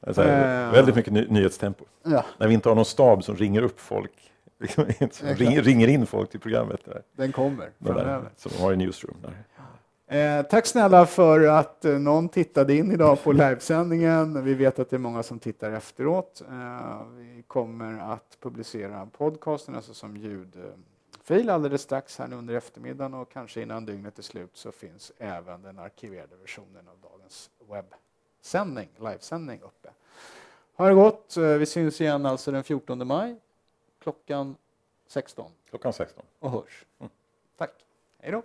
Alltså, 0.00 0.22
väldigt 0.22 0.94
mycket 0.94 1.12
ny 1.12 1.26
nyhetstempo. 1.28 1.84
Ja. 2.02 2.24
När 2.38 2.48
vi 2.48 2.54
inte 2.54 2.68
har 2.68 2.76
någon 2.76 2.84
stab 2.84 3.24
som 3.24 3.36
ringer 3.36 3.62
upp 3.62 3.80
folk. 3.80 4.12
Liksom, 4.60 4.84
ringer, 5.20 5.62
ringer 5.62 5.88
in 5.88 6.06
folk 6.06 6.30
till 6.30 6.40
programmet. 6.40 6.80
Där. 6.84 7.02
Den 7.16 7.32
kommer 7.32 7.70
framöver. 7.84 8.30
Som 8.36 8.52
har 8.62 8.72
i 8.72 8.76
Newsroom. 8.76 9.16
Där. 9.22 9.34
Eh, 10.10 10.42
tack 10.42 10.66
snälla 10.66 11.06
för 11.06 11.46
att 11.46 11.84
eh, 11.84 11.92
någon 11.92 12.28
tittade 12.28 12.74
in 12.74 12.92
idag 12.92 13.22
på 13.22 13.32
livesändningen. 13.32 14.44
Vi 14.44 14.54
vet 14.54 14.78
att 14.78 14.90
det 14.90 14.96
är 14.96 14.98
många 14.98 15.22
som 15.22 15.38
tittar 15.38 15.70
efteråt. 15.70 16.42
Eh, 16.48 17.02
vi 17.16 17.42
kommer 17.46 18.12
att 18.12 18.38
publicera 18.42 19.06
podcasten, 19.06 19.74
alltså 19.74 19.94
som 19.94 20.16
ljud 20.16 20.56
fil 21.30 21.50
alldeles 21.50 21.82
strax 21.82 22.18
här 22.18 22.28
nu 22.28 22.36
under 22.36 22.54
eftermiddagen 22.54 23.14
och 23.14 23.32
kanske 23.32 23.62
innan 23.62 23.86
dygnet 23.86 24.18
är 24.18 24.22
slut 24.22 24.50
så 24.56 24.72
finns 24.72 25.12
även 25.18 25.62
den 25.62 25.78
arkiverade 25.78 26.36
versionen 26.36 26.88
av 26.88 27.10
dagens 27.10 27.50
webbsändning, 27.68 28.88
livesändning 28.98 29.60
uppe. 29.60 29.88
Ha 30.74 30.88
det 30.88 30.94
gott. 30.94 31.36
Vi 31.36 31.66
syns 31.66 32.00
igen 32.00 32.26
alltså 32.26 32.50
den 32.50 32.64
14 32.64 33.06
maj 33.06 33.36
klockan 33.98 34.56
16. 35.06 35.50
Klockan 35.70 35.92
16. 35.92 36.24
Och 36.38 36.50
hörs. 36.50 36.84
Mm. 36.98 37.10
Tack. 37.56 37.72
Hej 38.18 38.32
då. 38.32 38.42